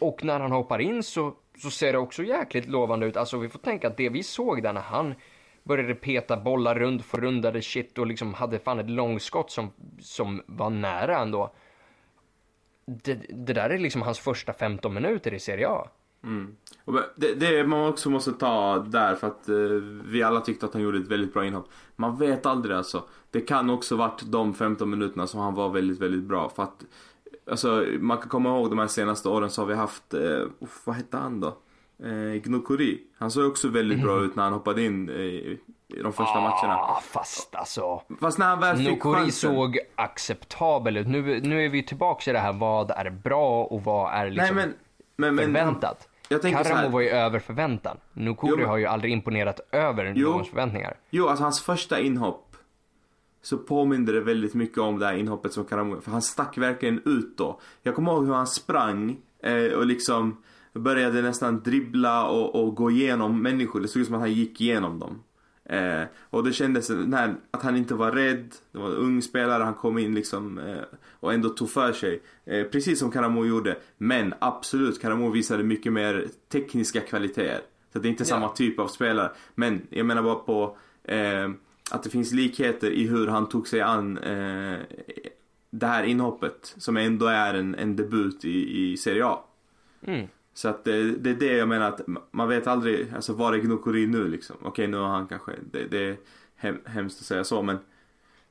[0.00, 3.16] Och när han hoppar in så, så ser det också jäkligt lovande ut.
[3.16, 5.14] Alltså vi får tänka att det vi såg där när han
[5.62, 9.70] började peta bollar runt, förrundade shit och liksom hade fan ett långskott som,
[10.00, 11.54] som var nära ändå.
[12.86, 15.88] Det, det där är liksom hans första 15 minuter i Serie A.
[16.24, 16.56] Mm.
[17.16, 19.56] Det, det man också måste ta där för att eh,
[20.04, 21.68] vi alla tyckte att han gjorde ett väldigt bra inhopp.
[21.96, 23.04] Man vet aldrig alltså.
[23.30, 26.48] Det kan också varit de 15 minuterna som han var väldigt, väldigt bra.
[26.48, 26.84] För att,
[27.50, 30.82] alltså man kan komma ihåg de här senaste åren så har vi haft, eh, uff,
[30.84, 31.56] vad hette han då?
[32.04, 33.00] Eh, Gnokuri.
[33.18, 36.76] Han såg också väldigt bra ut när han hoppade in eh, i de första matcherna.
[36.76, 38.02] Ah, fast alltså.
[38.20, 39.50] Fast när han väl fick Nokori chansen.
[39.54, 41.06] såg acceptabel ut.
[41.06, 44.56] Nu, nu är vi tillbaka i det här, vad är bra och vad är liksom
[44.56, 44.66] Nej
[45.16, 46.08] men, men, förväntat.
[46.28, 47.96] jag Karamo var ju över förväntan.
[48.56, 50.28] Men- har ju aldrig imponerat över Jo.
[50.30, 50.96] någons förväntningar.
[51.10, 52.56] Jo, alltså hans första inhopp
[53.42, 57.02] så påminner det väldigt mycket om det här inhoppet som Karamo För han stack verkligen
[57.04, 57.60] ut då.
[57.82, 60.42] Jag kommer ihåg hur han sprang eh, och liksom
[60.74, 63.80] började nästan dribbla och, och gå igenom människor.
[63.80, 65.22] Det såg ut som att han gick igenom dem.
[65.64, 68.54] Eh, och det kändes här, att han inte var rädd.
[68.72, 72.22] Det var en ung spelare, han kom in liksom eh, och ändå tog för sig.
[72.44, 73.76] Eh, precis som Karamo gjorde.
[73.98, 77.60] Men absolut, Karamo visade mycket mer tekniska kvaliteter.
[77.92, 78.26] Så det är inte Ja.
[78.26, 79.30] samma typ av spelare.
[79.54, 81.50] Men jag menar bara på eh,
[81.90, 84.78] att det finns likheter i hur han tog sig an eh,
[85.70, 86.74] det här inhoppet.
[86.76, 89.38] Som ändå är en, en debut i, i Serie A.
[90.06, 90.26] Mm.
[90.60, 92.00] Så att det, det är det jag menar att
[92.30, 94.56] man vet aldrig, alltså var är Gnokori nu liksom?
[94.62, 96.16] Okej nu har han kanske, det, det är
[96.56, 97.78] hem, hemskt att säga så men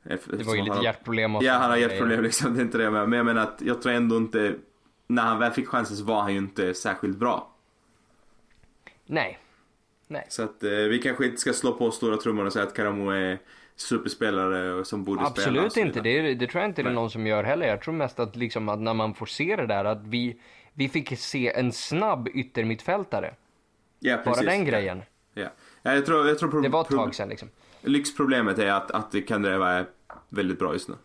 [0.04, 2.84] Det var ju lite hjärtproblem och Ja han har hjärtproblem liksom, det är inte det
[2.84, 3.08] jag menar.
[3.08, 4.56] Men jag menar att jag tror ändå inte,
[5.08, 7.52] när han väl fick chansen så var han ju inte särskilt bra.
[9.06, 9.40] Nej.
[10.08, 10.26] Nej.
[10.30, 13.10] Så att eh, vi kanske inte ska slå på stora trummor och säga att Karamo
[13.10, 13.40] är
[13.76, 15.66] superspelare som borde Absolut spela.
[15.66, 17.68] Absolut inte, det, det, tror jag inte det är någon som gör heller.
[17.68, 20.40] Jag tror mest att, liksom, att när man får se det där att vi,
[20.80, 23.36] vi fick se en snabb yttermittfältare.
[24.00, 24.44] Ja, precis.
[24.44, 25.04] Bara den grejen.
[25.34, 25.48] Ja.
[25.82, 27.50] ja jag tror, jag tror det var ett tag sedan liksom.
[27.82, 29.86] Lyxproblemet är att, att Kandreva är
[30.30, 30.96] väldigt bra just nu.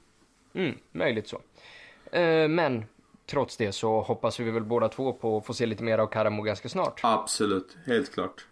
[0.54, 1.36] Mm, möjligt så.
[1.36, 2.84] Uh, men
[3.26, 6.06] trots det så hoppas vi väl båda två på att få se lite mer av
[6.06, 7.00] Karamo ganska snart.
[7.02, 8.46] Absolut, helt klart.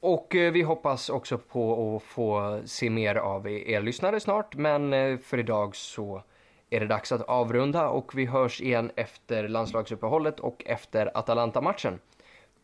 [0.00, 4.56] Och uh, vi hoppas också på att få se mer av er lyssnare snart.
[4.56, 6.22] Men uh, för idag så
[6.70, 11.98] är det dags att avrunda och vi hörs igen efter landslagsuppehållet och efter Atalanta-matchen.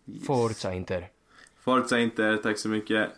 [0.07, 0.27] Yes.
[0.27, 1.11] Forza Inter!
[1.59, 3.11] Forza Inter, tack så mycket!